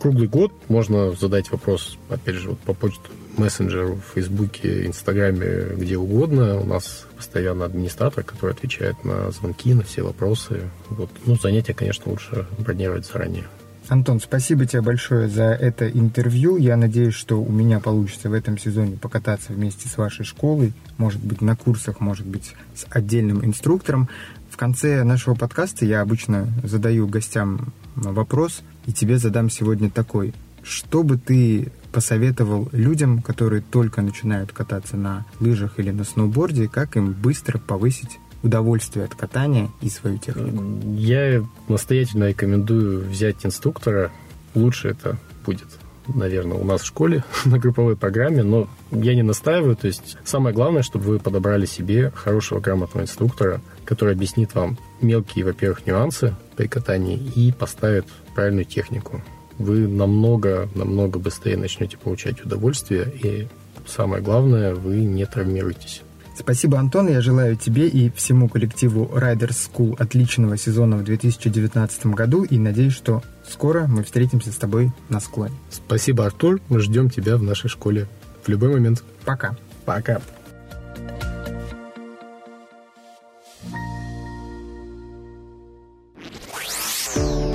Круглый 0.01 0.27
год 0.27 0.53
можно 0.69 1.13
задать 1.13 1.51
вопрос, 1.53 1.97
опять 2.09 2.35
же, 2.35 2.51
вот 2.51 2.59
по 2.61 2.75
почту, 2.75 3.11
мессенджеру, 3.37 3.97
в 3.97 4.15
Фейсбуке, 4.15 4.87
Инстаграме, 4.87 5.75
где 5.77 5.97
угодно. 5.97 6.61
У 6.61 6.65
нас 6.65 7.07
постоянно 7.17 7.65
администратор, 7.65 8.25
который 8.25 8.53
отвечает 8.53 9.05
на 9.05 9.31
звонки, 9.31 9.75
на 9.75 9.83
все 9.83 10.03
вопросы. 10.03 10.61
Вот. 10.91 11.11
Ну, 11.25 11.37
занятия, 11.37 11.75
конечно, 11.75 12.11
лучше 12.11 12.47
бронировать 12.59 13.07
заранее. 13.07 13.45
Антон, 13.89 14.21
спасибо 14.21 14.65
тебе 14.65 14.81
большое 14.81 15.29
за 15.29 15.45
это 15.45 15.89
интервью. 15.89 16.57
Я 16.57 16.77
надеюсь, 16.77 17.15
что 17.15 17.43
у 17.43 17.51
меня 17.51 17.81
получится 17.81 18.31
в 18.31 18.33
этом 18.33 18.57
сезоне 18.57 18.97
покататься 18.97 19.53
вместе 19.53 19.89
с 19.89 19.97
вашей 19.97 20.25
школой, 20.25 20.73
может 20.99 21.23
быть, 21.23 21.41
на 21.41 21.57
курсах, 21.57 22.01
может 22.01 22.27
быть, 22.27 22.55
с 22.75 22.87
отдельным 22.91 23.45
инструктором. 23.45 24.09
В 24.51 24.57
конце 24.57 25.03
нашего 25.03 25.35
подкаста 25.35 25.85
я 25.85 26.01
обычно 26.01 26.49
задаю 26.63 27.09
гостям 27.09 27.73
вопрос, 27.97 28.63
и 28.87 28.93
тебе 28.93 29.19
задам 29.19 29.51
сегодня 29.51 29.91
такой. 29.91 30.33
Что 30.63 31.03
бы 31.03 31.19
ты 31.19 31.73
посоветовал 31.93 32.69
людям, 32.73 33.23
которые 33.23 33.63
только 33.63 34.03
начинают 34.03 34.53
кататься 34.53 34.97
на 34.97 35.27
лыжах 35.41 35.79
или 35.79 35.91
на 35.91 36.05
сноуборде, 36.05 36.69
как 36.69 36.97
им 36.97 37.13
быстро 37.13 37.59
повысить 37.59 38.19
удовольствие 38.43 39.05
от 39.05 39.15
катания 39.15 39.71
и 39.81 39.89
свою 39.89 40.19
технику? 40.19 40.65
Я 40.95 41.45
настоятельно 41.69 42.29
рекомендую 42.29 43.09
взять 43.09 43.45
инструктора. 43.45 44.11
Лучше 44.55 44.89
это 44.89 45.19
будет 45.47 45.69
наверное, 46.09 46.57
у 46.57 46.65
нас 46.65 46.83
в 46.83 46.87
школе 46.87 47.25
на 47.45 47.59
групповой 47.59 47.97
программе, 47.97 48.43
но 48.43 48.69
я 48.91 49.15
не 49.15 49.23
настаиваю. 49.23 49.77
То 49.77 49.87
есть 49.87 50.17
самое 50.25 50.55
главное, 50.55 50.83
чтобы 50.83 51.05
вы 51.05 51.19
подобрали 51.19 51.67
себе 51.67 52.13
хорошего, 52.15 52.61
грамотного 52.61 53.05
инструктора, 53.05 53.61
который 53.85 54.15
объяснит 54.15 54.55
вам 54.55 54.79
мелкие, 55.01 55.45
во-первых, 55.45 55.87
нюансы 55.87 56.35
при 56.57 56.67
катании 56.67 57.17
и 57.17 57.53
поставит 57.53 58.07
правильную 58.35 58.65
технику. 58.65 59.23
Вы 59.59 59.87
намного, 59.87 60.69
намного 60.75 61.19
быстрее 61.19 61.57
начнете 61.57 61.97
получать 61.97 62.45
удовольствие, 62.45 63.13
и 63.23 63.49
самое 63.87 64.23
главное, 64.23 64.75
вы 64.75 65.05
не 65.05 65.27
травмируетесь. 65.27 66.03
Спасибо, 66.35 66.79
Антон. 66.79 67.09
Я 67.09 67.21
желаю 67.21 67.57
тебе 67.57 67.89
и 67.89 68.11
всему 68.11 68.49
коллективу 68.49 69.11
Riders 69.13 69.71
School 69.71 69.95
отличного 69.99 70.57
сезона 70.57 70.97
в 70.97 71.05
2019 71.05 72.07
году 72.07 72.45
и 72.45 72.59
надеюсь, 72.59 72.95
что 72.95 73.23
скоро 73.49 73.87
мы 73.87 74.03
встретимся 74.03 74.51
с 74.51 74.57
тобой 74.57 74.93
на 75.09 75.21
склоне. 75.21 75.55
Спасибо, 75.71 76.27
Артур. 76.27 76.61
Мы 76.69 76.81
ждем 76.81 77.11
тебя 77.11 77.37
в 77.37 77.43
нашей 77.43 77.69
школе 77.69 78.09
в 78.43 78.49
любой 78.49 78.71
момент. 78.71 79.05
Пока. 79.25 79.57
Пока. 79.85 80.21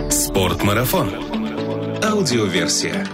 Спортмарафон. 0.10 1.37
Аудиоверсия. 2.04 3.08